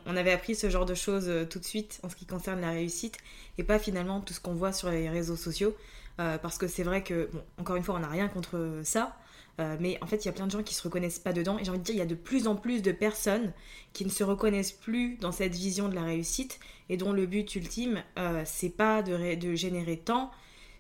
on, 0.08 0.17
avait 0.17 0.32
appris 0.32 0.56
ce 0.56 0.70
genre 0.70 0.86
de 0.86 0.96
choses 0.96 1.32
tout 1.50 1.60
de 1.60 1.63
suite 1.63 2.00
en 2.04 2.10
ce 2.10 2.15
qui 2.15 2.26
concerne 2.26 2.60
la 2.60 2.72
réussite 2.72 3.17
et 3.60 3.63
pas 3.63 3.78
finalement 3.80 4.20
tout 4.22 4.34
ce 4.34 4.39
qu'on 4.41 4.56
voit 4.56 4.74
sur 4.74 4.89
les 4.89 5.10
réseaux 5.10 5.36
sociaux. 5.38 5.76
Parce 6.17 6.58
que 6.58 6.67
c'est 6.67 6.84
vrai 6.84 7.04
que, 7.04 7.30
bon, 7.32 7.41
encore 7.60 7.76
une 7.78 7.84
fois, 7.84 7.96
on 7.96 8.00
n'a 8.00 8.08
rien 8.08 8.28
contre 8.28 8.82
ça. 8.84 9.15
Euh, 9.62 9.78
mais 9.80 9.97
en 10.02 10.08
fait, 10.08 10.26
il 10.26 10.28
y 10.28 10.30
a 10.30 10.34
plein 10.34 10.47
de 10.47 10.52
gens 10.52 10.63
qui 10.63 10.74
se 10.74 10.84
reconnaissent 10.84 11.19
pas 11.19 11.34
dedans. 11.34 11.58
Et 11.60 11.63
j'ai 11.63 11.69
envie 11.69 11.80
de 11.80 11.84
dire, 11.84 11.95
il 11.95 12.00
y 12.00 12.02
a 12.02 12.06
de 12.06 12.15
plus 12.15 12.47
en 12.47 12.56
plus 12.56 12.82
de 12.82 12.91
personnes 12.91 13.54
qui 13.93 14.06
ne 14.06 14.10
se 14.10 14.24
reconnaissent 14.24 14.71
plus 14.71 15.17
dans 15.17 15.32
cette 15.32 15.54
vision 15.54 15.89
de 15.89 15.95
la 15.95 16.04
réussite 16.04 16.60
et 16.89 16.97
dont 16.97 17.13
le 17.13 17.26
but 17.26 17.56
ultime, 17.56 18.04
euh, 18.19 18.43
c'est 18.45 18.69
pas 18.69 19.02
de, 19.02 19.36
de 19.36 19.56
générer 19.56 19.97
tant, 19.97 20.32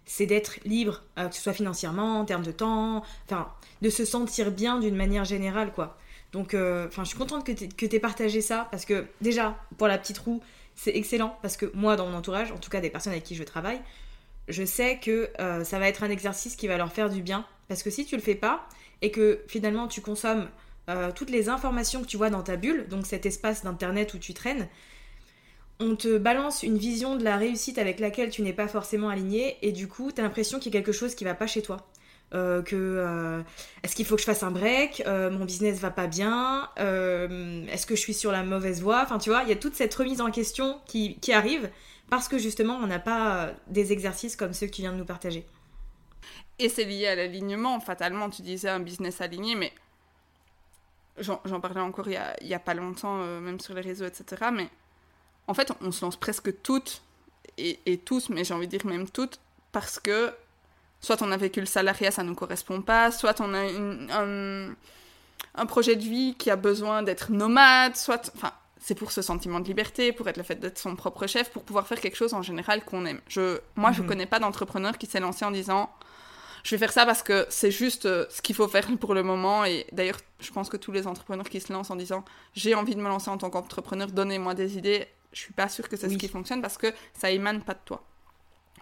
c'est 0.05 0.25
d'être 0.25 0.59
libre, 0.65 1.03
euh, 1.17 1.29
que 1.29 1.35
ce 1.35 1.41
soit 1.41 1.53
financièrement, 1.53 2.19
en 2.19 2.25
termes 2.25 2.43
de 2.43 2.51
temps, 2.51 3.03
enfin, 3.25 3.49
de 3.81 3.89
se 3.89 4.03
sentir 4.03 4.51
bien 4.51 4.79
d'une 4.79 4.95
manière 4.95 5.23
générale, 5.25 5.71
quoi. 5.71 5.97
Donc, 6.33 6.53
euh, 6.53 6.87
enfin, 6.87 7.03
je 7.03 7.09
suis 7.09 7.17
contente 7.17 7.45
que 7.45 7.85
tu 7.85 7.95
aies 7.95 7.99
partagé 7.99 8.41
ça, 8.41 8.67
parce 8.71 8.85
que 8.85 9.05
déjà, 9.21 9.57
pour 9.77 9.87
la 9.87 9.97
petite 9.97 10.17
roue, 10.17 10.41
c'est 10.75 10.95
excellent, 10.95 11.37
parce 11.41 11.57
que 11.57 11.71
moi, 11.73 11.95
dans 11.95 12.07
mon 12.07 12.17
entourage, 12.17 12.51
en 12.51 12.57
tout 12.57 12.69
cas 12.69 12.81
des 12.81 12.89
personnes 12.89 13.13
avec 13.13 13.23
qui 13.23 13.35
je 13.35 13.43
travaille, 13.43 13.81
je 14.47 14.63
sais 14.65 14.99
que 14.99 15.29
ça 15.37 15.79
va 15.79 15.87
être 15.87 16.03
un 16.03 16.09
exercice 16.09 16.55
qui 16.55 16.67
va 16.67 16.77
leur 16.77 16.91
faire 16.91 17.09
du 17.09 17.21
bien, 17.21 17.45
parce 17.71 17.83
que 17.83 17.89
si 17.89 18.03
tu 18.05 18.17
le 18.17 18.21
fais 18.21 18.35
pas, 18.35 18.67
et 19.01 19.11
que 19.11 19.39
finalement 19.47 19.87
tu 19.87 20.01
consommes 20.01 20.49
euh, 20.89 21.09
toutes 21.15 21.29
les 21.29 21.47
informations 21.47 22.01
que 22.01 22.05
tu 22.05 22.17
vois 22.17 22.29
dans 22.29 22.43
ta 22.43 22.57
bulle, 22.57 22.85
donc 22.89 23.05
cet 23.05 23.25
espace 23.25 23.63
d'internet 23.63 24.13
où 24.13 24.17
tu 24.17 24.33
traînes, 24.33 24.67
on 25.79 25.95
te 25.95 26.17
balance 26.17 26.63
une 26.63 26.77
vision 26.77 27.15
de 27.15 27.23
la 27.23 27.37
réussite 27.37 27.77
avec 27.77 28.01
laquelle 28.01 28.29
tu 28.29 28.41
n'es 28.41 28.51
pas 28.51 28.67
forcément 28.67 29.07
aligné 29.07 29.55
et 29.61 29.71
du 29.71 29.87
coup 29.87 30.11
tu 30.11 30.19
as 30.19 30.23
l'impression 30.25 30.59
qu'il 30.59 30.73
y 30.73 30.75
a 30.75 30.81
quelque 30.81 30.91
chose 30.91 31.15
qui 31.15 31.23
va 31.23 31.33
pas 31.33 31.47
chez 31.47 31.61
toi. 31.61 31.87
Euh, 32.33 32.61
que 32.61 32.75
euh, 32.75 33.41
est-ce 33.83 33.95
qu'il 33.95 34.05
faut 34.05 34.15
que 34.15 34.21
je 34.21 34.25
fasse 34.25 34.43
un 34.43 34.51
break? 34.51 35.01
Mon 35.07 35.45
business 35.45 35.79
va 35.79 35.91
pas 35.91 36.07
bien? 36.07 36.67
Est-ce 36.75 37.85
que 37.85 37.95
je 37.95 38.01
suis 38.01 38.13
sur 38.13 38.33
la 38.33 38.43
mauvaise 38.43 38.81
voie? 38.81 39.01
Enfin 39.01 39.17
tu 39.17 39.29
vois 39.29 39.43
il 39.43 39.49
y 39.49 39.53
a 39.53 39.55
toute 39.55 39.75
cette 39.75 39.95
remise 39.95 40.19
en 40.19 40.29
question 40.29 40.81
qui, 40.87 41.15
qui 41.21 41.31
arrive 41.31 41.69
parce 42.09 42.27
que 42.27 42.37
justement 42.37 42.77
on 42.83 42.87
n'a 42.87 42.99
pas 42.99 43.51
des 43.67 43.93
exercices 43.93 44.35
comme 44.35 44.51
ceux 44.51 44.67
que 44.67 44.73
tu 44.73 44.81
viens 44.81 44.91
de 44.91 44.97
nous 44.97 45.05
partager 45.05 45.45
Et 46.59 46.69
c'est 46.69 46.83
lié 46.83 47.07
à 47.07 47.15
l'alignement, 47.15 47.79
fatalement. 47.79 48.29
Tu 48.29 48.41
disais 48.41 48.69
un 48.69 48.79
business 48.79 49.21
aligné, 49.21 49.55
mais 49.55 49.73
j'en 51.17 51.59
parlais 51.59 51.81
encore 51.81 52.07
il 52.07 52.19
y 52.41 52.53
a, 52.53 52.59
pas 52.59 52.73
longtemps, 52.73 53.19
euh, 53.21 53.39
même 53.39 53.59
sur 53.59 53.73
les 53.73 53.81
réseaux, 53.81 54.05
etc. 54.05 54.49
Mais 54.53 54.69
en 55.47 55.53
fait, 55.53 55.71
on 55.81 55.91
se 55.91 56.03
lance 56.03 56.15
presque 56.15 56.61
toutes 56.61 57.01
et, 57.57 57.97
tous, 58.05 58.29
mais 58.29 58.43
j'ai 58.43 58.53
envie 58.53 58.67
de 58.67 58.77
dire 58.77 58.85
même 58.85 59.09
toutes, 59.09 59.39
parce 59.71 59.99
que 59.99 60.33
soit 60.99 61.21
on 61.21 61.31
a 61.31 61.37
vécu 61.37 61.59
le 61.59 61.65
salariat, 61.65 62.11
ça 62.11 62.23
ne 62.23 62.29
nous 62.29 62.35
correspond 62.35 62.81
pas, 62.81 63.11
soit 63.11 63.39
on 63.41 63.53
a 63.53 63.59
un, 63.59 64.75
un, 65.55 65.65
projet 65.65 65.95
de 65.95 66.01
vie 66.01 66.35
qui 66.37 66.49
a 66.49 66.55
besoin 66.55 67.03
d'être 67.03 67.31
nomade, 67.31 67.95
soit... 67.95 68.31
Enfin, 68.35 68.53
c'est 68.83 68.95
pour 68.95 69.11
ce 69.11 69.21
sentiment 69.21 69.59
de 69.59 69.67
liberté, 69.67 70.11
pour 70.11 70.27
être 70.27 70.37
le 70.37 70.43
fait 70.43 70.55
d'être 70.55 70.79
son 70.79 70.95
propre 70.95 71.27
chef, 71.27 71.51
pour 71.51 71.63
pouvoir 71.63 71.85
faire 71.85 72.01
quelque 72.01 72.17
chose 72.17 72.33
en 72.33 72.41
général 72.41 72.83
qu'on 72.83 73.05
aime. 73.05 73.21
Je, 73.27 73.59
moi, 73.75 73.91
je 73.91 73.99
ne 73.99 74.03
mhm. 74.03 74.09
connais 74.09 74.25
pas 74.25 74.39
d'entrepreneur 74.39 74.97
qui 74.97 75.05
s'est 75.05 75.19
lancé 75.19 75.45
en 75.45 75.51
disant 75.51 75.91
je 76.63 76.75
vais 76.75 76.79
faire 76.79 76.91
ça 76.91 77.05
parce 77.05 77.23
que 77.23 77.45
c'est 77.49 77.71
juste 77.71 78.05
euh, 78.05 78.25
ce 78.29 78.41
qu'il 78.41 78.55
faut 78.55 78.67
faire 78.67 78.87
pour 78.99 79.13
le 79.13 79.23
moment. 79.23 79.65
Et 79.65 79.85
d'ailleurs, 79.91 80.19
je 80.39 80.51
pense 80.51 80.69
que 80.69 80.77
tous 80.77 80.91
les 80.91 81.07
entrepreneurs 81.07 81.49
qui 81.49 81.59
se 81.59 81.71
lancent 81.71 81.91
en 81.91 81.95
disant 81.95 82.23
j'ai 82.53 82.75
envie 82.75 82.95
de 82.95 83.01
me 83.01 83.07
lancer 83.07 83.29
en 83.29 83.37
tant 83.37 83.49
qu'entrepreneur, 83.49 84.11
donnez-moi 84.11 84.53
des 84.53 84.77
idées, 84.77 85.07
je 85.33 85.39
suis 85.39 85.53
pas 85.53 85.69
sûre 85.69 85.89
que 85.89 85.97
c'est 85.97 86.09
ce 86.09 86.17
qui 86.17 86.27
fonctionne 86.27 86.61
parce 86.61 86.77
que 86.77 86.93
ça 87.13 87.31
émane 87.31 87.61
pas 87.61 87.73
de 87.73 87.81
toi. 87.85 88.03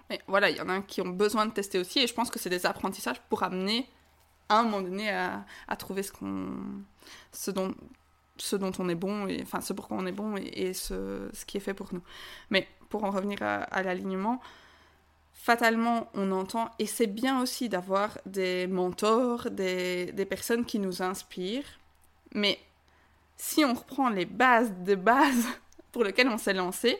Mais 0.09 0.19
voilà, 0.27 0.49
il 0.49 0.57
y 0.57 0.61
en 0.61 0.69
a 0.69 0.81
qui 0.81 1.01
ont 1.01 1.09
besoin 1.09 1.45
de 1.45 1.51
tester 1.51 1.77
aussi 1.77 1.99
et 1.99 2.07
je 2.07 2.13
pense 2.13 2.31
que 2.31 2.39
c'est 2.39 2.49
des 2.49 2.65
apprentissages 2.65 3.21
pour 3.29 3.43
amener 3.43 3.87
à 4.47 4.59
un 4.59 4.63
moment 4.63 4.81
donné 4.81 5.11
à, 5.11 5.45
à 5.67 5.75
trouver 5.75 6.01
ce 6.01 6.11
qu'on 6.11 6.49
ce 7.31 7.51
dont 7.51 7.75
ce 8.41 8.55
dont 8.55 8.71
on 8.79 8.89
est 8.89 8.95
bon, 8.95 9.27
et, 9.27 9.41
enfin 9.43 9.61
ce 9.61 9.73
pourquoi 9.73 9.97
on 9.97 10.05
est 10.05 10.11
bon 10.11 10.35
et, 10.37 10.73
ce, 10.73 11.29
ce, 11.33 11.45
qui 11.45 11.57
est 11.57 11.59
fait 11.59 11.73
pour 11.73 11.93
nous. 11.93 12.01
Mais 12.49 12.67
pour 12.89 13.03
en 13.03 13.11
revenir 13.11 13.39
à, 13.41 13.83
l'alignement, 13.83 14.41
fatalement 15.39 16.09
on 16.13 16.31
entend, 16.33 16.69
et 16.79 16.85
c'est 16.85 17.07
bien 17.07 17.41
aussi 17.41 17.69
d'avoir 17.69 18.17
des 18.25 18.67
mentors, 18.67 19.49
des, 19.49 20.11
des, 20.11 20.25
personnes 20.25 20.65
qui 20.65 20.79
nous 20.79 21.01
inspirent, 21.01 21.79
mais 22.33 22.59
si 23.37 23.63
on 23.63 23.73
reprend 23.73 24.09
les 24.09 24.25
bases 24.25 24.73
de 24.83 24.95
bases 24.95 25.47
pour 25.93 26.03
lesquelles 26.03 26.27
on 26.27 26.37
s'est 26.37 26.53
lancé, 26.53 26.99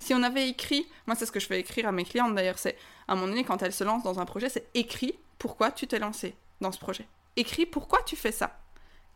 si 0.00 0.12
on 0.12 0.24
avait 0.24 0.48
écrit, 0.48 0.88
moi 1.06 1.14
c'est 1.14 1.24
ce 1.24 1.30
que 1.30 1.38
je 1.38 1.46
fais 1.46 1.60
écrire 1.60 1.86
à 1.86 1.92
mes 1.92 2.04
clientes 2.04 2.34
d'ailleurs, 2.34 2.58
c'est 2.58 2.76
à 3.06 3.14
moment 3.14 3.28
donné 3.28 3.44
quand 3.44 3.62
elles 3.62 3.72
se 3.72 3.84
lancent 3.84 4.02
dans 4.02 4.18
un 4.18 4.26
projet, 4.26 4.48
c'est 4.48 4.66
écrit 4.74 5.16
pourquoi 5.38 5.70
tu 5.70 5.86
t'es 5.86 6.00
lancé 6.00 6.34
dans 6.60 6.72
ce 6.72 6.78
projet. 6.78 7.06
Écris 7.36 7.64
pourquoi 7.64 8.02
tu 8.02 8.16
fais 8.16 8.32
ça. 8.32 8.58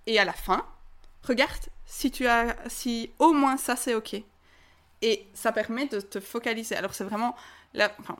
Et 0.06 0.20
à 0.20 0.24
la 0.24 0.32
fin, 0.32 0.64
regarde 1.24 1.66
si 1.84 2.12
tu 2.12 2.28
as, 2.28 2.56
si 2.68 3.10
au 3.18 3.32
moins 3.32 3.56
ça 3.56 3.74
c'est 3.74 3.94
ok. 3.94 4.22
Et 5.02 5.26
ça 5.34 5.50
permet 5.50 5.86
de 5.86 6.00
te 6.00 6.20
focaliser. 6.20 6.76
Alors 6.76 6.94
c'est 6.94 7.02
vraiment, 7.02 7.34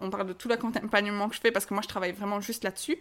on 0.01 0.11
parle 0.11 0.27
de 0.27 0.33
tout 0.33 0.49
l'accompagnement 0.49 1.29
que 1.29 1.35
je 1.35 1.41
fais 1.41 1.51
parce 1.51 1.67
que 1.67 1.75
moi 1.75 1.83
je 1.83 1.88
travaille 1.88 2.12
vraiment 2.12 2.41
juste 2.41 2.65
là-dessus. 2.65 2.99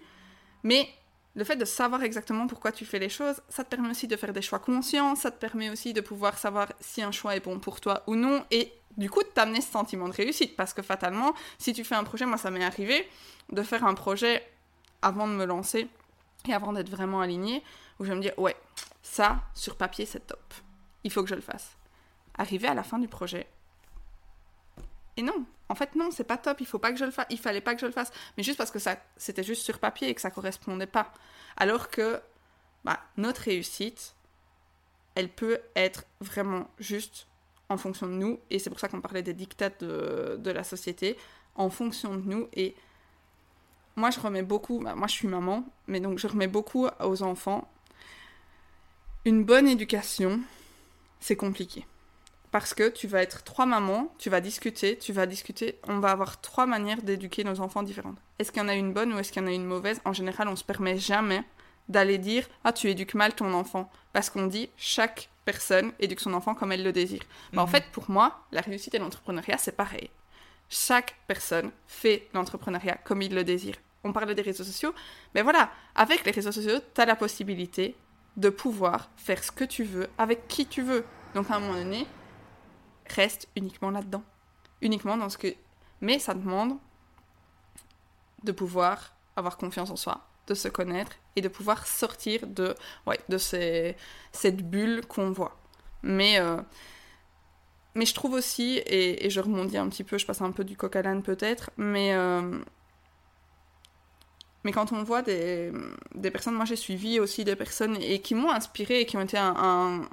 Mais 0.63 0.89
le 1.33 1.43
fait 1.43 1.55
de 1.55 1.65
savoir 1.65 2.03
exactement 2.03 2.47
pourquoi 2.47 2.71
tu 2.71 2.85
fais 2.85 2.99
les 2.99 3.09
choses, 3.09 3.41
ça 3.49 3.63
te 3.63 3.69
permet 3.69 3.89
aussi 3.89 4.07
de 4.07 4.15
faire 4.17 4.33
des 4.33 4.41
choix 4.41 4.59
conscients, 4.59 5.15
ça 5.15 5.31
te 5.31 5.39
permet 5.39 5.69
aussi 5.69 5.93
de 5.93 6.01
pouvoir 6.01 6.37
savoir 6.37 6.67
si 6.79 7.01
un 7.01 7.11
choix 7.11 7.35
est 7.35 7.39
bon 7.39 7.59
pour 7.59 7.79
toi 7.79 8.03
ou 8.07 8.15
non, 8.15 8.45
et 8.51 8.73
du 8.97 9.09
coup 9.09 9.23
de 9.23 9.29
t'amener 9.29 9.61
ce 9.61 9.71
sentiment 9.71 10.09
de 10.09 10.13
réussite, 10.13 10.57
parce 10.57 10.73
que 10.73 10.81
fatalement, 10.81 11.33
si 11.57 11.71
tu 11.71 11.85
fais 11.85 11.95
un 11.95 12.03
projet, 12.03 12.25
moi 12.25 12.37
ça 12.37 12.51
m'est 12.51 12.63
arrivé 12.63 13.07
de 13.49 13.63
faire 13.63 13.85
un 13.85 13.93
projet 13.93 14.45
avant 15.01 15.27
de 15.27 15.33
me 15.33 15.45
lancer 15.45 15.87
et 16.47 16.53
avant 16.53 16.73
d'être 16.73 16.89
vraiment 16.89 17.21
aligné, 17.21 17.63
où 17.99 18.05
je 18.05 18.11
me 18.11 18.19
dire, 18.19 18.37
ouais, 18.37 18.55
ça, 19.01 19.41
sur 19.53 19.75
papier, 19.77 20.05
c'est 20.05 20.27
top. 20.27 20.53
Il 21.03 21.11
faut 21.11 21.23
que 21.23 21.29
je 21.29 21.35
le 21.35 21.41
fasse. 21.41 21.77
Arriver 22.37 22.67
à 22.67 22.73
la 22.73 22.83
fin 22.83 22.99
du 22.99 23.07
projet. 23.07 23.47
Et 25.17 25.21
non, 25.21 25.45
en 25.69 25.75
fait 25.75 25.95
non, 25.95 26.09
c'est 26.11 26.23
pas 26.23 26.37
top, 26.37 26.61
il 26.61 26.67
faut 26.67 26.79
pas 26.79 26.91
que 26.91 26.97
je 26.97 27.05
le 27.05 27.11
fasse, 27.11 27.27
il 27.29 27.39
fallait 27.39 27.61
pas 27.61 27.75
que 27.75 27.81
je 27.81 27.85
le 27.85 27.91
fasse, 27.91 28.11
mais 28.37 28.43
juste 28.43 28.57
parce 28.57 28.71
que 28.71 28.79
ça 28.79 28.97
c'était 29.17 29.43
juste 29.43 29.63
sur 29.63 29.79
papier 29.79 30.09
et 30.09 30.15
que 30.15 30.21
ça 30.21 30.31
correspondait 30.31 30.87
pas. 30.87 31.13
Alors 31.57 31.89
que 31.89 32.21
bah, 32.83 32.99
notre 33.17 33.41
réussite, 33.41 34.15
elle 35.15 35.29
peut 35.29 35.59
être 35.75 36.05
vraiment 36.19 36.69
juste 36.79 37.27
en 37.69 37.77
fonction 37.77 38.07
de 38.07 38.13
nous, 38.13 38.39
et 38.49 38.59
c'est 38.59 38.69
pour 38.69 38.79
ça 38.79 38.87
qu'on 38.87 39.01
parlait 39.01 39.23
des 39.23 39.33
dictats 39.33 39.69
de, 39.69 40.37
de, 40.39 40.51
la 40.51 40.63
société, 40.63 41.17
en 41.55 41.69
fonction 41.69 42.15
de 42.15 42.21
nous, 42.21 42.47
et 42.53 42.75
moi 43.95 44.09
je 44.09 44.19
remets 44.19 44.43
beaucoup, 44.43 44.79
bah, 44.79 44.95
moi 44.95 45.07
je 45.07 45.13
suis 45.13 45.27
maman, 45.27 45.65
mais 45.87 45.99
donc 45.99 46.17
je 46.17 46.27
remets 46.27 46.47
beaucoup 46.47 46.87
aux 46.99 47.23
enfants. 47.23 47.69
Une 49.23 49.43
bonne 49.43 49.67
éducation, 49.67 50.41
c'est 51.19 51.35
compliqué. 51.35 51.85
Parce 52.51 52.73
que 52.73 52.89
tu 52.89 53.07
vas 53.07 53.21
être 53.21 53.43
trois 53.43 53.65
mamans, 53.65 54.13
tu 54.17 54.29
vas 54.29 54.41
discuter, 54.41 54.97
tu 54.97 55.13
vas 55.13 55.25
discuter, 55.25 55.79
on 55.87 55.99
va 55.99 56.11
avoir 56.11 56.41
trois 56.41 56.65
manières 56.65 57.01
d'éduquer 57.01 57.45
nos 57.45 57.61
enfants 57.61 57.81
différentes. 57.81 58.17
Est-ce 58.39 58.51
qu'il 58.51 58.61
y 58.61 58.65
en 58.65 58.67
a 58.67 58.75
une 58.75 58.91
bonne 58.91 59.13
ou 59.13 59.19
est-ce 59.19 59.31
qu'il 59.31 59.41
y 59.41 59.45
en 59.45 59.47
a 59.47 59.53
une 59.53 59.65
mauvaise? 59.65 60.01
En 60.03 60.11
général, 60.11 60.49
on 60.49 60.57
se 60.57 60.63
permet 60.65 60.97
jamais 60.97 61.43
d'aller 61.87 62.17
dire 62.17 62.47
Ah, 62.63 62.73
tu 62.73 62.89
éduques 62.89 63.13
mal 63.13 63.33
ton 63.33 63.53
enfant. 63.53 63.89
Parce 64.11 64.29
qu'on 64.29 64.47
dit 64.47 64.69
chaque 64.75 65.29
personne 65.45 65.93
éduque 65.99 66.19
son 66.19 66.33
enfant 66.33 66.53
comme 66.53 66.71
elle 66.71 66.83
le 66.83 66.91
désire. 66.91 67.21
Mais 67.53 67.59
en 67.59 67.65
mhm. 67.65 67.71
fait, 67.71 67.85
pour 67.91 68.09
moi, 68.09 68.45
la 68.51 68.61
réussite 68.61 68.93
et 68.95 68.99
l'entrepreneuriat, 68.99 69.57
c'est 69.57 69.75
pareil. 69.75 70.09
Chaque 70.69 71.15
personne 71.27 71.71
fait 71.87 72.27
l'entrepreneuriat 72.33 72.97
comme 73.03 73.21
il 73.21 73.33
le 73.33 73.43
désire. 73.43 73.75
On 74.03 74.13
parle 74.13 74.33
des 74.33 74.41
réseaux 74.41 74.63
sociaux, 74.63 74.93
mais 75.35 75.41
voilà, 75.41 75.69
avec 75.95 76.25
les 76.25 76.31
réseaux 76.31 76.51
sociaux, 76.51 76.79
tu 76.93 77.01
as 77.01 77.05
la 77.05 77.15
possibilité 77.15 77.95
de 78.37 78.49
pouvoir 78.49 79.09
faire 79.15 79.43
ce 79.43 79.51
que 79.51 79.63
tu 79.63 79.83
veux 79.83 80.07
avec 80.17 80.47
qui 80.47 80.65
tu 80.65 80.81
veux. 80.81 81.05
Donc 81.35 81.51
à 81.51 81.55
un 81.55 81.59
moment 81.59 81.75
donné, 81.75 82.07
reste 83.15 83.47
uniquement 83.55 83.91
là-dedans. 83.91 84.23
Uniquement 84.81 85.17
dans 85.17 85.29
ce 85.29 85.37
que... 85.37 85.53
Mais 86.01 86.19
ça 86.19 86.33
demande 86.33 86.77
de 88.43 88.51
pouvoir 88.51 89.15
avoir 89.35 89.57
confiance 89.57 89.91
en 89.91 89.95
soi, 89.95 90.27
de 90.47 90.53
se 90.53 90.67
connaître 90.67 91.13
et 91.35 91.41
de 91.41 91.47
pouvoir 91.47 91.85
sortir 91.85 92.47
de, 92.47 92.75
ouais, 93.05 93.19
de 93.29 93.37
ces, 93.37 93.95
cette 94.31 94.67
bulle 94.67 95.05
qu'on 95.05 95.31
voit. 95.31 95.57
Mais, 96.01 96.39
euh, 96.39 96.57
mais 97.95 98.05
je 98.05 98.13
trouve 98.13 98.33
aussi, 98.33 98.81
et, 98.85 99.29
je 99.29 99.39
remonte 99.39 99.73
un 99.75 99.89
petit 99.89 100.03
peu, 100.03 100.17
je 100.17 100.25
passe 100.25 100.41
un 100.41 100.51
peu 100.51 100.63
du 100.63 100.75
coq 100.75 100.95
à 100.95 101.01
l'âne 101.03 101.21
peut-être, 101.21 101.69
mais 101.77 102.15
euh, 102.15 102.59
mais 104.63 104.71
quand 104.71 104.91
on 104.91 105.03
voit 105.03 105.21
des, 105.21 105.71
des 106.13 106.29
personnes, 106.29 106.53
moi 106.53 106.65
j'ai 106.65 106.75
suivi 106.75 107.19
aussi 107.19 107.43
des 107.43 107.55
personnes 107.55 107.97
et 107.99 108.19
qui 108.19 108.35
m'ont 108.35 108.51
inspiré 108.51 109.01
et 109.01 109.05
qui 109.05 109.17
ont 109.17 109.21
été 109.21 109.37
un, 109.37 110.07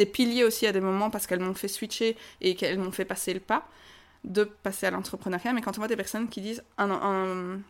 des 0.00 0.06
piliers 0.06 0.44
aussi 0.44 0.66
à 0.66 0.72
des 0.72 0.80
moments 0.80 1.10
parce 1.10 1.26
qu'elles 1.26 1.40
m'ont 1.40 1.52
fait 1.52 1.68
switcher 1.68 2.16
et 2.40 2.54
qu'elles 2.54 2.78
m'ont 2.78 2.90
fait 2.90 3.04
passer 3.04 3.34
le 3.34 3.40
pas 3.40 3.68
de 4.24 4.44
passer 4.44 4.86
à 4.86 4.90
l'entrepreneuriat. 4.90 5.52
Mais 5.52 5.60
quand 5.60 5.76
on 5.76 5.80
voit 5.82 5.88
des 5.88 5.96
personnes 5.96 6.28
qui 6.30 6.40
disent 6.40 6.64
un, 6.78 6.90
un, 6.90 7.60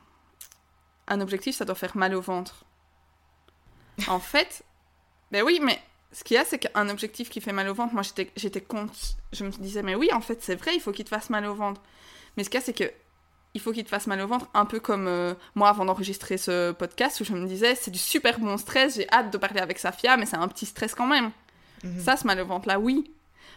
un 1.08 1.20
objectif, 1.20 1.56
ça 1.56 1.64
doit 1.64 1.74
faire 1.74 1.96
mal 1.96 2.14
au 2.14 2.20
ventre. 2.20 2.64
en 4.08 4.20
fait, 4.20 4.62
ben 5.32 5.42
oui, 5.42 5.58
mais 5.60 5.80
ce 6.12 6.22
qu'il 6.22 6.36
y 6.36 6.38
a, 6.38 6.44
c'est 6.44 6.60
qu'un 6.60 6.88
objectif 6.88 7.30
qui 7.30 7.40
fait 7.40 7.52
mal 7.52 7.68
au 7.68 7.74
ventre, 7.74 7.94
moi 7.94 8.02
j'étais, 8.02 8.30
j'étais 8.36 8.60
compte, 8.60 9.16
je 9.32 9.44
me 9.44 9.50
disais, 9.50 9.82
mais 9.82 9.96
oui, 9.96 10.08
en 10.12 10.20
fait, 10.20 10.40
c'est 10.40 10.54
vrai, 10.54 10.76
il 10.76 10.80
faut 10.80 10.92
qu'il 10.92 11.04
te 11.04 11.10
fasse 11.10 11.30
mal 11.30 11.44
au 11.46 11.54
ventre. 11.54 11.82
Mais 12.36 12.44
ce 12.44 12.50
qu'il 12.50 12.60
y 12.60 12.62
a, 12.62 12.64
c'est 12.64 12.72
que 12.72 12.92
il 13.54 13.60
faut 13.60 13.72
qu'il 13.72 13.82
te 13.82 13.88
fasse 13.88 14.06
mal 14.06 14.20
au 14.20 14.28
ventre, 14.28 14.48
un 14.54 14.64
peu 14.64 14.78
comme 14.78 15.08
euh, 15.08 15.34
moi 15.56 15.68
avant 15.68 15.84
d'enregistrer 15.84 16.38
ce 16.38 16.70
podcast 16.70 17.20
où 17.20 17.24
je 17.24 17.32
me 17.32 17.48
disais 17.48 17.74
c'est 17.74 17.90
du 17.90 17.98
super 17.98 18.38
bon 18.38 18.56
stress, 18.56 18.94
j'ai 18.94 19.10
hâte 19.10 19.32
de 19.32 19.38
parler 19.38 19.60
avec 19.60 19.80
Safia, 19.80 20.16
mais 20.16 20.26
c'est 20.26 20.36
un 20.36 20.46
petit 20.46 20.66
stress 20.66 20.94
quand 20.94 21.08
même. 21.08 21.32
Mhm. 21.84 22.00
Ça, 22.00 22.16
ce 22.16 22.26
mal 22.26 22.40
au 22.40 22.46
ventre 22.46 22.68
là, 22.68 22.78
oui, 22.78 23.12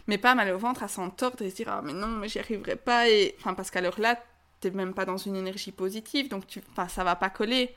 mais 0.06 0.18
pas 0.18 0.34
mal 0.34 0.52
au 0.52 0.58
ventre 0.58 0.82
à 0.82 0.88
s'entordre 0.88 1.42
et 1.42 1.50
se 1.50 1.56
dire 1.56 1.68
ah 1.68 1.82
mais 1.82 1.92
non, 1.92 2.08
mais 2.08 2.28
j'y 2.28 2.38
arriverai 2.38 2.76
pas 2.76 3.08
et 3.08 3.34
enfin 3.38 3.54
parce 3.54 3.70
qu'à 3.70 3.80
l'heure 3.80 4.00
là 4.00 4.18
t'es 4.60 4.70
même 4.70 4.94
pas 4.94 5.04
dans 5.04 5.16
une 5.16 5.36
énergie 5.36 5.72
positive 5.72 6.28
donc 6.28 6.46
tu, 6.46 6.62
enfin 6.72 6.88
ça 6.88 7.04
va 7.04 7.16
pas 7.16 7.30
coller. 7.30 7.74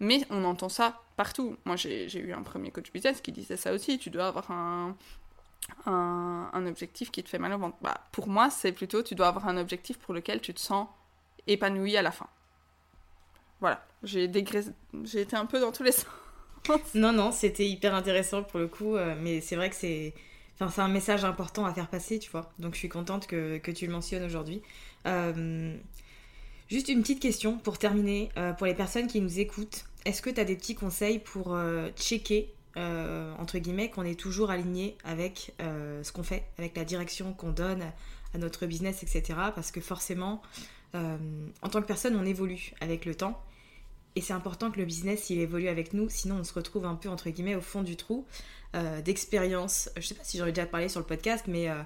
Mais 0.00 0.24
on 0.30 0.44
entend 0.44 0.68
ça 0.68 1.00
partout. 1.16 1.56
Moi 1.64 1.76
j'ai 1.76 2.18
eu 2.18 2.32
un 2.32 2.42
premier 2.42 2.70
coach 2.70 2.92
business 2.92 3.20
qui 3.20 3.32
disait 3.32 3.56
ça 3.56 3.72
aussi, 3.72 3.98
tu 3.98 4.10
dois 4.10 4.28
avoir 4.28 4.50
un, 4.50 4.96
un, 5.86 6.50
un 6.52 6.66
objectif 6.66 7.10
qui 7.10 7.22
te 7.22 7.28
fait 7.28 7.38
mal 7.38 7.52
au 7.52 7.58
ventre. 7.58 7.76
Bah, 7.82 8.00
pour 8.12 8.28
moi, 8.28 8.50
c'est 8.50 8.72
plutôt 8.72 9.02
tu 9.02 9.14
dois 9.14 9.28
avoir 9.28 9.48
un 9.48 9.56
objectif 9.56 9.98
pour 9.98 10.14
lequel 10.14 10.40
tu 10.40 10.54
te 10.54 10.60
sens 10.60 10.88
épanoui 11.46 11.96
à 11.96 12.02
la 12.02 12.10
fin. 12.12 12.26
Voilà, 13.60 13.84
j'ai 14.02 14.30
j'ai 15.04 15.20
été 15.20 15.36
un 15.36 15.46
peu 15.46 15.60
dans 15.60 15.72
tous 15.72 15.82
les 15.82 15.92
sens. 15.92 16.06
Non, 16.94 17.12
non, 17.12 17.32
c'était 17.32 17.68
hyper 17.68 17.94
intéressant 17.94 18.42
pour 18.42 18.58
le 18.60 18.68
coup, 18.68 18.96
euh, 18.96 19.14
mais 19.20 19.40
c'est 19.40 19.56
vrai 19.56 19.70
que 19.70 19.76
c'est 19.76 20.14
enfin, 20.60 20.84
un 20.84 20.88
message 20.88 21.24
important 21.24 21.64
à 21.66 21.72
faire 21.72 21.88
passer, 21.88 22.18
tu 22.18 22.30
vois. 22.30 22.50
Donc 22.58 22.74
je 22.74 22.78
suis 22.78 22.88
contente 22.88 23.26
que, 23.26 23.58
que 23.58 23.70
tu 23.70 23.86
le 23.86 23.92
mentionnes 23.92 24.24
aujourd'hui. 24.24 24.62
Euh, 25.06 25.76
juste 26.68 26.88
une 26.88 27.02
petite 27.02 27.20
question 27.20 27.58
pour 27.58 27.78
terminer, 27.78 28.30
euh, 28.36 28.52
pour 28.52 28.66
les 28.66 28.74
personnes 28.74 29.06
qui 29.06 29.20
nous 29.20 29.38
écoutent, 29.38 29.84
est-ce 30.04 30.22
que 30.22 30.30
tu 30.30 30.40
as 30.40 30.44
des 30.44 30.56
petits 30.56 30.74
conseils 30.74 31.18
pour 31.18 31.58
checker, 31.96 32.54
entre 32.76 33.58
guillemets, 33.58 33.90
qu'on 33.90 34.04
est 34.04 34.18
toujours 34.18 34.50
aligné 34.50 34.96
avec 35.04 35.52
ce 35.58 36.12
qu'on 36.12 36.22
fait, 36.22 36.44
avec 36.56 36.76
la 36.76 36.84
direction 36.84 37.34
qu'on 37.34 37.50
donne 37.50 37.82
à 38.32 38.38
notre 38.38 38.64
business, 38.66 39.02
etc. 39.02 39.38
Parce 39.54 39.70
que 39.70 39.80
forcément, 39.80 40.40
en 40.94 41.68
tant 41.68 41.82
que 41.82 41.86
personne, 41.86 42.16
on 42.16 42.24
évolue 42.24 42.72
avec 42.80 43.04
le 43.04 43.14
temps. 43.14 43.38
Et 44.16 44.20
c'est 44.20 44.32
important 44.32 44.70
que 44.70 44.78
le 44.78 44.84
business, 44.84 45.30
il 45.30 45.38
évolue 45.38 45.68
avec 45.68 45.92
nous, 45.92 46.08
sinon 46.08 46.36
on 46.40 46.44
se 46.44 46.52
retrouve 46.52 46.84
un 46.86 46.94
peu, 46.94 47.08
entre 47.08 47.30
guillemets, 47.30 47.54
au 47.54 47.60
fond 47.60 47.82
du 47.82 47.96
trou 47.96 48.26
euh, 48.74 49.00
d'expérience. 49.00 49.90
Je 49.96 50.02
sais 50.02 50.14
pas 50.14 50.24
si 50.24 50.38
j'en 50.38 50.46
ai 50.46 50.52
déjà 50.52 50.66
parlé 50.66 50.88
sur 50.88 51.00
le 51.00 51.06
podcast, 51.06 51.44
mais 51.46 51.68
euh, 51.68 51.76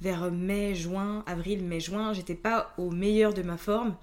vers 0.00 0.30
mai, 0.30 0.74
juin, 0.74 1.22
avril, 1.26 1.62
mai, 1.64 1.80
juin, 1.80 2.12
j'étais 2.12 2.34
pas 2.34 2.72
au 2.78 2.90
meilleur 2.90 3.34
de 3.34 3.42
ma 3.42 3.56
forme. 3.56 3.96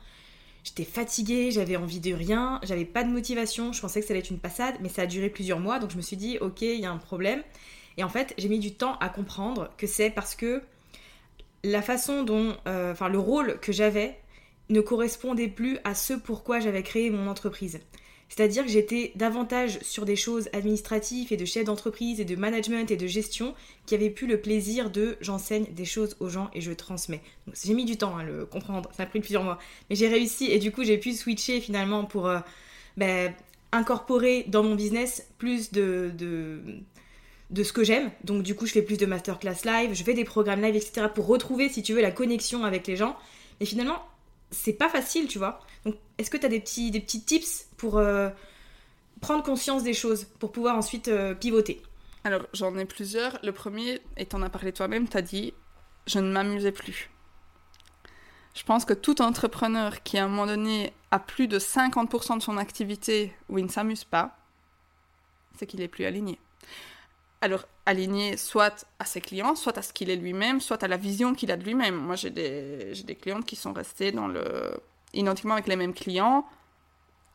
J'étais 0.64 0.84
fatiguée, 0.84 1.52
j'avais 1.52 1.78
envie 1.78 2.00
de 2.00 2.14
rien, 2.14 2.60
j'avais 2.64 2.86
pas 2.86 3.04
de 3.04 3.10
motivation, 3.10 3.74
je 3.74 3.82
pensais 3.82 4.02
que 4.02 4.06
ça 4.06 4.14
allait 4.14 4.20
être 4.20 4.30
une 4.30 4.40
passade, 4.40 4.76
mais 4.82 4.90
ça 4.90 5.04
a 5.04 5.06
duré 5.06 5.30
plusieurs 5.30 5.60
mois, 5.60 5.80
donc 5.80 5.92
je 5.92 5.98
me 5.98 6.02
suis 6.02 6.18
dit, 6.18 6.38
ok, 6.40 6.62
il 6.62 6.80
y 6.80 6.86
a 6.86 6.92
un 6.92 6.98
problème. 6.98 7.42
Et 7.98 8.04
en 8.04 8.10
fait, 8.10 8.34
j'ai 8.38 8.50
mis 8.50 8.60
du 8.60 8.74
temps 8.74 8.98
à 9.00 9.10
comprendre 9.10 9.72
que 9.78 9.88
c'est 9.88 10.10
parce 10.10 10.36
que 10.36 10.62
la 11.64 11.82
façon 11.82 12.24
dont, 12.24 12.56
euh, 12.68 12.92
enfin 12.92 13.10
le 13.10 13.20
rôle 13.20 13.60
que 13.60 13.72
j'avais 13.72 14.18
ne 14.70 14.82
correspondait 14.82 15.48
plus 15.48 15.80
à 15.84 15.96
ce 15.96 16.14
pourquoi 16.14 16.60
j'avais 16.60 16.84
créé 16.84 17.10
mon 17.10 17.28
entreprise. 17.28 17.80
C'est-à-dire 18.30 18.64
que 18.64 18.70
j'étais 18.70 19.12
davantage 19.16 19.80
sur 19.82 20.06
des 20.06 20.16
choses 20.16 20.50
administratives 20.54 21.34
et 21.34 21.38
de 21.38 21.46
chef 21.46 21.66
d'entreprise 21.66 22.20
et 22.20 22.26
de 22.26 22.36
management 22.36 22.92
et 22.92 22.96
de 22.96 23.08
gestion 23.08 23.56
qui 23.88 23.96
avaient 23.96 24.12
plus 24.12 24.28
le 24.28 24.40
plaisir 24.40 24.92
de 24.92 25.18
j'enseigne 25.20 25.66
des 25.72 25.86
choses 25.86 26.16
aux 26.20 26.30
gens 26.30 26.52
et 26.54 26.62
je 26.62 26.72
transmets. 26.72 27.22
Donc 27.48 27.56
j'ai 27.62 27.74
mis 27.74 27.86
du 27.86 27.98
temps 27.98 28.16
à 28.18 28.24
le 28.24 28.46
comprendre, 28.46 28.90
ça 28.96 29.04
a 29.04 29.06
pris 29.08 29.20
plusieurs 29.20 29.44
mois. 29.44 29.58
Mais 29.90 29.96
j'ai 29.96 30.08
réussi 30.08 30.46
et 30.46 30.60
du 30.60 30.72
coup 30.72 30.84
j'ai 30.84 31.00
pu 31.00 31.14
switcher 31.14 31.60
finalement 31.60 32.06
pour 32.06 32.28
euh, 32.28 32.40
ben, 32.98 33.34
incorporer 33.72 34.46
dans 34.48 34.62
mon 34.62 34.76
business 34.76 35.28
plus 35.40 35.72
de, 35.72 36.12
de, 36.16 36.62
de 37.50 37.64
ce 37.64 37.74
que 37.74 37.84
j'aime. 37.84 38.12
Donc 38.24 38.44
du 38.44 38.54
coup 38.54 38.68
je 38.68 38.74
fais 38.74 38.84
plus 38.84 38.98
de 38.98 39.08
masterclass 39.08 39.66
live, 39.66 39.94
je 39.94 40.04
fais 40.04 40.14
des 40.14 40.24
programmes 40.24 40.62
live, 40.62 40.76
etc. 40.76 41.08
pour 41.14 41.26
retrouver 41.26 41.68
si 41.68 41.82
tu 41.82 41.94
veux 41.94 42.02
la 42.02 42.12
connexion 42.12 42.64
avec 42.64 42.86
les 42.86 42.96
gens. 42.96 43.18
Et 43.60 43.66
finalement 43.66 43.98
c'est 44.52 44.74
pas 44.74 44.90
facile, 44.90 45.28
tu 45.28 45.38
vois. 45.38 45.60
Donc, 45.86 45.96
est-ce 46.18 46.30
que 46.30 46.38
tu 46.38 46.46
as 46.46 46.50
des 46.50 46.60
petits, 46.60 46.92
des 46.92 47.00
petits 47.00 47.24
tips 47.24 47.68
pour 47.78 47.98
euh, 47.98 48.30
prendre 49.22 49.44
conscience 49.44 49.84
des 49.84 49.94
choses, 49.94 50.26
pour 50.40 50.52
pouvoir 50.52 50.76
ensuite 50.76 51.08
euh, 51.08 51.34
pivoter? 51.34 51.82
Alors, 52.24 52.42
j'en 52.54 52.78
ai 52.78 52.86
plusieurs. 52.86 53.40
Le 53.44 53.52
premier, 53.52 54.02
et 54.18 54.26
t'en 54.26 54.42
as 54.42 54.50
parlé 54.50 54.74
toi-même, 54.74 55.08
t'as 55.08 55.22
dit 55.22 55.54
je 56.08 56.20
ne 56.20 56.32
m'amusais 56.32 56.72
plus. 56.72 57.10
Je 58.56 58.64
pense 58.64 58.84
que 58.84 58.94
tout 58.94 59.22
entrepreneur 59.22 60.02
qui, 60.04 60.18
à 60.18 60.26
un 60.26 60.28
moment 60.28 60.48
donné, 60.48 60.92
a 61.12 61.20
plus 61.20 61.48
de 61.48 61.60
50% 61.60 62.38
de 62.38 62.42
son 62.42 62.58
activité 62.58 63.34
où 63.48 63.58
il 63.58 63.66
ne 63.66 63.70
s'amuse 63.70 64.04
pas, 64.04 64.38
c'est 65.58 65.68
qu'il 65.68 65.82
est 65.82 65.88
plus 65.88 66.06
aligné. 66.06 66.40
Alors, 67.42 67.66
aligné 67.86 68.36
soit 68.36 68.86
à 69.00 69.06
ses 69.06 69.22
clients, 69.22 69.56
soit 69.56 69.78
à 69.78 69.82
ce 69.82 69.94
qu'il 69.94 70.10
est 70.10 70.16
lui-même, 70.18 70.60
soit 70.60 70.84
à 70.84 70.88
la 70.88 70.98
vision 70.98 71.34
qu'il 71.34 71.52
a 71.52 71.58
de 71.58 71.64
lui-même. 71.64 71.96
Moi, 71.96 72.16
j'ai 72.16 72.30
des, 72.30 72.94
des 73.04 73.16
clientes 73.16 73.46
qui 73.46 73.56
sont 73.56 73.74
restées 73.74 74.12
dans 74.12 74.28
le 74.28 74.80
identiquement 75.14 75.54
avec 75.54 75.68
les 75.68 75.76
mêmes 75.76 75.94
clients, 75.94 76.46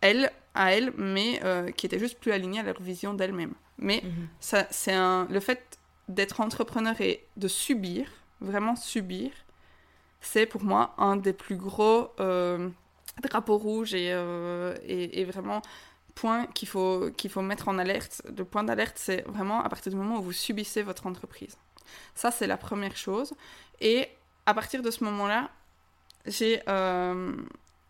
elles, 0.01 0.31
à 0.55 0.73
elles, 0.73 0.93
mais 0.97 1.41
euh, 1.45 1.71
qui 1.71 1.87
étaient 1.87 1.99
juste 1.99 2.19
plus 2.19 2.33
alignées 2.33 2.61
à 2.61 2.63
leur 2.63 2.81
vision 2.81 3.15
d'elles-mêmes. 3.15 3.55
Mais 3.79 4.03
mhm. 4.05 4.29
ça, 4.41 4.67
c'est 4.71 4.93
un, 4.93 5.27
le 5.31 5.41
fait 5.41 5.79
d'être 6.09 6.41
entrepreneur 6.41 7.01
et 7.01 7.25
de 7.37 7.49
subir, 7.49 8.07
vraiment 8.41 8.77
subir, 8.77 9.31
c'est 10.21 10.47
pour 10.47 10.63
moi 10.63 10.95
un 10.99 11.17
des 11.17 11.33
plus 11.33 11.57
gros 11.57 12.11
euh, 12.21 12.69
drapeaux 13.23 13.59
rouges 13.59 13.95
et, 13.95 14.13
euh, 14.13 14.75
et, 14.85 15.21
et, 15.21 15.25
vraiment 15.25 15.63
point 16.15 16.47
qu'il 16.49 16.69
faut, 16.69 17.11
qu'il 17.17 17.31
faut 17.31 17.43
mettre 17.43 17.69
en 17.69 17.79
alerte. 17.79 18.23
Le 18.37 18.45
point 18.45 18.65
d'alerte, 18.65 18.97
c'est 18.97 19.23
vraiment 19.23 19.63
à 19.63 19.69
partir 19.69 19.91
du 19.91 19.99
moment 19.99 20.19
où 20.19 20.23
vous 20.23 20.33
subissez 20.33 20.83
votre 20.83 21.07
entreprise. 21.07 21.57
Ça, 22.15 22.31
c'est 22.31 22.47
la 22.47 22.57
première 22.57 22.97
chose. 22.97 23.35
Et 23.81 24.09
à 24.47 24.55
partir 24.55 24.83
de 24.83 24.91
ce 24.91 25.05
moment-là, 25.05 25.51
j'ai 26.27 26.63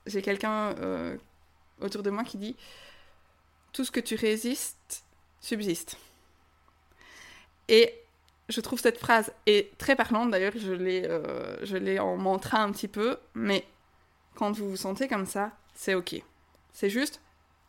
j'ai 0.06 0.20
quelqu'un 0.20 0.74
euh, 0.80 1.16
autour 1.80 2.02
de 2.02 2.10
moi 2.10 2.24
qui 2.24 2.36
dit 2.36 2.56
Tout 3.72 3.84
ce 3.84 3.90
que 3.90 4.00
tu 4.00 4.16
résistes 4.16 5.04
subsiste. 5.40 5.96
Et 7.68 7.94
je 8.48 8.60
trouve 8.60 8.78
cette 8.78 8.98
phrase 8.98 9.32
est 9.46 9.76
très 9.78 9.96
parlante, 9.96 10.30
d'ailleurs, 10.30 10.52
je 10.56 10.72
l'ai 10.72 11.04
euh, 11.06 11.98
en 12.02 12.16
mantra 12.16 12.58
un 12.58 12.72
petit 12.72 12.88
peu, 12.88 13.16
mais 13.34 13.66
quand 14.34 14.52
vous 14.52 14.70
vous 14.70 14.76
sentez 14.76 15.08
comme 15.08 15.26
ça, 15.26 15.52
c'est 15.74 15.94
ok. 15.94 16.22
C'est 16.72 16.90
juste 16.90 17.20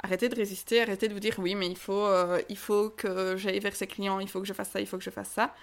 arrêtez 0.03 0.29
de 0.29 0.35
résister, 0.35 0.81
arrêtez 0.81 1.07
de 1.07 1.13
vous 1.13 1.19
dire 1.19 1.35
oui, 1.39 1.55
mais 1.55 1.67
il 1.67 1.77
faut, 1.77 2.05
euh, 2.05 2.41
il 2.49 2.57
faut 2.57 2.89
que 2.89 3.35
j'aille 3.37 3.59
vers 3.59 3.75
ces 3.75 3.87
clients, 3.87 4.19
il 4.19 4.27
faut 4.27 4.39
que 4.39 4.47
je 4.47 4.53
fasse 4.53 4.69
ça, 4.69 4.79
il 4.79 4.87
faut 4.87 4.97
que 4.97 5.03
je 5.03 5.09
fasse 5.09 5.29
ça. 5.29 5.53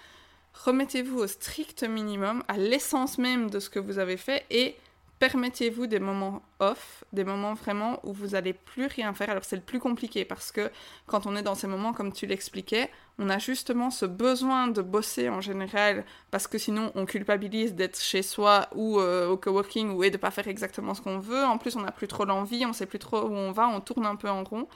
Remettez-vous 0.65 1.19
au 1.19 1.27
strict 1.27 1.83
minimum, 1.83 2.43
à 2.47 2.57
l'essence 2.57 3.17
même 3.17 3.49
de 3.49 3.59
ce 3.59 3.69
que 3.69 3.79
vous 3.79 3.97
avez 3.97 4.17
fait 4.17 4.45
et 4.51 4.75
permettez-vous 5.19 5.87
des 5.87 5.99
moments 5.99 6.43
off, 6.59 7.03
des 7.13 7.23
moments 7.23 7.53
vraiment 7.53 7.99
où 8.03 8.13
vous 8.13 8.29
n'allez 8.29 8.53
plus 8.53 8.85
rien 8.87 9.13
faire. 9.13 9.29
Alors 9.29 9.45
c'est 9.45 9.55
le 9.55 9.61
plus 9.61 9.79
compliqué 9.79 10.25
parce 10.25 10.51
que 10.51 10.69
quand 11.07 11.25
on 11.25 11.35
est 11.35 11.41
dans 11.41 11.55
ces 11.55 11.67
moments, 11.67 11.93
comme 11.93 12.11
tu 12.11 12.27
l'expliquais, 12.27 12.89
on 13.19 13.29
a 13.29 13.37
justement 13.37 13.91
ce 13.91 14.05
besoin 14.05 14.67
de 14.67 14.81
bosser 14.81 15.29
en 15.29 15.39
général 15.41 16.03
parce 16.31 16.47
que 16.47 16.57
sinon 16.57 16.91
on 16.95 17.05
culpabilise 17.05 17.73
d'être 17.75 17.99
chez 17.99 18.23
soi 18.23 18.67
ou 18.73 18.99
euh, 18.99 19.27
au 19.27 19.37
coworking 19.37 19.91
ou 19.91 20.03
et 20.03 20.09
de 20.09 20.17
pas 20.17 20.31
faire 20.31 20.47
exactement 20.47 20.93
ce 20.93 21.01
qu'on 21.01 21.19
veut. 21.19 21.43
En 21.43 21.57
plus 21.57 21.75
on 21.75 21.81
n'a 21.81 21.91
plus 21.91 22.07
trop 22.07 22.25
l'envie, 22.25 22.65
on 22.65 22.73
sait 22.73 22.85
plus 22.87 22.99
trop 22.99 23.21
où 23.21 23.33
on 23.33 23.51
va, 23.51 23.67
on 23.67 23.81
tourne 23.81 24.05
un 24.05 24.15
peu 24.15 24.29
en 24.29 24.43
rond. 24.43 24.67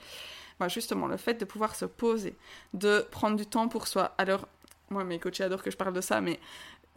Bah, 0.60 0.68
justement, 0.68 1.08
le 1.08 1.18
fait 1.18 1.36
de 1.36 1.46
pouvoir 1.46 1.76
se 1.76 1.86
poser, 1.86 2.36
de 2.74 3.06
prendre 3.12 3.38
du 3.38 3.46
temps 3.46 3.68
pour 3.68 3.88
soi. 3.88 4.16
Alors, 4.18 4.48
moi, 4.90 5.04
mes 5.04 5.20
coachs 5.20 5.40
adorent 5.42 5.62
que 5.62 5.70
je 5.70 5.78
parle 5.78 5.94
de 5.94 6.02
ça, 6.02 6.20
mais 6.22 6.40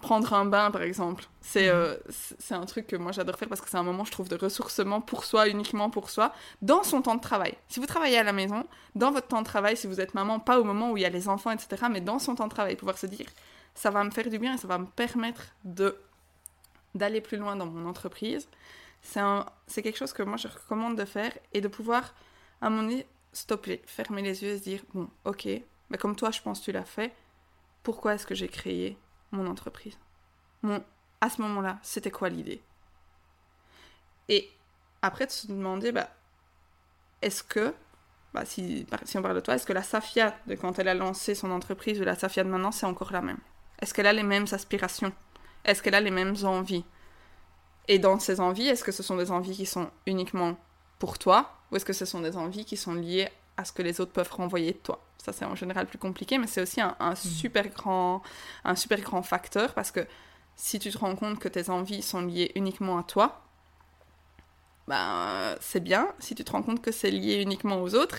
prendre 0.00 0.32
un 0.32 0.44
bain, 0.44 0.70
par 0.70 0.82
exemple. 0.82 1.24
Mhm. 1.54 1.62
Euh, 1.62 1.96
c'est 2.38 2.54
un 2.54 2.66
truc 2.66 2.86
que 2.86 2.96
moi 2.96 3.12
j'adore 3.12 3.36
faire 3.36 3.48
parce 3.48 3.60
que 3.60 3.68
c'est 3.68 3.76
un 3.76 3.82
moment, 3.82 4.04
je 4.04 4.10
trouve, 4.10 4.28
de 4.28 4.36
ressourcement 4.36 5.00
pour 5.00 5.24
soi, 5.24 5.48
uniquement 5.48 5.90
pour 5.90 6.10
soi, 6.10 6.32
dans 6.62 6.82
son 6.82 7.02
temps 7.02 7.14
de 7.14 7.20
travail. 7.20 7.54
Si 7.68 7.80
vous 7.80 7.86
travaillez 7.86 8.18
à 8.18 8.22
la 8.22 8.32
maison, 8.32 8.66
dans 8.94 9.10
votre 9.10 9.28
temps 9.28 9.40
de 9.40 9.46
travail, 9.46 9.76
si 9.76 9.86
vous 9.86 10.00
êtes 10.00 10.14
maman, 10.14 10.40
pas 10.40 10.58
au 10.60 10.64
moment 10.64 10.90
où 10.90 10.96
il 10.96 11.02
y 11.02 11.06
a 11.06 11.10
les 11.10 11.28
enfants, 11.28 11.50
etc., 11.50 11.86
mais 11.90 12.00
dans 12.00 12.18
son 12.18 12.34
temps 12.34 12.46
de 12.46 12.52
travail, 12.52 12.76
pouvoir 12.76 12.98
se 12.98 13.06
dire, 13.06 13.26
ça 13.74 13.90
va 13.90 14.02
me 14.04 14.10
faire 14.10 14.28
du 14.28 14.38
bien 14.38 14.54
et 14.54 14.58
ça 14.58 14.68
va 14.68 14.78
me 14.78 14.86
permettre 14.86 15.42
de 15.64 15.96
d'aller 16.92 17.20
plus 17.20 17.36
loin 17.36 17.54
dans 17.54 17.66
mon 17.66 17.88
entreprise. 17.88 18.48
C'est 19.02 19.82
quelque 19.82 19.96
chose 19.96 20.12
que 20.12 20.24
moi 20.24 20.36
je 20.36 20.48
recommande 20.48 20.96
de 20.96 21.04
faire 21.04 21.32
et 21.52 21.60
de 21.60 21.68
pouvoir, 21.68 22.14
à 22.60 22.66
un 22.66 22.70
moment 22.70 22.82
donné, 22.82 23.06
stopper, 23.32 23.80
fermer 23.86 24.22
les 24.22 24.42
yeux 24.42 24.50
et 24.50 24.58
se 24.58 24.62
dire, 24.64 24.82
bon, 24.92 25.08
ok, 25.24 25.48
mais 25.88 25.98
comme 25.98 26.16
toi, 26.16 26.32
je 26.32 26.42
pense 26.42 26.60
que 26.60 26.64
tu 26.64 26.72
l'as 26.72 26.84
fait, 26.84 27.14
pourquoi 27.84 28.14
est-ce 28.14 28.26
que 28.26 28.34
j'ai 28.34 28.48
créé 28.48 28.98
mon 29.32 29.46
entreprise. 29.46 29.98
Mon, 30.62 30.82
à 31.20 31.30
ce 31.30 31.40
moment-là, 31.42 31.78
c'était 31.82 32.10
quoi 32.10 32.28
l'idée? 32.28 32.62
Et 34.28 34.50
après 35.02 35.26
de 35.26 35.30
se 35.30 35.46
demander, 35.46 35.92
bah, 35.92 36.08
est-ce 37.22 37.42
que, 37.42 37.74
bah, 38.32 38.44
si, 38.44 38.86
si 39.04 39.18
on 39.18 39.22
parle 39.22 39.34
de 39.34 39.40
toi, 39.40 39.54
est-ce 39.54 39.66
que 39.66 39.72
la 39.72 39.82
Safia 39.82 40.36
de 40.46 40.54
quand 40.54 40.78
elle 40.78 40.88
a 40.88 40.94
lancé 40.94 41.34
son 41.34 41.50
entreprise 41.50 42.00
ou 42.00 42.04
la 42.04 42.16
Safia 42.16 42.44
de 42.44 42.48
maintenant, 42.48 42.72
c'est 42.72 42.86
encore 42.86 43.12
la 43.12 43.20
même? 43.20 43.38
Est-ce 43.80 43.94
qu'elle 43.94 44.06
a 44.06 44.12
les 44.12 44.22
mêmes 44.22 44.46
aspirations? 44.52 45.12
Est-ce 45.64 45.82
qu'elle 45.82 45.94
a 45.94 46.00
les 46.00 46.10
mêmes 46.10 46.36
envies? 46.44 46.84
Et 47.88 47.98
dans 47.98 48.18
ces 48.18 48.40
envies, 48.40 48.68
est-ce 48.68 48.84
que 48.84 48.92
ce 48.92 49.02
sont 49.02 49.16
des 49.16 49.30
envies 49.30 49.56
qui 49.56 49.66
sont 49.66 49.90
uniquement 50.06 50.56
pour 50.98 51.18
toi 51.18 51.56
ou 51.70 51.76
est-ce 51.76 51.84
que 51.84 51.92
ce 51.92 52.04
sont 52.04 52.20
des 52.20 52.36
envies 52.36 52.64
qui 52.64 52.76
sont 52.76 52.94
liées 52.94 53.28
à 53.56 53.64
ce 53.64 53.72
que 53.72 53.82
les 53.82 54.00
autres 54.00 54.12
peuvent 54.12 54.32
renvoyer 54.32 54.72
de 54.72 54.78
toi? 54.78 55.04
Ça, 55.22 55.32
c'est 55.32 55.44
en 55.44 55.54
général 55.54 55.86
plus 55.86 55.98
compliqué, 55.98 56.38
mais 56.38 56.46
c'est 56.46 56.62
aussi 56.62 56.80
un, 56.80 56.94
mm. 57.00 57.16
super 57.16 57.68
grand, 57.68 58.22
un 58.64 58.74
super 58.74 59.00
grand 59.00 59.22
facteur 59.22 59.74
parce 59.74 59.90
que 59.90 60.06
si 60.56 60.78
tu 60.78 60.90
te 60.90 60.98
rends 60.98 61.16
compte 61.16 61.38
que 61.38 61.48
tes 61.48 61.70
envies 61.70 62.02
sont 62.02 62.22
liées 62.22 62.52
uniquement 62.54 62.98
à 62.98 63.02
toi, 63.02 63.42
ben, 64.88 65.56
c'est 65.60 65.80
bien. 65.80 66.08
Si 66.18 66.34
tu 66.34 66.44
te 66.44 66.52
rends 66.52 66.62
compte 66.62 66.82
que 66.82 66.90
c'est 66.90 67.10
lié 67.10 67.40
uniquement 67.42 67.80
aux 67.82 67.94
autres, 67.94 68.18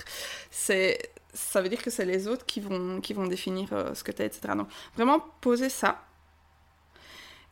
c'est 0.50 1.00
ça 1.34 1.62
veut 1.62 1.70
dire 1.70 1.82
que 1.82 1.90
c'est 1.90 2.06
les 2.06 2.28
autres 2.28 2.46
qui 2.46 2.60
vont, 2.60 3.00
qui 3.02 3.14
vont 3.14 3.26
définir 3.26 3.72
euh, 3.72 3.94
ce 3.94 4.04
que 4.04 4.12
tu 4.12 4.22
es, 4.22 4.26
etc. 4.26 4.54
Donc, 4.56 4.68
vraiment 4.96 5.20
poser 5.40 5.70
ça. 5.70 6.04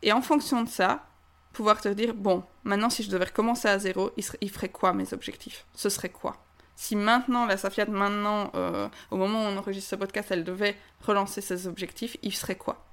Et 0.01 0.11
en 0.11 0.21
fonction 0.21 0.63
de 0.63 0.69
ça, 0.69 1.05
pouvoir 1.53 1.79
te 1.81 1.89
dire, 1.89 2.13
bon, 2.13 2.43
maintenant, 2.63 2.89
si 2.89 3.03
je 3.03 3.09
devais 3.09 3.25
recommencer 3.25 3.67
à 3.67 3.79
zéro, 3.79 4.11
il, 4.17 4.25
il 4.41 4.51
ferait 4.51 4.69
quoi 4.69 4.93
mes 4.93 5.13
objectifs? 5.13 5.65
Ce 5.73 5.89
serait 5.89 6.09
quoi? 6.09 6.37
Si 6.80 6.95
maintenant, 6.95 7.45
la 7.45 7.57
Safia 7.57 7.86
maintenant, 7.88 8.51
euh, 8.55 8.88
au 9.11 9.17
moment 9.17 9.43
où 9.43 9.47
on 9.47 9.57
enregistre 9.57 9.89
ce 9.89 9.95
podcast, 9.97 10.30
elle 10.32 10.45
devait 10.45 10.77
relancer 11.01 11.41
ses 11.41 11.67
objectifs, 11.67 12.15
il 12.21 12.34
serait 12.34 12.55
quoi? 12.55 12.86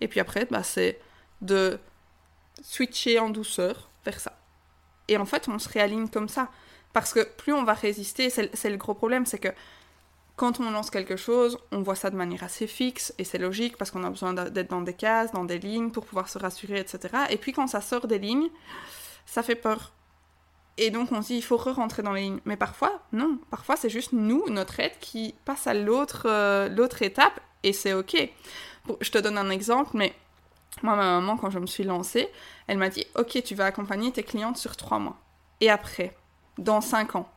Et 0.00 0.06
puis 0.06 0.20
après, 0.20 0.44
bah, 0.44 0.62
c'est 0.62 1.00
de 1.40 1.80
switcher 2.62 3.18
en 3.18 3.30
douceur 3.30 3.90
vers 4.04 4.20
ça. 4.20 4.38
Et 5.08 5.16
en 5.16 5.26
fait, 5.26 5.48
on 5.48 5.58
se 5.58 5.68
réaligne 5.68 6.06
comme 6.06 6.28
ça. 6.28 6.50
Parce 6.92 7.12
que 7.12 7.24
plus 7.36 7.52
on 7.52 7.64
va 7.64 7.74
résister, 7.74 8.30
c'est 8.30 8.70
le 8.70 8.76
gros 8.76 8.94
problème, 8.94 9.26
c'est 9.26 9.40
que 9.40 9.52
quand 10.36 10.60
on 10.60 10.70
lance 10.70 10.90
quelque 10.90 11.16
chose, 11.16 11.58
on 11.72 11.82
voit 11.82 11.96
ça 11.96 12.10
de 12.10 12.16
manière 12.16 12.44
assez 12.44 12.68
fixe, 12.68 13.12
et 13.18 13.24
c'est 13.24 13.38
logique 13.38 13.76
parce 13.76 13.90
qu'on 13.90 14.04
a 14.04 14.10
besoin 14.10 14.34
d'être 14.34 14.70
dans 14.70 14.82
des 14.82 14.94
cases, 14.94 15.32
dans 15.32 15.44
des 15.44 15.58
lignes, 15.58 15.90
pour 15.90 16.06
pouvoir 16.06 16.28
se 16.28 16.38
rassurer, 16.38 16.78
etc. 16.78 17.24
Et 17.30 17.38
puis 17.38 17.52
quand 17.52 17.66
ça 17.66 17.80
sort 17.80 18.06
des 18.06 18.20
lignes, 18.20 18.50
ça 19.26 19.42
fait 19.42 19.56
peur. 19.56 19.92
Et 20.78 20.90
donc 20.90 21.12
on 21.12 21.22
se 21.22 21.28
dit, 21.28 21.36
il 21.36 21.42
faut 21.42 21.56
re-rentrer 21.56 22.02
dans 22.02 22.12
les 22.12 22.22
lignes. 22.22 22.40
Mais 22.44 22.56
parfois, 22.56 23.02
non. 23.12 23.38
Parfois, 23.50 23.76
c'est 23.76 23.90
juste 23.90 24.12
nous, 24.12 24.44
notre 24.48 24.80
aide, 24.80 24.98
qui 25.00 25.34
passe 25.44 25.66
à 25.66 25.74
l'autre 25.74 26.24
euh, 26.26 26.68
l'autre 26.68 27.02
étape, 27.02 27.40
et 27.62 27.72
c'est 27.72 27.92
OK. 27.92 28.16
je 29.00 29.10
te 29.10 29.18
donne 29.18 29.38
un 29.38 29.50
exemple, 29.50 29.90
mais 29.94 30.14
moi, 30.82 30.96
ma 30.96 31.20
maman, 31.20 31.36
quand 31.36 31.50
je 31.50 31.58
me 31.58 31.66
suis 31.66 31.84
lancée, 31.84 32.28
elle 32.66 32.78
m'a 32.78 32.88
dit, 32.88 33.04
OK, 33.16 33.42
tu 33.42 33.54
vas 33.54 33.66
accompagner 33.66 34.10
tes 34.10 34.22
clientes 34.22 34.56
sur 34.56 34.76
trois 34.76 34.98
mois. 34.98 35.18
Et 35.60 35.70
après, 35.70 36.16
dans 36.58 36.80
cinq 36.80 37.14
ans. 37.14 37.30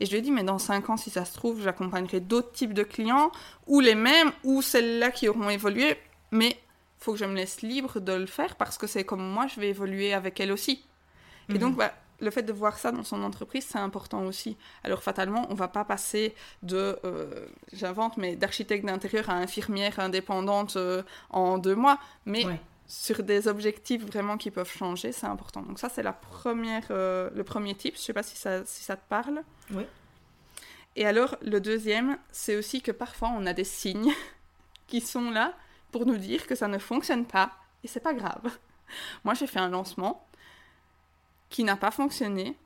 Et 0.00 0.06
je 0.06 0.12
lui 0.12 0.18
ai 0.18 0.22
dit, 0.22 0.30
mais 0.30 0.44
dans 0.44 0.58
cinq 0.58 0.88
ans, 0.90 0.96
si 0.96 1.10
ça 1.10 1.24
se 1.24 1.34
trouve, 1.34 1.60
j'accompagnerai 1.60 2.20
d'autres 2.20 2.52
types 2.52 2.72
de 2.72 2.84
clients, 2.84 3.32
ou 3.66 3.80
les 3.80 3.96
mêmes, 3.96 4.30
ou 4.44 4.62
celles-là 4.62 5.10
qui 5.10 5.28
auront 5.28 5.50
évolué, 5.50 5.96
mais 6.30 6.56
faut 6.98 7.12
que 7.12 7.18
je 7.18 7.24
me 7.24 7.34
laisse 7.34 7.62
libre 7.62 8.00
de 8.00 8.12
le 8.12 8.26
faire 8.26 8.56
parce 8.56 8.78
que 8.78 8.86
c'est 8.86 9.04
comme 9.04 9.22
moi, 9.22 9.46
je 9.46 9.60
vais 9.60 9.68
évoluer 9.68 10.12
avec 10.12 10.40
elle 10.40 10.52
aussi. 10.52 10.84
Et 11.48 11.54
mhm. 11.54 11.58
donc, 11.58 11.76
bah, 11.76 11.92
le 12.20 12.30
fait 12.30 12.42
de 12.42 12.52
voir 12.52 12.78
ça 12.78 12.92
dans 12.92 13.04
son 13.04 13.22
entreprise, 13.22 13.66
c'est 13.68 13.78
important 13.78 14.24
aussi. 14.24 14.56
Alors 14.84 15.02
fatalement, 15.02 15.46
on 15.50 15.54
va 15.54 15.68
pas 15.68 15.84
passer 15.84 16.34
de, 16.62 16.98
euh, 17.04 17.46
j'invente, 17.72 18.16
mais 18.16 18.36
d'architecte 18.36 18.84
d'intérieur 18.84 19.30
à 19.30 19.34
infirmière 19.34 19.98
indépendante 20.00 20.76
euh, 20.76 21.02
en 21.30 21.58
deux 21.58 21.76
mois, 21.76 21.98
mais 22.26 22.44
sur 22.86 23.22
des 23.22 23.48
objectifs 23.48 24.04
vraiment 24.04 24.38
qui 24.38 24.50
peuvent 24.50 24.70
changer, 24.70 25.12
c'est 25.12 25.26
important. 25.26 25.62
Donc 25.62 25.78
ça, 25.78 25.88
c'est 25.88 26.02
la 26.02 26.14
première, 26.14 26.86
euh, 26.90 27.28
le 27.34 27.44
premier 27.44 27.74
type. 27.74 27.96
Je 27.96 28.00
sais 28.00 28.14
pas 28.14 28.22
si 28.22 28.36
ça, 28.36 28.64
si 28.64 28.82
ça 28.82 28.96
te 28.96 29.06
parle. 29.08 29.42
Oui. 29.72 29.84
Et 30.96 31.06
alors, 31.06 31.36
le 31.42 31.60
deuxième, 31.60 32.18
c'est 32.32 32.56
aussi 32.56 32.80
que 32.80 32.90
parfois, 32.90 33.30
on 33.36 33.46
a 33.46 33.52
des 33.52 33.64
signes 33.64 34.12
qui 34.86 35.00
sont 35.00 35.30
là 35.30 35.54
pour 35.92 36.06
nous 36.06 36.16
dire 36.16 36.46
que 36.46 36.54
ça 36.54 36.66
ne 36.66 36.78
fonctionne 36.78 37.26
pas, 37.26 37.52
et 37.84 37.88
c'est 37.88 38.00
pas 38.00 38.14
grave. 38.14 38.58
Moi, 39.24 39.34
j'ai 39.34 39.46
fait 39.46 39.60
un 39.60 39.68
lancement 39.68 40.27
qui 41.50 41.64
n'a 41.64 41.76
pas 41.76 41.90
fonctionné, 41.90 42.56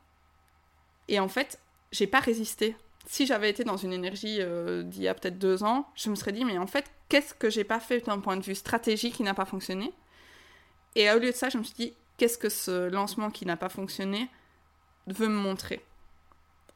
et 1.08 1.20
en 1.20 1.28
fait, 1.28 1.58
j'ai 1.90 2.06
pas 2.06 2.20
résisté. 2.20 2.76
Si 3.06 3.26
j'avais 3.26 3.50
été 3.50 3.64
dans 3.64 3.76
une 3.76 3.92
énergie 3.92 4.38
euh, 4.40 4.82
d'il 4.82 5.02
y 5.02 5.08
a 5.08 5.14
peut-être 5.14 5.38
deux 5.38 5.64
ans, 5.64 5.88
je 5.94 6.08
me 6.10 6.14
serais 6.14 6.32
dit, 6.32 6.44
mais 6.44 6.58
en 6.58 6.66
fait, 6.66 6.90
qu'est-ce 7.08 7.34
que 7.34 7.50
j'ai 7.50 7.64
pas 7.64 7.80
fait 7.80 8.00
d'un 8.06 8.20
point 8.20 8.36
de 8.36 8.42
vue 8.42 8.54
stratégie 8.54 9.10
qui 9.10 9.22
n'a 9.22 9.34
pas 9.34 9.44
fonctionné? 9.44 9.92
Et 10.94 11.10
au 11.10 11.18
lieu 11.18 11.30
de 11.30 11.36
ça, 11.36 11.48
je 11.48 11.58
me 11.58 11.62
suis 11.64 11.74
dit, 11.74 11.94
qu'est-ce 12.16 12.38
que 12.38 12.48
ce 12.48 12.88
lancement 12.88 13.30
qui 13.30 13.44
n'a 13.44 13.56
pas 13.56 13.68
fonctionné 13.68 14.28
veut 15.06 15.28
me 15.28 15.36
montrer? 15.36 15.84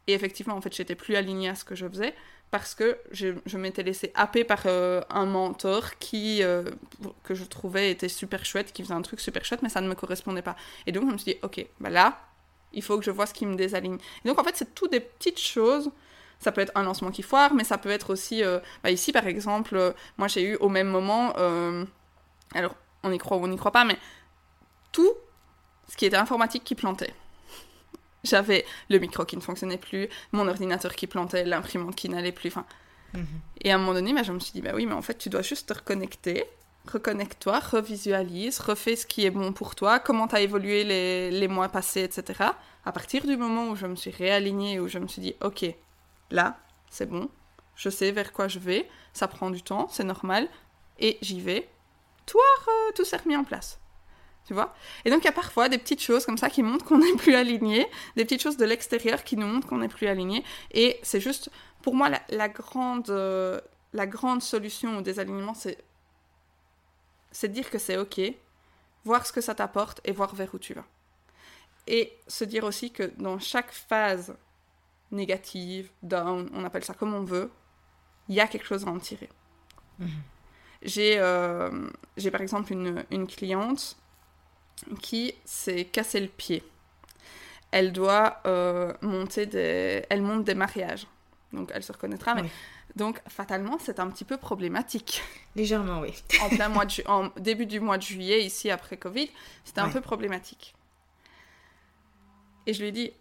Et 0.07 0.15
effectivement, 0.15 0.55
en 0.55 0.61
fait, 0.61 0.75
j'étais 0.75 0.95
plus 0.95 1.17
alignée 1.17 1.49
à 1.49 1.55
ce 1.55 1.65
que 1.65 1.75
je 1.75 1.89
faisais 1.89 2.15
parce 2.51 2.75
que 2.75 2.99
je, 3.11 3.57
m'étais 3.57 3.83
laissée 3.83 4.13
happer 4.15 4.45
par 4.45 4.63
euh, 4.67 5.03
un 5.11 5.27
mentor 5.27 5.99
qui, 5.99 6.43
euh, 6.43 6.63
que 7.25 7.35
je 7.35 7.45
trouvais 7.45 7.91
était 7.91 8.09
super 8.09 8.45
chouette, 8.45 8.73
qui 8.73 8.83
faisait 8.83 8.95
un 8.95 9.03
truc 9.03 9.21
super 9.21 9.45
chouette, 9.45 9.63
mais 9.63 9.69
ça 9.69 9.81
ne 9.81 9.89
me 9.89 9.95
correspondait 9.95 10.43
pas. 10.43 10.57
Et 10.87 10.93
donc, 10.93 11.09
je 11.09 11.13
me 11.13 11.19
suis 11.19 11.33
dit, 11.33 11.39
ok, 11.43 11.67
bah 11.81 11.91
là, 11.91 12.21
il 12.73 12.83
faut 12.83 12.99
que 12.99 13.05
je 13.05 13.11
vois 13.11 13.27
ce 13.27 13.35
qui 13.35 13.47
me 13.47 13.57
désaligne. 13.57 13.99
Et 14.25 14.29
donc, 14.29 14.39
en 14.39 14.45
fait, 14.45 14.57
c'est 14.57 14.75
tout 14.75 14.87
des 14.87 15.01
petites 15.01 15.41
choses. 15.41 15.91
Ça 16.39 16.53
peut 16.53 16.61
être 16.61 16.73
un 16.77 16.83
lancement 16.83 17.11
qui 17.11 17.23
foire, 17.23 17.53
mais 17.55 17.65
ça 17.65 17.79
peut 17.79 17.91
être 17.91 18.11
aussi, 18.13 18.45
euh, 18.45 18.61
bah 18.85 18.91
ici 18.91 19.11
par 19.11 19.27
exemple, 19.27 19.95
moi 20.19 20.29
j'ai 20.29 20.43
eu 20.43 20.57
au 20.57 20.69
même 20.69 20.87
moment, 20.87 21.33
alors 22.55 22.75
on 23.03 23.11
y 23.11 23.17
croit 23.17 23.39
ou 23.39 23.45
on 23.45 23.49
n'y 23.49 23.57
croit 23.57 23.73
pas, 23.73 23.85
mais 23.85 23.97
tout 24.93 25.15
ce 25.89 25.97
qui 25.97 26.05
était 26.05 26.19
informatique 26.19 26.63
qui 26.63 26.75
plantait. 26.75 27.15
J'avais 28.27 28.65
le 28.91 28.99
micro 28.99 29.25
qui 29.25 29.37
ne 29.37 29.41
fonctionnait 29.41 29.79
plus, 29.79 30.09
mon 30.33 30.49
ordinateur 30.49 30.95
qui 30.95 31.07
plantait, 31.07 31.45
l'imprimante 31.45 31.95
qui 31.95 32.09
n'allait 32.09 32.33
plus. 32.33 32.49
Enfin, 32.49 32.67
mhm. 33.15 33.27
Et 33.63 33.71
à 33.71 33.77
un 33.77 33.79
moment 33.79 33.95
donné, 33.95 34.13
bah, 34.13 34.23
je 34.23 34.33
me 34.33 34.39
suis 34.39 34.53
dit, 34.53 34.63
bah 34.63 34.73
oui, 34.75 34.87
mais 34.87 34.95
en 34.95 35.03
fait, 35.03 35.19
tu 35.19 35.29
dois 35.29 35.43
juste 35.43 35.69
te 35.69 35.75
reconnecter, 35.75 36.45
reconnecte-toi, 36.91 37.59
revisualise, 37.61 38.61
refais 38.61 38.97
ce 38.97 39.07
qui 39.07 39.25
est 39.25 39.31
bon 39.31 39.53
pour 39.53 39.75
toi, 39.75 39.99
comment 39.99 40.29
tu 40.29 40.37
as 40.37 40.41
évolué 40.41 40.85
les, 40.85 41.31
les, 41.31 41.49
mois 41.49 41.69
passés, 41.69 42.03
etc. 42.03 42.45
À 42.85 42.93
partir 42.93 43.27
du 43.27 43.37
moment 43.37 43.69
où 43.71 43.77
je 43.77 43.87
me 43.87 43.97
suis 43.97 44.11
réalignée, 44.11 44.79
où 44.79 44.89
je 44.89 44.99
me 44.99 45.09
suis 45.09 45.23
dit, 45.23 45.35
ok, 45.43 45.65
là, 46.31 46.59
c'est 46.91 47.09
bon, 47.09 47.29
je 47.75 47.91
sais 47.91 48.11
vers 48.13 48.33
quoi 48.33 48.49
je 48.49 48.59
vais, 48.59 48.89
ça 49.13 49.29
prend 49.29 49.51
du 49.51 49.63
temps, 49.63 49.89
c'est 49.91 50.05
normal, 50.05 50.49
et 50.99 51.19
j'y 51.21 51.41
vais, 51.41 51.69
toi, 52.25 52.43
euh, 52.69 52.93
tout 52.95 53.05
s'est 53.05 53.17
remis 53.17 53.37
en 53.37 53.45
place. 53.45 53.79
Tu 54.47 54.55
vois 54.55 54.75
Et 55.05 55.11
donc, 55.11 55.23
il 55.23 55.25
y 55.25 55.29
a 55.29 55.33
parfois 55.33 55.69
des 55.69 55.79
petites 55.79 56.01
choses 56.01 56.25
comme 56.25 56.39
ça 56.39 56.49
qui 56.49 56.63
montrent 56.63 56.85
qu'on 56.85 56.99
n'est 57.05 57.17
plus 57.17 57.35
aligné, 57.35 57.87
des 58.15 58.25
petites 58.25 58.43
choses 58.43 58.57
de 58.57 58.65
l'extérieur 58.65 59.25
qui 59.25 59.37
nous 59.37 59.47
montrent 59.47 59.67
qu'on 59.67 59.79
n'est 59.79 59.89
plus 59.89 60.07
aligné. 60.07 60.45
Et 60.71 60.99
c'est 61.03 61.21
juste, 61.21 61.51
pour 61.83 61.95
moi, 61.95 62.09
la, 62.29 62.49
grande, 62.49 63.11
euh, 63.11 63.61
la 63.93 64.07
grande 64.07 64.43
solution 64.43 64.99
au 64.99 65.03
désalignement, 65.03 65.55
c'est, 65.55 65.79
c'est 67.33 67.49
de 67.49 67.55
dire 67.55 67.71
que 67.71 67.79
c'est 67.79 67.99
OK, 67.99 68.21
voir 69.05 69.27
ce 69.27 69.33
que 69.33 69.41
ça 69.41 69.55
t'apporte 69.55 70.01
et 70.05 70.13
voir 70.13 70.35
vers 70.35 70.55
où 70.55 70.59
tu 70.59 70.75
vas. 70.75 70.85
Et 71.89 72.17
se 72.29 72.45
dire 72.45 72.65
aussi 72.65 72.93
que 72.93 73.13
dans 73.17 73.39
chaque 73.39 73.73
phase 73.73 74.37
négative, 75.11 75.91
down, 76.03 76.49
on 76.53 76.65
appelle 76.65 76.85
ça 76.85 76.95
comme 76.95 77.15
on 77.15 77.25
veut, 77.25 77.51
il 78.29 78.35
y 78.35 78.41
a 78.41 78.47
quelque 78.47 78.67
chose 78.67 78.85
à 78.85 78.91
en 78.91 78.99
tirer. 78.99 79.29
Mhm. 79.99 80.09
Euh, 80.99 81.91
j'ai 82.17 82.31
par 82.31 82.43
exemple 82.43 82.73
une, 82.73 83.05
une 83.11 83.27
cliente 83.27 83.97
qui 85.01 85.35
s'est 85.45 85.85
cassé 85.85 86.21
le 86.21 86.29
pied. 86.29 86.63
Elle 87.71 87.93
doit 87.93 88.41
euh, 88.47 88.93
monter 89.03 89.47
des... 89.47 90.05
Elle 90.09 90.23
monte 90.23 90.45
des 90.45 90.55
mariages. 90.55 91.07
Donc 91.53 91.71
elle 91.75 91.83
se 91.83 91.93
reconnaîtra, 91.93 92.35
mais... 92.35 92.49
Donc 92.95 93.21
fatalement, 93.29 93.79
c'est 93.79 94.01
un 94.01 94.09
petit 94.09 94.25
peu 94.25 94.39
problématique. 94.39 95.23
Légèrement, 95.55 96.01
oui. 96.01 96.15
en 96.43 96.49
plein 96.49 96.71
mois 96.71 96.87
de 96.87 97.03
en 97.07 97.29
début 97.37 97.67
du 97.67 97.79
mois 97.79 97.99
de 97.99 98.03
juillet, 98.03 98.43
ici 98.43 98.71
après 98.71 98.97
Covid, 98.97 99.29
c'était 99.65 99.81
un 99.81 99.91
peu 99.91 100.01
problématique. 100.01 100.75
Et 102.67 102.73
je 102.73 102.81
lui 102.81 102.89
ai 102.89 102.93
dit, 102.93 103.13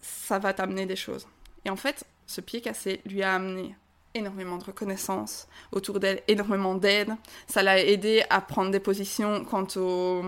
ça 0.00 0.38
va 0.38 0.54
t'amener 0.54 0.86
des 0.86 0.96
choses. 0.96 1.26
Et 1.64 1.70
en 1.70 1.76
fait, 1.76 2.04
ce 2.26 2.40
pied 2.40 2.60
cassé 2.60 3.00
lui 3.04 3.22
a 3.22 3.34
amené 3.34 3.74
énormément 4.14 4.58
de 4.58 4.64
reconnaissance 4.64 5.48
autour 5.72 5.98
d'elle, 5.98 6.22
énormément 6.28 6.76
d'aide. 6.76 7.14
Ça 7.48 7.62
l'a 7.62 7.80
aidé 7.80 8.22
à 8.30 8.40
prendre 8.40 8.70
des 8.70 8.80
positions 8.80 9.44
quant 9.44 9.66
au 9.76 10.22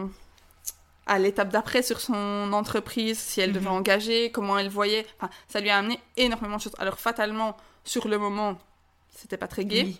à 1.07 1.19
l'étape 1.19 1.51
d'après 1.51 1.83
sur 1.83 2.01
son 2.01 2.53
entreprise, 2.53 3.19
si 3.19 3.41
elle 3.41 3.53
devait 3.53 3.67
mhm. 3.67 3.77
engager, 3.77 4.31
comment 4.31 4.59
elle 4.59 4.69
voyait. 4.69 5.07
Enfin, 5.19 5.31
ça 5.49 5.61
lui 5.61 5.71
a 5.71 5.79
amené 5.79 6.01
énormément 6.17 6.57
de 6.57 6.63
choses. 6.63 6.75
Alors 6.79 6.99
fatalement, 6.99 7.57
sur 7.85 8.09
le 8.09 8.19
moment, 8.19 8.59
c'était 9.15 9.37
pas 9.37 9.49
très 9.49 9.65
gai. 9.65 9.97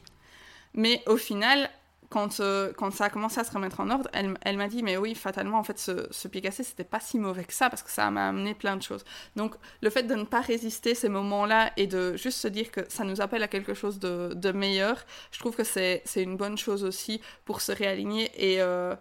Mais 0.75 1.03
au 1.07 1.17
final, 1.17 1.71
quand, 2.11 2.41
euh, 2.41 2.73
quand 2.77 2.91
ça 2.93 3.07
a 3.07 3.11
commencé 3.11 3.41
à 3.41 3.45
se 3.45 3.53
remettre 3.53 3.81
en 3.81 3.91
ordre, 3.91 4.09
elle, 4.13 4.35
elle 4.43 4.57
m'a 4.57 4.69
dit 4.69 4.83
Mais 4.83 4.97
oui, 4.97 5.15
fatalement, 5.15 5.59
en 5.59 5.65
fait, 5.65 5.79
ce, 5.79 6.07
ce 6.11 6.29
pied 6.29 6.41
cassé, 6.41 6.63
c'était 6.65 6.85
pas 6.85 7.01
si 7.01 7.19
mauvais 7.19 7.45
que 7.45 7.55
ça 7.55 7.71
parce 7.71 7.83
que 7.83 7.91
ça 7.91 8.11
m'a 8.11 8.29
amené 8.29 8.55
plein 8.55 8.77
de 8.77 8.83
choses. 8.83 9.05
Donc, 9.37 9.55
le 9.81 9.91
fait 9.91 10.05
de 10.05 10.15
ne 10.15 10.25
pas 10.25 10.41
résister 10.41 10.95
ces 10.95 11.09
moments-là 11.09 11.73
et 11.77 11.87
de 11.87 12.17
juste 12.17 12.39
se 12.39 12.49
dire 12.49 12.71
que 12.71 12.81
ça 12.89 13.05
nous 13.05 13.21
appelle 13.21 13.43
à 13.43 13.49
quelque 13.49 13.75
chose 13.75 13.99
de, 13.99 14.33
de 14.35 14.53
meilleur, 14.53 15.05
je 15.31 15.39
trouve 15.39 15.57
que 15.57 15.65
c'est 15.65 16.03
une 16.17 16.37
bonne 16.37 16.59
chose 16.59 16.85
aussi 16.85 17.21
pour 17.45 17.61
se 17.61 17.73
réaligner. 17.73 18.31
Et, 18.37 18.61
euh, 18.61 18.95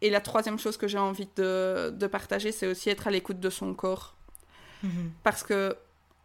et 0.00 0.10
la 0.10 0.20
troisième 0.20 0.58
chose 0.58 0.76
que 0.76 0.86
j'ai 0.86 0.98
envie 0.98 1.28
de, 1.36 1.90
de 1.90 2.06
partager, 2.06 2.52
c'est 2.52 2.66
aussi 2.66 2.90
être 2.90 3.06
à 3.06 3.10
l'écoute 3.10 3.40
de 3.40 3.50
son 3.50 3.74
corps. 3.74 4.14
Mhm. 4.82 5.12
Parce 5.22 5.42
que 5.42 5.76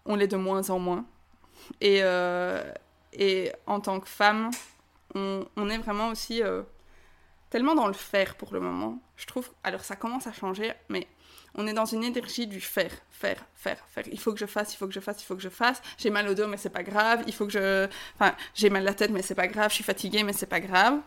on 0.05 0.15
l'est 0.15 0.27
de 0.27 0.37
moins 0.37 0.69
en 0.69 0.79
moins. 0.79 1.05
Et, 1.81 1.99
euh, 2.01 2.61
et 3.13 3.51
en 3.67 3.79
tant 3.79 3.99
que 3.99 4.07
femme, 4.07 4.51
on, 5.15 5.69
est 5.69 5.77
vraiment 5.77 6.09
aussi 6.09 6.41
euh, 6.41 6.63
tellement 7.49 7.75
dans 7.75 7.87
le 7.87 7.93
faire 7.93 8.35
pour 8.35 8.53
le 8.53 8.59
moment. 8.59 8.99
Je 9.15 9.25
trouve, 9.25 9.49
alors 9.63 9.81
ça 9.81 9.95
commence 9.95 10.27
à 10.27 10.33
changer, 10.33 10.73
mais 10.89 11.07
on 11.55 11.67
est 11.67 11.73
dans 11.73 11.85
une 11.85 12.03
énergie 12.03 12.47
du 12.47 12.59
faire, 12.59 12.91
faire, 13.11 13.45
faire, 13.55 13.77
faire. 13.87 14.05
Il 14.11 14.19
faut 14.19 14.33
que 14.33 14.39
je 14.39 14.45
fasse, 14.45 14.73
il 14.73 14.77
faut 14.77 14.87
que 14.87 14.93
je 14.93 14.99
fasse, 14.99 15.21
il 15.21 15.25
faut 15.25 15.35
que 15.35 15.41
je 15.41 15.49
fasse. 15.49 15.81
J'ai 15.97 16.09
mal 16.09 16.27
au 16.27 16.33
dos, 16.33 16.47
mais 16.47 16.57
c'est 16.57 16.69
pas 16.69 16.83
grave. 16.83 17.23
Il 17.27 17.33
faut 17.33 17.45
que 17.45 17.51
je. 17.51 17.87
Enfin, 18.15 18.35
j'ai 18.55 18.69
mal 18.69 18.81
à 18.81 18.85
la 18.85 18.93
tête, 18.93 19.11
mais 19.11 19.21
c'est 19.21 19.35
pas 19.35 19.47
grave. 19.47 19.69
Je 19.69 19.75
suis 19.75 19.83
fatiguée, 19.83 20.23
mais 20.23 20.33
c'est 20.33 20.47
pas 20.47 20.59
grave. 20.59 20.99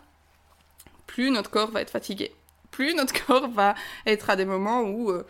Plus 1.06 1.30
notre 1.30 1.50
corps 1.50 1.70
va 1.70 1.80
être 1.80 1.90
fatigué. 1.90 2.32
Plus 2.70 2.94
notre 2.94 3.14
corps 3.26 3.48
va 3.48 3.74
être 4.06 4.30
à 4.30 4.36
des 4.36 4.44
moments 4.44 4.82
où 4.82 5.10
euh, 5.10 5.26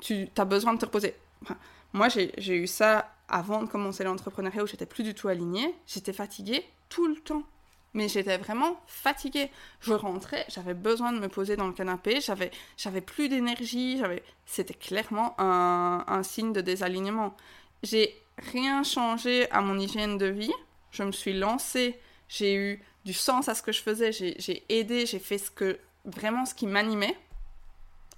tu 0.00 0.28
as 0.36 0.44
besoin 0.44 0.74
de 0.74 0.78
te 0.78 0.86
reposer. 0.86 1.14
moi, 1.92 2.08
j'ai 2.08 2.56
eu 2.56 2.66
ça 2.66 3.12
avant 3.28 3.62
de 3.62 3.68
commencer 3.68 4.04
l'entrepreneuriat 4.04 4.62
où 4.62 4.66
j'étais 4.66 4.86
plus 4.86 5.04
du 5.04 5.14
tout 5.14 5.28
alignée. 5.28 5.74
J'étais 5.86 6.12
fatiguée 6.12 6.64
tout 6.88 7.06
le 7.06 7.16
temps. 7.16 7.42
Mais 7.92 8.08
j'étais 8.08 8.38
vraiment 8.38 8.80
fatiguée. 8.86 9.50
Je 9.80 9.92
rentrais, 9.92 10.44
j'avais 10.48 10.74
besoin 10.74 11.12
de 11.12 11.18
me 11.18 11.28
poser 11.28 11.56
dans 11.56 11.66
le 11.66 11.72
canapé, 11.72 12.20
j'avais, 12.20 13.00
plus 13.00 13.28
d'énergie, 13.28 13.98
j'avais... 13.98 14.22
c'était 14.46 14.74
clairement 14.74 15.34
un, 15.38 16.04
un 16.06 16.22
signe 16.22 16.52
de 16.52 16.60
désalignement. 16.60 17.34
J'ai 17.82 18.14
rien 18.52 18.84
changé 18.84 19.50
à 19.50 19.60
mon 19.60 19.78
hygiène 19.78 20.18
de 20.18 20.26
vie. 20.26 20.52
Je 20.92 21.02
me 21.02 21.12
suis 21.12 21.32
lancée, 21.32 21.98
j'ai 22.28 22.54
eu 22.54 22.82
du 23.04 23.12
sens 23.12 23.48
à 23.48 23.54
ce 23.54 23.62
que 23.62 23.72
je 23.72 23.82
faisais, 23.82 24.12
j'ai 24.12 24.64
aidé, 24.68 25.06
j'ai 25.06 25.18
fait 25.18 25.38
ce 25.38 25.50
que 25.50 25.78
vraiment 26.04 26.46
ce 26.46 26.54
qui 26.54 26.66
m'animait. 26.66 27.16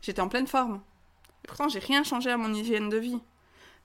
J'étais 0.01 0.21
en 0.21 0.29
pleine 0.29 0.47
forme. 0.47 0.81
Et 1.45 1.49
pourtant, 1.49 1.69
j'ai 1.69 1.79
rien 1.79 2.05
changé 2.05 2.31
à 2.31 2.37
mon 2.37 2.53
hygiène 2.53 2.89
de 2.89 2.97
vie. 2.97 3.21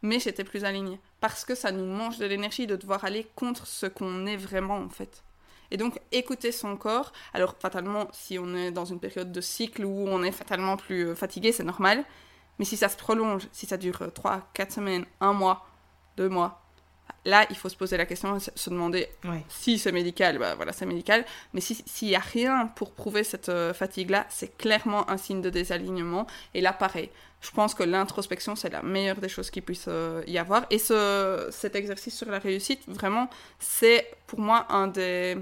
Mais 0.01 0.19
j'étais 0.19 0.43
plus 0.43 0.63
alignée. 0.63 0.99
Parce 1.19 1.45
que 1.45 1.55
ça 1.55 1.71
nous 1.71 1.85
mange 1.85 2.17
de 2.17 2.25
l'énergie 2.25 2.67
de 2.67 2.75
devoir 2.75 3.03
aller 3.05 3.27
contre 3.35 3.65
ce 3.65 3.85
qu'on 3.85 4.25
est 4.25 4.37
vraiment, 4.37 4.77
en 4.77 4.89
fait. 4.89 5.23
Et 5.71 5.77
donc, 5.77 5.99
écouter 6.11 6.51
son 6.51 6.77
corps. 6.77 7.11
Alors, 7.33 7.55
fatalement, 7.59 8.07
si 8.13 8.39
on 8.39 8.55
est 8.55 8.71
dans 8.71 8.85
une 8.85 8.99
période 8.99 9.31
de 9.31 9.41
cycle 9.41 9.85
où 9.85 10.07
on 10.07 10.23
est 10.23 10.31
fatalement 10.31 10.77
plus 10.77 11.07
euh, 11.07 11.15
fatigué, 11.15 11.51
c'est 11.51 11.63
normal. 11.63 12.05
Mais 12.59 12.65
si 12.65 12.77
ça 12.77 12.89
se 12.89 12.97
prolonge, 12.97 13.47
si 13.51 13.65
ça 13.65 13.77
dure 13.77 14.11
3, 14.13 14.49
4 14.53 14.71
semaines, 14.71 15.05
1 15.19 15.33
mois, 15.33 15.67
2 16.17 16.29
mois, 16.29 16.66
là, 17.27 17.45
il 17.49 17.57
faut 17.57 17.69
se 17.69 17.75
poser 17.75 17.97
la 17.97 18.05
question, 18.05 18.39
se 18.39 18.69
demander 18.69 19.09
si 19.49 19.77
c'est 19.77 19.91
médical, 19.91 20.39
bah 20.39 20.55
voilà, 20.55 20.71
c'est 20.71 20.85
médical. 20.85 21.25
Mais 21.53 21.61
s'il 21.61 22.07
n'y 22.07 22.15
a 22.15 22.19
rien 22.19 22.67
pour 22.75 22.91
prouver 22.91 23.23
cette 23.23 23.49
euh, 23.49 23.73
fatigue-là, 23.73 24.25
c'est 24.29 24.57
clairement 24.57 25.09
un 25.09 25.17
signe 25.17 25.41
de 25.41 25.49
désalignement. 25.49 26.25
Et 26.53 26.61
là, 26.61 26.71
pareil, 26.71 27.09
je 27.41 27.51
pense 27.51 27.73
que 27.73 27.83
l'introspection, 27.83 28.55
c'est 28.55 28.69
la 28.69 28.81
meilleure 28.81 29.17
des 29.17 29.27
choses 29.27 29.49
qu'il 29.49 29.61
puisse 29.61 29.85
euh, 29.89 30.23
y 30.25 30.37
avoir. 30.37 30.65
Et 30.69 30.79
ce, 30.79 31.49
cet 31.51 31.75
exercice 31.75 32.17
sur 32.17 32.31
la 32.31 32.39
réussite, 32.39 32.81
vraiment, 32.87 33.29
c'est 33.59 34.09
pour 34.25 34.39
moi 34.39 34.65
un 34.69 34.87
des 34.87 35.37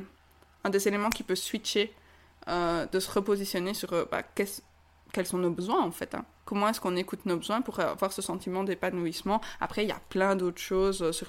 un 0.63 0.71
des 0.71 0.87
éléments 0.87 1.11
qui 1.11 1.21
peut 1.21 1.35
switcher, 1.35 1.93
euh, 2.47 2.87
de 2.87 2.99
se 2.99 3.11
repositionner 3.11 3.75
sur 3.75 3.91
bah, 4.11 4.23
quels 5.15 5.25
sont 5.25 5.37
nos 5.37 5.49
besoins 5.49 5.81
en 5.83 5.91
fait. 5.91 6.13
Hein. 6.13 6.25
Comment 6.43 6.67
est-ce 6.67 6.81
qu'on 6.81 6.95
écoute 6.97 7.25
nos 7.25 7.37
besoins 7.37 7.61
pour 7.61 7.79
avoir 7.79 8.11
ce 8.11 8.21
sentiment 8.21 8.63
d'épanouissement? 8.63 9.39
Après, 9.61 9.83
il 9.83 9.87
y 9.87 9.93
a 9.93 10.01
plein 10.09 10.35
d'autres 10.35 10.61
choses 10.61 11.01
euh, 11.01 11.11
sur 11.11 11.27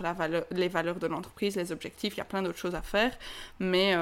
les 0.50 0.68
valeurs 0.68 0.96
de 0.96 1.06
l'entreprise, 1.06 1.56
les 1.56 1.70
objectifs, 1.72 2.14
il 2.14 2.18
y 2.18 2.20
a 2.20 2.24
plein 2.26 2.42
d'autres 2.42 2.58
choses 2.58 2.74
à 2.74 2.82
faire. 2.82 3.12
Mais, 3.60 3.94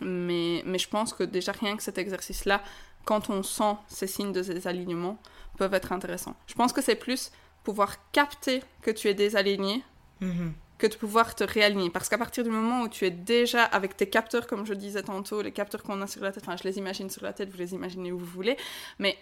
Mais, 0.00 0.62
mais 0.64 0.78
je 0.78 0.88
pense 0.88 1.12
que 1.12 1.24
déjà 1.24 1.52
rien 1.52 1.76
que 1.76 1.82
cet 1.82 1.98
exercice-là, 1.98 2.62
quand 3.04 3.28
on 3.28 3.42
sent 3.42 3.74
ces 3.88 4.06
signes 4.06 4.32
de 4.32 4.40
désalignement, 4.40 5.18
peuvent 5.58 5.74
être 5.74 5.92
intéressants. 5.92 6.36
Je 6.46 6.54
pense 6.54 6.72
que 6.72 6.80
c'est 6.80 6.94
plus 6.94 7.30
pouvoir 7.64 8.10
capter 8.12 8.62
que 8.80 8.90
tu 8.90 9.08
es 9.08 9.14
désaligné 9.14 9.84
Mhm. 10.22 10.54
Que 10.82 10.88
de 10.88 10.96
pouvoir 10.96 11.34
te 11.36 11.44
réaligner. 11.44 11.90
Parce 11.90 12.08
qu'à 12.08 12.18
partir 12.18 12.42
du 12.42 12.50
moment 12.50 12.82
où 12.82 12.88
tu 12.88 13.06
es 13.06 13.10
déjà 13.12 13.62
avec 13.62 13.96
tes 13.96 14.08
capteurs, 14.08 14.46
comme 14.48 14.66
je 14.66 14.74
disais 14.74 15.02
tantôt, 15.04 15.40
les 15.40 15.52
capteurs 15.52 15.82
qu'on 15.84 16.02
a 16.02 16.08
sur 16.08 16.22
la 16.22 16.32
tête, 16.32 16.42
enfin 16.44 16.56
je 16.56 16.64
les 16.64 16.76
imagine 16.76 17.08
sur 17.08 17.22
la 17.22 17.32
tête, 17.32 17.48
vous 17.50 17.58
les 17.58 17.72
imaginez 17.72 18.10
où 18.10 18.18
vous 18.18 18.26
voulez, 18.26 18.56
mais 18.98 19.16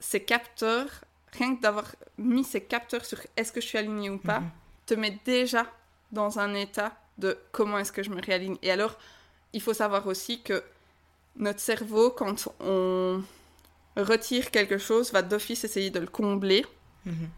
ces 0.00 0.22
capteurs, 0.24 0.88
rien 1.38 1.54
que 1.54 1.60
d'avoir 1.60 1.88
mis 2.16 2.44
ces 2.44 2.62
capteurs 2.62 3.04
sur 3.04 3.18
est-ce 3.36 3.52
que 3.52 3.60
je 3.60 3.66
suis 3.66 3.76
aligné 3.78 4.08
ou 4.08 4.16
pas, 4.16 4.40
Mhm. 4.40 4.50
te 4.86 4.94
met 4.94 5.18
déjà 5.24 5.66
dans 6.12 6.38
un 6.38 6.54
état 6.54 6.92
de 7.18 7.36
comment 7.52 7.78
est-ce 7.78 7.92
que 7.92 8.02
je 8.02 8.10
me 8.10 8.20
réaligne. 8.22 8.56
Et 8.62 8.70
alors, 8.70 8.96
il 9.52 9.60
faut 9.60 9.74
savoir 9.74 10.06
aussi 10.06 10.42
que 10.42 10.62
notre 11.36 11.60
cerveau, 11.60 12.10
quand 12.10 12.48
on 12.60 13.22
retire 13.96 14.50
quelque 14.50 14.78
chose, 14.78 15.12
va 15.12 15.20
d'office 15.22 15.62
essayer 15.64 15.90
de 15.90 16.00
le 16.00 16.06
combler. 16.06 16.64
Mhm. 17.04 17.28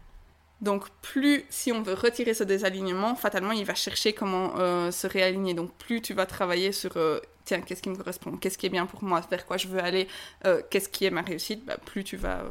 Donc, 0.61 0.89
plus 1.01 1.45
si 1.49 1.71
on 1.71 1.81
veut 1.81 1.93
retirer 1.93 2.33
ce 2.33 2.43
désalignement, 2.43 3.15
fatalement, 3.15 3.53
il 3.53 3.63
va 3.63 3.75
chercher 3.75 4.11
comment 4.11 4.57
euh, 4.57 4.91
se 4.91 5.07
réaligner. 5.07 5.53
Donc, 5.53 5.73
plus 5.77 6.01
tu 6.01 6.13
vas 6.13 6.25
travailler 6.25 6.73
sur 6.73 6.97
euh, 6.97 7.19
tiens, 7.45 7.61
qu'est-ce 7.61 7.81
qui 7.81 7.89
me 7.89 7.95
correspond, 7.95 8.35
qu'est-ce 8.35 8.57
qui 8.57 8.65
est 8.65 8.69
bien 8.69 8.85
pour 8.85 9.03
moi, 9.03 9.21
vers 9.29 9.45
quoi 9.45 9.55
je 9.55 9.67
veux 9.67 9.79
aller, 9.79 10.07
euh, 10.45 10.61
qu'est-ce 10.69 10.89
qui 10.89 11.05
est 11.05 11.11
ma 11.11 11.21
réussite, 11.21 11.65
bah, 11.65 11.77
plus 11.77 12.03
tu 12.03 12.17
vas, 12.17 12.43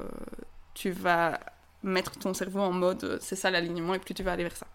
tu 0.73 0.91
vas 0.91 1.39
mettre 1.83 2.19
ton 2.19 2.33
cerveau 2.33 2.61
en 2.61 2.73
mode 2.73 3.19
c'est 3.23 3.37
ça 3.37 3.51
l'alignement 3.51 3.95
et 3.95 3.99
plus 3.99 4.15
tu 4.15 4.23
vas 4.23 4.33
aller 4.33 4.45
vers 4.45 4.57
ça. 4.57 4.67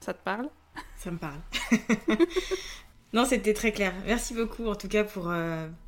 Ça 0.00 0.12
te 0.12 0.22
parle? 0.22 0.48
Ça 0.96 1.12
me 1.12 1.18
parle. 1.18 1.38
non, 3.12 3.24
c'était 3.24 3.54
très 3.54 3.70
clair. 3.70 3.94
Merci 4.04 4.34
beaucoup 4.34 4.66
en 4.66 4.74
tout 4.74 4.88
cas 4.88 5.04
pour 5.04 5.32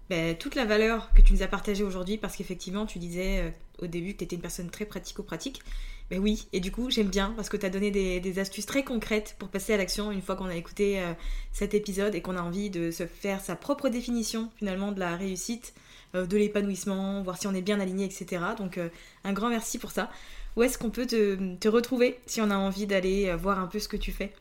ben, 0.08 0.38
toute 0.38 0.54
la 0.54 0.64
valeur 0.64 1.12
que 1.14 1.20
tu 1.20 1.32
nous 1.32 1.42
as 1.42 1.48
partagée 1.48 1.82
aujourd'hui 1.82 2.16
parce 2.16 2.36
qu'effectivement, 2.36 2.86
tu 2.86 2.98
disais 2.98 3.52
au 3.80 3.88
début 3.88 4.12
que 4.14 4.18
tu 4.18 4.24
étais 4.24 4.36
une 4.36 4.42
personne 4.42 4.70
très 4.70 4.86
pratico-pratique. 4.86 5.62
Ben 6.10 6.20
oui, 6.20 6.46
et 6.52 6.60
du 6.60 6.70
coup, 6.70 6.88
j'aime 6.88 7.08
bien 7.08 7.32
parce 7.34 7.48
que 7.48 7.56
tu 7.56 7.66
as 7.66 7.70
donné 7.70 7.90
des, 7.90 8.38
astuces 8.38 8.66
très 8.66 8.84
concrètes 8.84 9.34
pour 9.40 9.48
passer 9.48 9.74
à 9.74 9.76
l'action 9.76 10.12
une 10.12 10.22
fois 10.22 10.36
qu'on 10.36 10.46
a 10.46 10.54
écouté 10.54 11.00
euh, 11.00 11.12
cet 11.52 11.74
épisode 11.74 12.14
et 12.14 12.22
qu'on 12.22 12.36
a 12.36 12.42
envie 12.42 12.70
de 12.70 12.92
se 12.92 13.06
faire 13.06 13.40
sa 13.40 13.56
propre 13.56 13.88
définition 13.88 14.52
finalement 14.56 14.92
de 14.92 15.00
la 15.00 15.16
réussite, 15.16 15.74
euh, 16.14 16.26
de 16.26 16.36
l'épanouissement, 16.36 17.22
voir 17.22 17.38
si 17.38 17.48
on 17.48 17.54
est 17.54 17.62
bien 17.62 17.80
aligné, 17.80 18.04
etc. 18.04 18.40
Donc, 18.56 18.78
euh, 18.78 18.88
un 19.24 19.32
grand 19.32 19.48
merci 19.48 19.78
pour 19.78 19.90
ça. 19.90 20.08
Où 20.54 20.62
est-ce 20.62 20.78
qu'on 20.78 20.90
peut 20.90 21.06
te, 21.06 21.68
retrouver 21.68 22.20
si 22.26 22.40
on 22.40 22.50
a 22.50 22.56
envie 22.56 22.86
d'aller 22.86 23.34
voir 23.34 23.58
un 23.58 23.66
peu 23.66 23.80
ce 23.80 23.88
que 23.88 23.96
tu 23.96 24.12
fais? 24.12 24.32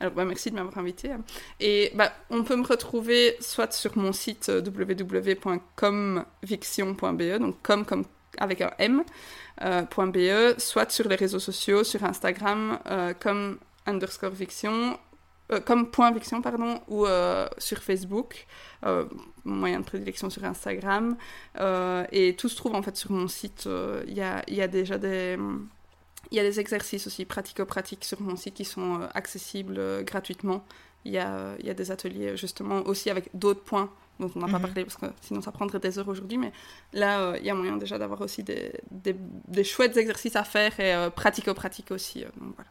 Alors, 0.00 0.14
bah, 0.14 0.24
merci 0.24 0.50
de 0.50 0.56
m'avoir 0.56 0.78
invité. 0.78 1.10
Et 1.60 1.92
bah, 1.94 2.10
on 2.30 2.42
peut 2.42 2.56
me 2.56 2.66
retrouver 2.66 3.36
soit 3.40 3.70
sur 3.72 3.98
mon 3.98 4.14
site 4.14 4.48
www.comviction.be, 4.48 7.38
donc 7.38 7.56
com 7.62 7.84
comme 7.84 8.06
avec 8.38 8.60
un 8.60 8.72
M, 8.78 9.02
.be, 9.60 10.58
soit 10.58 10.90
sur 10.90 11.08
les 11.08 11.16
réseaux 11.16 11.38
sociaux, 11.38 11.84
sur 11.84 12.04
Instagram, 12.04 12.78
euh, 12.86 13.14
comme 13.18 13.58
underscore 13.86 14.30
viction, 14.30 14.98
euh, 15.52 15.60
comme 15.60 15.90
point 15.90 16.10
viction, 16.10 16.42
pardon, 16.42 16.80
ou 16.88 17.06
euh, 17.06 17.48
sur 17.58 17.78
Facebook, 17.82 18.46
euh, 18.84 19.04
moyen 19.44 19.80
de 19.80 19.84
prédilection 19.84 20.28
sur 20.30 20.44
Instagram. 20.44 21.16
Euh, 21.60 22.04
et 22.12 22.34
tout 22.34 22.48
se 22.48 22.56
trouve 22.56 22.74
en 22.74 22.82
fait 22.82 22.96
sur 22.96 23.12
mon 23.12 23.28
site. 23.28 23.64
euh, 23.66 24.02
Il 24.08 24.14
y, 24.14 24.22
a, 24.22 24.68
déjà 24.68 24.98
des. 24.98 25.38
Il 26.32 26.36
y 26.36 26.40
a 26.40 26.42
des 26.42 26.58
exercices 26.58 27.06
aussi 27.06 27.24
pratico-pratiques 27.24 28.04
sur 28.04 28.20
mon 28.20 28.36
site 28.36 28.54
qui 28.54 28.64
sont 28.64 29.00
euh, 29.02 29.06
accessibles 29.14 29.76
euh, 29.78 30.02
gratuitement. 30.02 30.64
Euh, 31.06 31.56
il 31.60 31.66
y 31.66 31.70
a 31.70 31.74
des 31.74 31.90
ateliers 31.92 32.36
justement 32.36 32.82
aussi 32.86 33.10
avec 33.10 33.28
d'autres 33.32 33.62
points 33.62 33.90
dont 34.20 34.30
on 34.34 34.38
n'a 34.40 34.46
pas 34.46 34.58
Mhm. 34.58 34.62
parlé 34.62 34.84
parce 34.84 34.96
que 34.96 35.06
sinon 35.20 35.40
ça 35.42 35.52
prendrait 35.52 35.78
des 35.78 35.98
heures 35.98 36.08
aujourd'hui. 36.08 36.38
Mais 36.38 36.52
là, 36.92 37.20
euh, 37.20 37.38
il 37.38 37.46
y 37.46 37.50
a 37.50 37.54
moyen 37.54 37.76
déjà 37.76 37.98
d'avoir 37.98 38.20
aussi 38.20 38.42
des, 38.42 38.72
des, 38.90 39.14
des 39.48 39.64
chouettes 39.64 39.96
exercices 39.96 40.36
à 40.36 40.44
faire 40.44 40.78
et 40.80 40.94
euh, 40.94 41.10
pratico-pratiques 41.10 41.90
aussi. 41.90 42.24
euh, 42.24 42.28
donc 42.40 42.54
voilà. 42.56 42.70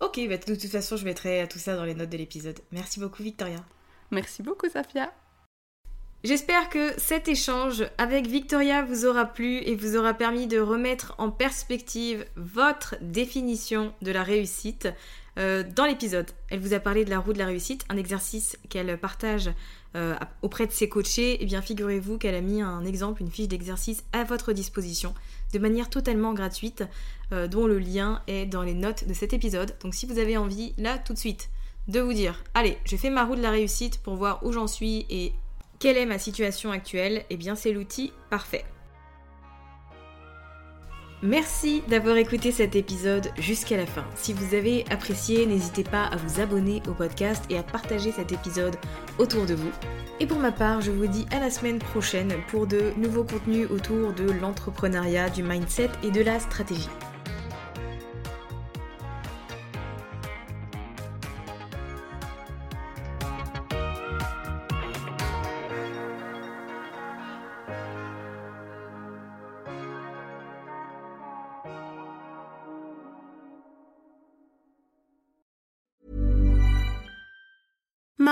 Ok, 0.00 0.20
bah, 0.28 0.36
de 0.36 0.54
toute 0.54 0.70
façon, 0.70 0.96
je 0.96 1.04
mettrai 1.04 1.46
tout 1.48 1.58
ça 1.58 1.76
dans 1.76 1.84
les 1.84 1.94
notes 1.94 2.10
de 2.10 2.16
l'épisode. 2.16 2.58
Merci 2.72 2.98
beaucoup, 3.00 3.22
Victoria. 3.22 3.64
Merci 4.10 4.42
beaucoup, 4.42 4.68
Safia. 4.68 5.12
J'espère 6.24 6.70
que 6.70 6.98
cet 6.98 7.28
échange 7.28 7.84
avec 7.98 8.26
Victoria 8.26 8.82
vous 8.82 9.04
aura 9.04 9.26
plu 9.26 9.58
et 9.58 9.76
vous 9.76 9.94
aura 9.96 10.14
permis 10.14 10.46
de 10.46 10.58
remettre 10.58 11.14
en 11.18 11.30
perspective 11.30 12.24
votre 12.36 12.96
définition 13.02 13.92
de 14.00 14.10
la 14.10 14.22
réussite. 14.22 14.88
Euh, 15.38 15.62
dans 15.76 15.84
l'épisode, 15.84 16.30
elle 16.48 16.60
vous 16.60 16.72
a 16.72 16.80
parlé 16.80 17.04
de 17.04 17.10
la 17.10 17.18
roue 17.18 17.34
de 17.34 17.38
la 17.38 17.46
réussite, 17.46 17.84
un 17.90 17.98
exercice 17.98 18.56
qu'elle 18.70 18.96
partage 18.98 19.50
euh, 19.96 20.14
auprès 20.42 20.66
de 20.66 20.72
ses 20.72 20.88
coachés. 20.88 21.42
Et 21.42 21.46
bien, 21.46 21.62
figurez-vous 21.62 22.18
qu'elle 22.18 22.34
a 22.34 22.40
mis 22.40 22.60
un 22.62 22.84
exemple, 22.84 23.22
une 23.22 23.30
fiche 23.30 23.48
d'exercice 23.48 24.04
à 24.12 24.24
votre 24.24 24.52
disposition 24.52 25.14
de 25.52 25.58
manière 25.58 25.88
totalement 25.88 26.34
gratuite, 26.34 26.84
euh, 27.32 27.46
dont 27.46 27.66
le 27.66 27.78
lien 27.78 28.22
est 28.26 28.46
dans 28.46 28.62
les 28.62 28.74
notes 28.74 29.06
de 29.06 29.14
cet 29.14 29.32
épisode. 29.32 29.74
Donc, 29.82 29.94
si 29.94 30.06
vous 30.06 30.18
avez 30.18 30.36
envie, 30.36 30.74
là, 30.78 30.98
tout 30.98 31.12
de 31.12 31.18
suite, 31.18 31.48
de 31.88 32.00
vous 32.00 32.12
dire, 32.12 32.42
allez, 32.54 32.78
je 32.84 32.96
fais 32.96 33.10
ma 33.10 33.24
roue 33.24 33.36
de 33.36 33.42
la 33.42 33.50
réussite 33.50 33.98
pour 33.98 34.16
voir 34.16 34.44
où 34.44 34.52
j'en 34.52 34.66
suis 34.66 35.06
et 35.10 35.32
quelle 35.78 35.96
est 35.96 36.06
ma 36.06 36.18
situation 36.18 36.70
actuelle 36.70 37.24
Eh 37.30 37.36
bien, 37.36 37.54
c'est 37.54 37.72
l'outil 37.72 38.12
parfait. 38.30 38.64
Merci 41.24 41.82
d'avoir 41.88 42.18
écouté 42.18 42.52
cet 42.52 42.76
épisode 42.76 43.30
jusqu'à 43.38 43.78
la 43.78 43.86
fin. 43.86 44.04
Si 44.14 44.34
vous 44.34 44.54
avez 44.54 44.84
apprécié, 44.90 45.46
n'hésitez 45.46 45.82
pas 45.82 46.04
à 46.04 46.16
vous 46.16 46.38
abonner 46.38 46.82
au 46.86 46.92
podcast 46.92 47.42
et 47.48 47.56
à 47.56 47.62
partager 47.62 48.12
cet 48.12 48.32
épisode 48.32 48.76
autour 49.18 49.46
de 49.46 49.54
vous. 49.54 49.70
Et 50.20 50.26
pour 50.26 50.38
ma 50.38 50.52
part, 50.52 50.82
je 50.82 50.90
vous 50.90 51.06
dis 51.06 51.24
à 51.30 51.40
la 51.40 51.48
semaine 51.48 51.78
prochaine 51.78 52.34
pour 52.48 52.66
de 52.66 52.92
nouveaux 52.98 53.24
contenus 53.24 53.70
autour 53.70 54.12
de 54.12 54.30
l'entrepreneuriat, 54.32 55.30
du 55.30 55.42
mindset 55.42 55.88
et 56.02 56.10
de 56.10 56.20
la 56.20 56.38
stratégie. 56.40 56.90